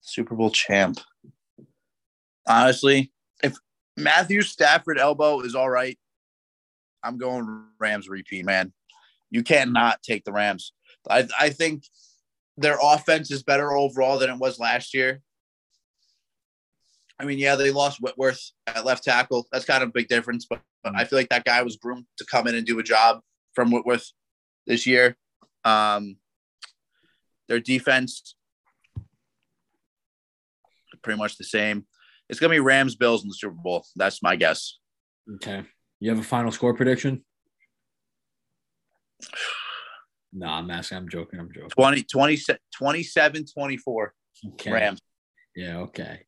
Super 0.00 0.34
Bowl 0.34 0.50
champ. 0.50 1.00
Honestly, 2.48 3.12
if 3.42 3.56
Matthew 3.96 4.42
Stafford 4.42 4.98
elbow 4.98 5.40
is 5.40 5.54
all 5.54 5.70
right, 5.70 5.98
I'm 7.02 7.18
going 7.18 7.64
Rams 7.78 8.08
repeat, 8.08 8.44
man. 8.44 8.72
You 9.30 9.42
cannot 9.42 10.02
take 10.02 10.24
the 10.24 10.32
Rams. 10.32 10.72
I 11.08 11.28
I 11.38 11.50
think 11.50 11.84
their 12.56 12.78
offense 12.82 13.30
is 13.30 13.42
better 13.42 13.72
overall 13.72 14.18
than 14.18 14.30
it 14.30 14.38
was 14.38 14.58
last 14.58 14.92
year. 14.92 15.22
I 17.18 17.24
mean, 17.24 17.38
yeah, 17.38 17.54
they 17.54 17.70
lost 17.70 18.00
Whitworth 18.00 18.52
at 18.66 18.86
left 18.86 19.04
tackle. 19.04 19.46
That's 19.52 19.66
kind 19.66 19.82
of 19.82 19.90
a 19.90 19.92
big 19.92 20.08
difference, 20.08 20.46
but, 20.48 20.60
but 20.82 20.94
I 20.96 21.04
feel 21.04 21.18
like 21.18 21.28
that 21.28 21.44
guy 21.44 21.62
was 21.62 21.76
groomed 21.76 22.06
to 22.16 22.24
come 22.24 22.46
in 22.46 22.54
and 22.54 22.66
do 22.66 22.78
a 22.78 22.82
job 22.82 23.20
from 23.54 23.70
Whitworth 23.70 24.10
this 24.66 24.86
year. 24.86 25.16
Um, 25.64 26.16
their 27.50 27.60
defense 27.60 28.36
pretty 31.02 31.18
much 31.18 31.36
the 31.36 31.44
same. 31.44 31.84
It's 32.28 32.38
gonna 32.38 32.52
be 32.52 32.60
Rams 32.60 32.94
Bills 32.94 33.22
in 33.24 33.28
the 33.28 33.34
Super 33.34 33.54
Bowl. 33.54 33.84
That's 33.96 34.22
my 34.22 34.36
guess. 34.36 34.78
Okay. 35.34 35.64
You 35.98 36.10
have 36.10 36.20
a 36.20 36.22
final 36.22 36.52
score 36.52 36.74
prediction? 36.74 37.24
No, 40.32 40.46
I'm 40.46 40.70
asking. 40.70 40.98
I'm 40.98 41.08
joking. 41.08 41.40
I'm 41.40 41.50
joking. 41.52 41.70
20, 41.70 42.04
20 42.04 42.38
27 42.76 43.44
24 43.52 44.14
Okay. 44.54 44.70
Rams. 44.70 45.00
Yeah. 45.56 45.78
Okay. 45.78 46.20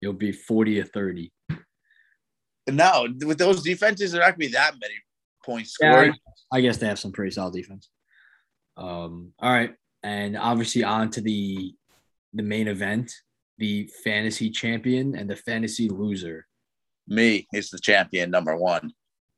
You'll 0.00 0.14
be 0.14 0.32
40 0.32 0.80
or 0.80 0.84
30. 0.84 1.32
No, 2.68 3.06
with 3.24 3.38
those 3.38 3.62
defenses, 3.62 4.12
there 4.12 4.22
not 4.22 4.28
gonna 4.28 4.38
be 4.38 4.48
that 4.48 4.72
many 4.80 4.94
points 5.44 5.72
scored. 5.72 6.14
I, 6.52 6.56
I 6.56 6.60
guess 6.62 6.78
they 6.78 6.86
have 6.86 6.98
some 6.98 7.12
pretty 7.12 7.30
solid 7.30 7.52
defense. 7.54 7.90
Um, 8.76 9.32
all 9.38 9.52
right, 9.52 9.74
and 10.06 10.36
obviously 10.36 10.84
on 10.84 11.10
to 11.10 11.20
the 11.20 11.74
the 12.32 12.42
main 12.42 12.68
event, 12.68 13.12
the 13.58 13.90
fantasy 14.04 14.50
champion 14.50 15.16
and 15.16 15.28
the 15.28 15.36
fantasy 15.36 15.88
loser. 15.88 16.46
Me 17.08 17.46
is 17.52 17.70
the 17.70 17.78
champion 17.78 18.30
number 18.30 18.56
one. 18.56 18.92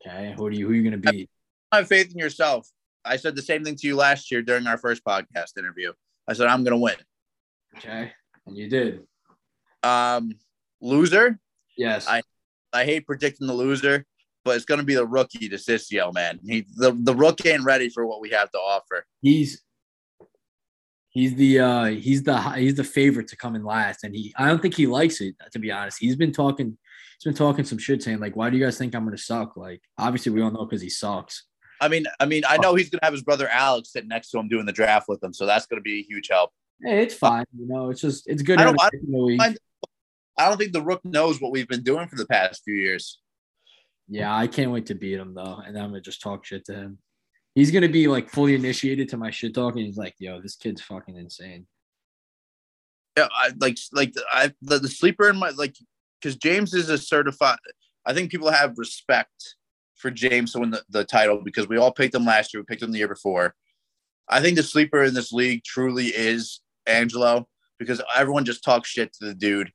Okay, 0.06 0.34
who 0.36 0.50
do 0.50 0.58
you 0.58 0.66
who 0.66 0.72
are 0.72 0.76
you 0.76 0.84
gonna 0.84 0.98
beat? 1.12 1.30
I 1.72 1.78
have 1.78 1.88
faith 1.88 2.10
in 2.12 2.18
yourself. 2.18 2.68
I 3.04 3.16
said 3.16 3.34
the 3.36 3.42
same 3.42 3.64
thing 3.64 3.76
to 3.76 3.86
you 3.86 3.96
last 3.96 4.30
year 4.30 4.42
during 4.42 4.66
our 4.66 4.78
first 4.78 5.02
podcast 5.04 5.56
interview. 5.58 5.92
I 6.28 6.34
said 6.34 6.46
I'm 6.48 6.64
gonna 6.64 6.78
win. 6.78 6.96
Okay, 7.76 8.12
and 8.46 8.56
you 8.56 8.68
did. 8.68 9.00
Um, 9.82 10.32
loser. 10.80 11.38
Yes. 11.76 12.06
I- 12.08 12.22
I 12.70 12.84
hate 12.84 13.06
predicting 13.06 13.46
the 13.46 13.54
loser, 13.54 14.04
but 14.44 14.54
it's 14.56 14.66
gonna 14.66 14.82
be 14.82 14.94
the 14.94 15.06
rookie 15.06 15.48
to 15.48 15.56
DeCiccio, 15.56 16.12
man. 16.12 16.38
He 16.44 16.66
the, 16.76 16.92
the 16.92 17.14
rookie 17.14 17.48
ain't 17.48 17.64
ready 17.64 17.88
for 17.88 18.06
what 18.06 18.20
we 18.20 18.28
have 18.30 18.50
to 18.50 18.58
offer. 18.58 19.06
he's 19.22 19.62
he's 21.18 21.34
the 21.34 21.58
uh 21.60 21.84
he's 21.86 22.22
the 22.22 22.38
he's 22.52 22.74
the 22.76 22.84
favorite 22.84 23.28
to 23.28 23.36
come 23.36 23.54
in 23.56 23.64
last, 23.64 24.04
and 24.04 24.14
he 24.14 24.32
I 24.36 24.46
don't 24.48 24.60
think 24.62 24.74
he 24.74 24.86
likes 24.86 25.20
it 25.20 25.34
to 25.52 25.58
be 25.58 25.70
honest. 25.70 25.98
He's 25.98 26.16
been 26.16 26.32
talking 26.32 26.78
he's 27.18 27.24
been 27.24 27.34
talking 27.34 27.64
some 27.64 27.78
shit 27.78 28.02
saying 28.02 28.20
like, 28.20 28.36
why 28.36 28.50
do 28.50 28.56
you 28.56 28.64
guys 28.64 28.78
think 28.78 28.94
I'm 28.94 29.04
gonna 29.04 29.18
suck? 29.18 29.56
Like, 29.56 29.82
obviously 29.98 30.32
we 30.32 30.42
all 30.42 30.50
know 30.50 30.64
because 30.64 30.82
he 30.82 30.90
sucks. 30.90 31.44
I 31.80 31.88
mean, 31.88 32.06
I 32.20 32.26
mean, 32.26 32.42
I 32.48 32.56
know 32.58 32.74
he's 32.74 32.90
gonna 32.90 33.04
have 33.04 33.12
his 33.12 33.22
brother 33.22 33.48
Alex 33.48 33.92
sitting 33.92 34.08
next 34.08 34.30
to 34.30 34.38
him 34.38 34.48
doing 34.48 34.66
the 34.66 34.72
draft 34.72 35.08
with 35.08 35.22
him, 35.22 35.32
so 35.32 35.46
that's 35.46 35.66
gonna 35.66 35.82
be 35.82 36.00
a 36.00 36.02
huge 36.02 36.28
help. 36.30 36.50
Hey, 36.82 37.02
it's 37.02 37.14
fine. 37.14 37.44
You 37.58 37.66
know, 37.68 37.90
it's 37.90 38.00
just 38.00 38.28
it's 38.28 38.42
good. 38.42 38.58
I 38.60 38.64
don't- 38.64 38.80
have 38.80 38.88
a 38.88 38.90
pick 38.92 39.02
in 39.02 39.12
the 39.12 39.18
league. 39.18 39.40
I- 39.40 39.54
I 40.40 40.48
don't 40.48 40.56
think 40.56 40.72
the 40.72 40.82
rook 40.82 41.04
knows 41.04 41.40
what 41.40 41.50
we've 41.50 41.66
been 41.66 41.82
doing 41.82 42.06
for 42.06 42.14
the 42.14 42.26
past 42.26 42.62
few 42.64 42.74
years. 42.76 43.18
Yeah, 44.08 44.32
I 44.34 44.46
can't 44.46 44.70
wait 44.70 44.86
to 44.86 44.94
beat 44.94 45.18
him 45.18 45.34
though, 45.34 45.60
and 45.66 45.76
I'm 45.76 45.90
gonna 45.90 46.00
just 46.00 46.20
talk 46.22 46.44
shit 46.44 46.64
to 46.66 46.74
him. 46.74 46.98
He's 47.58 47.72
gonna 47.72 47.88
be 47.88 48.06
like 48.06 48.30
fully 48.30 48.54
initiated 48.54 49.08
to 49.08 49.16
my 49.16 49.32
shit 49.32 49.52
talk, 49.52 49.74
and 49.74 49.84
he's 49.84 49.96
like, 49.96 50.14
"Yo, 50.20 50.40
this 50.40 50.54
kid's 50.54 50.80
fucking 50.80 51.16
insane." 51.16 51.66
Yeah, 53.16 53.26
I 53.34 53.50
like 53.58 53.76
like 53.92 54.14
I 54.32 54.52
the, 54.62 54.78
the 54.78 54.88
sleeper 54.88 55.28
in 55.28 55.36
my 55.36 55.50
like 55.50 55.74
because 56.20 56.36
James 56.36 56.72
is 56.72 56.88
a 56.88 56.96
certified. 56.96 57.58
I 58.06 58.14
think 58.14 58.30
people 58.30 58.48
have 58.48 58.74
respect 58.78 59.56
for 59.96 60.12
James 60.12 60.52
to 60.52 60.60
win 60.60 60.70
the, 60.70 60.84
the 60.88 61.04
title 61.04 61.42
because 61.44 61.66
we 61.66 61.78
all 61.78 61.90
picked 61.90 62.14
him 62.14 62.24
last 62.24 62.54
year. 62.54 62.60
We 62.60 62.64
picked 62.66 62.84
him 62.84 62.92
the 62.92 62.98
year 62.98 63.08
before. 63.08 63.56
I 64.28 64.40
think 64.40 64.56
the 64.56 64.62
sleeper 64.62 65.02
in 65.02 65.14
this 65.14 65.32
league 65.32 65.64
truly 65.64 66.06
is 66.06 66.60
Angelo 66.86 67.48
because 67.80 68.00
everyone 68.14 68.44
just 68.44 68.62
talks 68.62 68.88
shit 68.88 69.12
to 69.14 69.24
the 69.26 69.34
dude. 69.34 69.72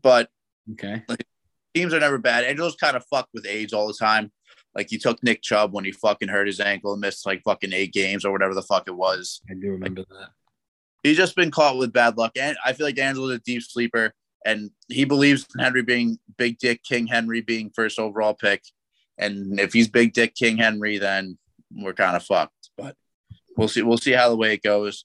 But 0.00 0.30
Okay. 0.72 1.02
like, 1.06 1.26
teams 1.74 1.92
are 1.92 2.00
never 2.00 2.16
bad. 2.16 2.44
Angelo's 2.44 2.76
kind 2.76 2.96
of 2.96 3.04
fucked 3.10 3.34
with 3.34 3.44
age 3.44 3.74
all 3.74 3.86
the 3.88 3.92
time. 3.92 4.32
Like 4.74 4.88
he 4.88 4.98
took 4.98 5.22
Nick 5.22 5.42
Chubb 5.42 5.72
when 5.72 5.84
he 5.84 5.92
fucking 5.92 6.28
hurt 6.28 6.46
his 6.46 6.60
ankle 6.60 6.92
and 6.92 7.00
missed 7.00 7.26
like 7.26 7.42
fucking 7.42 7.72
eight 7.72 7.92
games 7.92 8.24
or 8.24 8.32
whatever 8.32 8.54
the 8.54 8.62
fuck 8.62 8.84
it 8.86 8.96
was. 8.96 9.40
I 9.50 9.54
do 9.54 9.70
remember 9.70 10.04
that. 10.08 10.30
He's 11.02 11.16
just 11.16 11.34
been 11.34 11.50
caught 11.50 11.78
with 11.78 11.92
bad 11.92 12.16
luck. 12.16 12.32
And 12.36 12.56
I 12.64 12.72
feel 12.72 12.86
like 12.86 12.98
Angelo's 12.98 13.32
a 13.32 13.38
deep 13.38 13.62
sleeper 13.62 14.12
and 14.44 14.70
he 14.88 15.04
believes 15.04 15.46
in 15.54 15.64
Henry 15.64 15.82
being 15.82 16.18
big 16.36 16.58
dick 16.58 16.82
King 16.82 17.06
Henry 17.06 17.40
being 17.40 17.70
first 17.70 17.98
overall 17.98 18.34
pick. 18.34 18.62
And 19.18 19.58
if 19.60 19.72
he's 19.72 19.88
big 19.88 20.12
dick 20.12 20.34
King 20.34 20.56
Henry, 20.56 20.98
then 20.98 21.38
we're 21.70 21.92
kind 21.92 22.16
of 22.16 22.22
fucked. 22.22 22.70
But 22.76 22.96
we'll 23.56 23.68
see. 23.68 23.82
We'll 23.82 23.98
see 23.98 24.12
how 24.12 24.28
the 24.28 24.36
way 24.36 24.54
it 24.54 24.62
goes. 24.62 25.04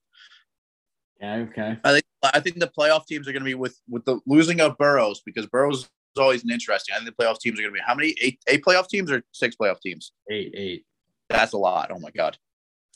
Yeah. 1.20 1.36
Okay. 1.36 1.78
I 1.84 1.92
think 1.92 2.06
I 2.24 2.40
think 2.40 2.60
the 2.60 2.72
playoff 2.78 3.06
teams 3.06 3.28
are 3.28 3.32
going 3.32 3.42
to 3.42 3.46
be 3.46 3.56
with 3.56 3.80
with 3.90 4.06
the 4.06 4.20
losing 4.26 4.62
of 4.62 4.78
Burrows 4.78 5.22
because 5.26 5.48
Burrows 5.48 5.90
always 6.18 6.44
an 6.44 6.52
interesting. 6.52 6.94
I 6.96 7.00
think 7.00 7.16
the 7.16 7.24
playoff 7.24 7.40
teams 7.40 7.60
are 7.60 7.64
going 7.64 7.74
to 7.74 7.80
be 7.80 7.84
how 7.86 7.96
many 7.96 8.16
eight 8.22 8.40
eight 8.48 8.64
playoff 8.64 8.88
teams 8.88 9.12
or 9.12 9.24
six 9.32 9.56
playoff 9.56 9.80
teams? 9.82 10.12
Eight. 10.32 10.54
Eight. 10.56 10.86
That's 11.30 11.54
a 11.54 11.58
lot. 11.58 11.92
Oh 11.92 12.00
my 12.00 12.12
god. 12.12 12.38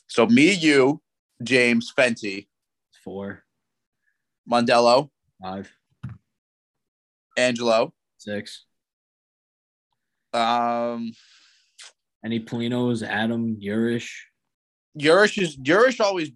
So 0.08 0.26
me, 0.26 0.52
you, 0.52 1.00
James, 1.42 1.92
Fenty, 1.96 2.48
Four. 3.04 3.44
Mondello, 4.50 5.10
Five. 5.42 5.72
Angelo, 7.36 7.92
Six. 8.18 8.64
um, 10.32 11.12
Any 12.24 12.40
Polinos? 12.40 13.02
Adam 13.06 13.56
Urish. 13.62 14.10
Yurish 14.98 15.40
is 15.40 15.56
Yurish 15.56 16.00
always 16.00 16.30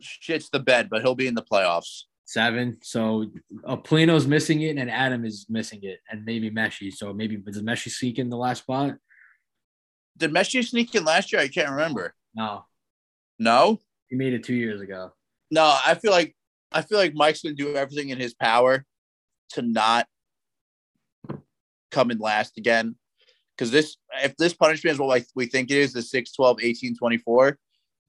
shits 0.00 0.48
the 0.50 0.60
bed, 0.60 0.88
but 0.88 1.02
he'll 1.02 1.14
be 1.16 1.26
in 1.26 1.34
the 1.34 1.42
playoffs. 1.42 2.04
Seven. 2.28 2.76
So 2.82 3.24
uh, 3.66 3.78
Polino's 3.78 4.26
missing 4.26 4.60
it, 4.60 4.76
and 4.76 4.90
Adam 4.90 5.24
is 5.24 5.46
missing 5.48 5.80
it, 5.82 6.00
and 6.10 6.26
maybe 6.26 6.50
Messi. 6.50 6.92
So 6.92 7.14
maybe 7.14 7.38
does 7.38 7.62
Messi 7.62 7.90
sneak 7.90 8.18
in 8.18 8.28
the 8.28 8.36
last 8.36 8.64
spot? 8.64 8.96
Did 10.18 10.30
Messi 10.30 10.62
sneak 10.62 10.94
in 10.94 11.06
last 11.06 11.32
year? 11.32 11.40
I 11.40 11.48
can't 11.48 11.70
remember. 11.70 12.14
No, 12.34 12.66
No, 13.38 13.78
he 14.08 14.16
made 14.16 14.34
it 14.34 14.44
two 14.44 14.54
years 14.54 14.82
ago. 14.82 15.12
no. 15.50 15.74
I 15.86 15.94
feel 15.94 16.10
like 16.10 16.36
I 16.70 16.82
feel 16.82 16.98
like 16.98 17.14
Mike's 17.14 17.40
gonna 17.40 17.54
do 17.54 17.74
everything 17.74 18.10
in 18.10 18.18
his 18.20 18.34
power 18.34 18.84
to 19.54 19.62
not 19.62 20.06
come 21.90 22.10
in 22.10 22.18
last 22.18 22.58
again. 22.58 22.96
Because 23.56 23.70
this, 23.70 23.96
if 24.22 24.36
this 24.36 24.52
punishment 24.52 24.92
is 24.92 25.00
what 25.00 25.24
we 25.34 25.46
think 25.46 25.70
it 25.70 25.78
is, 25.78 25.94
the 25.94 26.02
6, 26.02 26.32
12, 26.32 26.58
18, 26.62 26.94
24, 26.94 27.58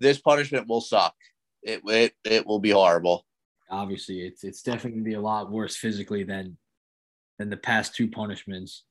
this 0.02 0.20
punishment 0.20 0.68
will 0.68 0.82
suck. 0.82 1.16
It, 1.64 1.82
it, 1.86 2.14
it 2.26 2.46
will 2.46 2.60
be 2.60 2.72
horrible. 2.72 3.26
Obviously, 3.70 4.22
it's 4.22 4.44
it's 4.44 4.62
definitely 4.62 4.92
gonna 4.92 5.04
be 5.04 5.14
a 5.14 5.22
lot 5.22 5.52
worse 5.52 5.76
physically 5.76 6.24
than 6.24 6.58
than 7.38 7.50
the 7.50 7.58
past 7.58 7.96
two 7.96 8.08
punishments. 8.10 8.84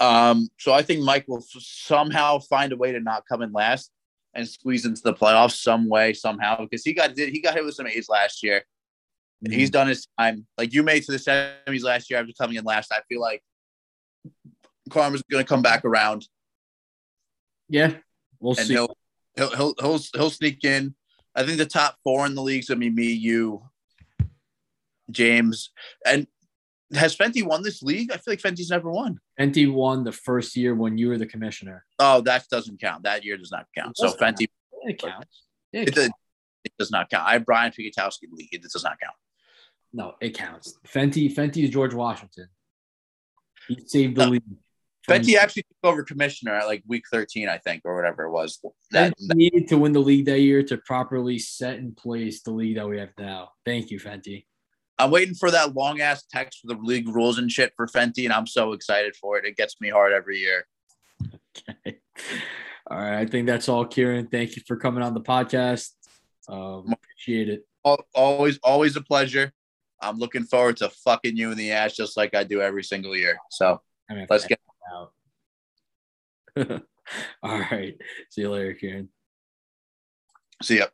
Um, 0.00 0.48
so 0.58 0.72
I 0.72 0.82
think 0.82 1.02
Mike 1.02 1.26
will 1.28 1.44
somehow 1.48 2.38
find 2.40 2.72
a 2.72 2.76
way 2.76 2.92
to 2.92 3.00
not 3.00 3.24
come 3.28 3.42
in 3.42 3.52
last 3.52 3.90
and 4.34 4.48
squeeze 4.48 4.86
into 4.86 5.02
the 5.02 5.12
playoffs 5.14 5.62
some 5.62 5.88
way, 5.88 6.12
somehow, 6.14 6.62
because 6.62 6.82
he 6.84 6.92
got 6.94 7.14
did 7.14 7.28
he 7.28 7.40
got 7.40 7.54
hit 7.54 7.64
with 7.64 7.74
some 7.74 7.86
A's 7.86 8.08
last 8.08 8.42
year. 8.42 8.64
Mm-hmm. 9.44 9.52
He's 9.58 9.70
done 9.70 9.88
his 9.88 10.06
time. 10.18 10.46
Like 10.56 10.72
you 10.72 10.82
made 10.82 11.02
to 11.04 11.12
the 11.12 11.18
semis 11.18 11.82
last 11.82 12.10
year 12.10 12.20
after 12.20 12.32
coming 12.40 12.56
in 12.56 12.64
last. 12.64 12.92
I 12.92 13.00
feel 13.08 13.20
like 13.20 13.42
Karma's 14.90 15.22
going 15.30 15.44
to 15.44 15.48
come 15.48 15.62
back 15.62 15.84
around, 15.84 16.26
Yeah, 17.68 17.94
we'll 18.40 18.54
and 18.56 18.66
see. 18.66 18.74
he'll 18.74 18.96
he'll 19.36 19.50
he'll 19.56 19.74
he'll 19.80 20.00
he'll 20.14 20.30
sneak 20.30 20.64
in. 20.64 20.94
I 21.34 21.44
think 21.44 21.58
the 21.58 21.66
top 21.66 21.96
four 22.04 22.26
in 22.26 22.34
the 22.34 22.42
league's 22.42 22.68
gonna 22.68 22.80
be 22.80 22.90
me, 22.90 23.12
you, 23.12 23.62
James, 25.10 25.70
and 26.06 26.26
has 26.94 27.16
Fenty 27.16 27.42
won 27.44 27.62
this 27.62 27.82
league? 27.82 28.10
I 28.12 28.16
feel 28.16 28.32
like 28.32 28.40
Fenty's 28.40 28.70
never 28.70 28.90
won. 28.90 29.18
Fenty 29.40 29.70
won 29.72 30.04
the 30.04 30.12
first 30.12 30.56
year 30.56 30.74
when 30.74 30.98
you 30.98 31.08
were 31.08 31.18
the 31.18 31.26
commissioner. 31.26 31.84
Oh, 31.98 32.20
that 32.22 32.46
doesn't 32.50 32.80
count. 32.80 33.04
That 33.04 33.24
year 33.24 33.36
does 33.36 33.50
not 33.50 33.66
count. 33.76 33.96
So 33.96 34.06
not. 34.06 34.18
Fenty, 34.18 34.46
It 34.82 34.98
counts. 35.00 35.44
It 35.72 35.88
it, 35.88 35.94
does- 35.94 36.10
it 36.64 36.72
does 36.78 36.90
not 36.90 37.10
count. 37.10 37.26
I 37.26 37.32
have 37.32 37.46
Brian 37.46 37.72
Fikatowski 37.72 38.28
league. 38.30 38.50
It 38.52 38.62
does 38.62 38.84
not 38.84 38.98
count. 39.00 39.14
No, 39.92 40.14
it 40.20 40.30
counts. 40.36 40.78
Fenty, 40.86 41.34
Fenty 41.34 41.64
is 41.64 41.70
George 41.70 41.92
Washington. 41.94 42.48
He 43.68 43.78
saved 43.86 44.16
the 44.16 44.24
No. 44.26 44.30
league. 44.32 44.42
Fenty 45.08 45.34
actually 45.34 45.62
took 45.64 45.76
over 45.92 46.04
commissioner 46.04 46.54
at 46.54 46.66
like 46.66 46.82
week 46.86 47.04
13, 47.10 47.48
I 47.48 47.58
think, 47.58 47.82
or 47.84 47.96
whatever 47.96 48.24
it 48.24 48.30
was. 48.30 48.60
That, 48.92 49.12
Fenty 49.18 49.34
needed 49.34 49.68
to 49.68 49.78
win 49.78 49.92
the 49.92 49.98
league 50.00 50.26
that 50.26 50.38
year 50.40 50.62
to 50.62 50.76
properly 50.78 51.38
set 51.38 51.78
in 51.78 51.94
place 51.94 52.42
the 52.42 52.52
league 52.52 52.76
that 52.76 52.88
we 52.88 52.98
have 52.98 53.10
now. 53.18 53.50
Thank 53.64 53.90
you, 53.90 53.98
Fenty. 53.98 54.46
I'm 54.98 55.10
waiting 55.10 55.34
for 55.34 55.50
that 55.50 55.74
long 55.74 56.00
ass 56.00 56.24
text 56.30 56.60
for 56.60 56.74
the 56.74 56.80
league 56.80 57.08
rules 57.08 57.38
and 57.38 57.50
shit 57.50 57.72
for 57.76 57.86
Fenty, 57.86 58.24
and 58.24 58.32
I'm 58.32 58.46
so 58.46 58.72
excited 58.72 59.16
for 59.16 59.38
it. 59.38 59.44
It 59.44 59.56
gets 59.56 59.80
me 59.80 59.88
hard 59.88 60.12
every 60.12 60.38
year. 60.38 60.66
Okay. 61.24 61.98
All 62.90 62.98
right. 62.98 63.18
I 63.18 63.26
think 63.26 63.46
that's 63.46 63.68
all, 63.68 63.84
Kieran. 63.84 64.28
Thank 64.28 64.56
you 64.56 64.62
for 64.66 64.76
coming 64.76 65.02
on 65.02 65.14
the 65.14 65.20
podcast. 65.20 65.90
Um, 66.48 66.92
appreciate 66.92 67.48
it. 67.48 67.66
Always, 68.14 68.58
always 68.62 68.96
a 68.96 69.00
pleasure. 69.00 69.52
I'm 70.00 70.18
looking 70.18 70.44
forward 70.44 70.76
to 70.78 70.88
fucking 70.88 71.36
you 71.36 71.52
in 71.52 71.58
the 71.58 71.72
ass 71.72 71.94
just 71.94 72.16
like 72.16 72.34
I 72.34 72.44
do 72.44 72.60
every 72.60 72.82
single 72.82 73.16
year. 73.16 73.38
So 73.50 73.80
I 74.10 74.14
mean, 74.14 74.26
let's 74.28 74.46
get 74.46 74.60
out. 74.92 75.12
all 77.42 77.58
right. 77.58 77.96
See 78.30 78.42
you 78.42 78.50
later, 78.50 78.74
Kieran. 78.74 79.08
see 80.62 80.78
ya. 80.78 80.86